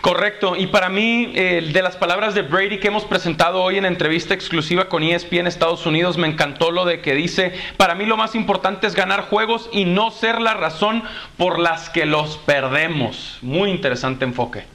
Correcto, 0.00 0.56
y 0.56 0.66
para 0.66 0.88
mí, 0.88 1.32
de 1.32 1.80
las 1.82 1.96
palabras 1.96 2.34
de 2.34 2.42
Brady 2.42 2.78
que 2.78 2.88
hemos 2.88 3.04
presentado 3.04 3.62
hoy 3.62 3.78
en 3.78 3.86
entrevista 3.86 4.34
exclusiva 4.34 4.88
con 4.88 5.02
ESPN 5.02 5.46
Estados 5.46 5.86
Unidos, 5.86 6.18
me 6.18 6.26
encantó 6.26 6.70
lo 6.70 6.84
de 6.84 7.00
que 7.00 7.14
dice, 7.14 7.54
para 7.76 7.94
mí 7.94 8.04
lo 8.04 8.16
más 8.16 8.34
importante 8.34 8.86
es 8.86 8.94
ganar 8.94 9.28
juegos 9.28 9.70
y 9.72 9.84
no 9.84 10.10
ser 10.10 10.40
la 10.40 10.54
razón 10.54 11.04
por 11.38 11.58
las 11.58 11.88
que 11.88 12.04
los 12.04 12.36
perdemos. 12.38 13.38
Muy 13.40 13.70
interesante 13.70 14.24
enfoque. 14.24 14.73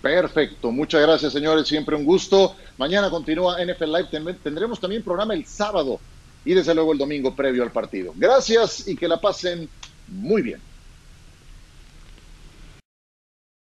Perfecto, 0.00 0.70
muchas 0.70 1.02
gracias 1.02 1.32
señores, 1.32 1.66
siempre 1.66 1.96
un 1.96 2.04
gusto. 2.04 2.56
Mañana 2.76 3.10
continúa 3.10 3.62
NFL 3.64 3.84
Live, 3.84 4.38
tendremos 4.42 4.80
también 4.80 5.02
programa 5.02 5.34
el 5.34 5.44
sábado 5.44 6.00
y 6.44 6.54
desde 6.54 6.74
luego 6.74 6.92
el 6.92 6.98
domingo 6.98 7.34
previo 7.34 7.62
al 7.62 7.72
partido. 7.72 8.12
Gracias 8.14 8.86
y 8.86 8.96
que 8.96 9.08
la 9.08 9.20
pasen 9.20 9.68
muy 10.06 10.42
bien. 10.42 10.60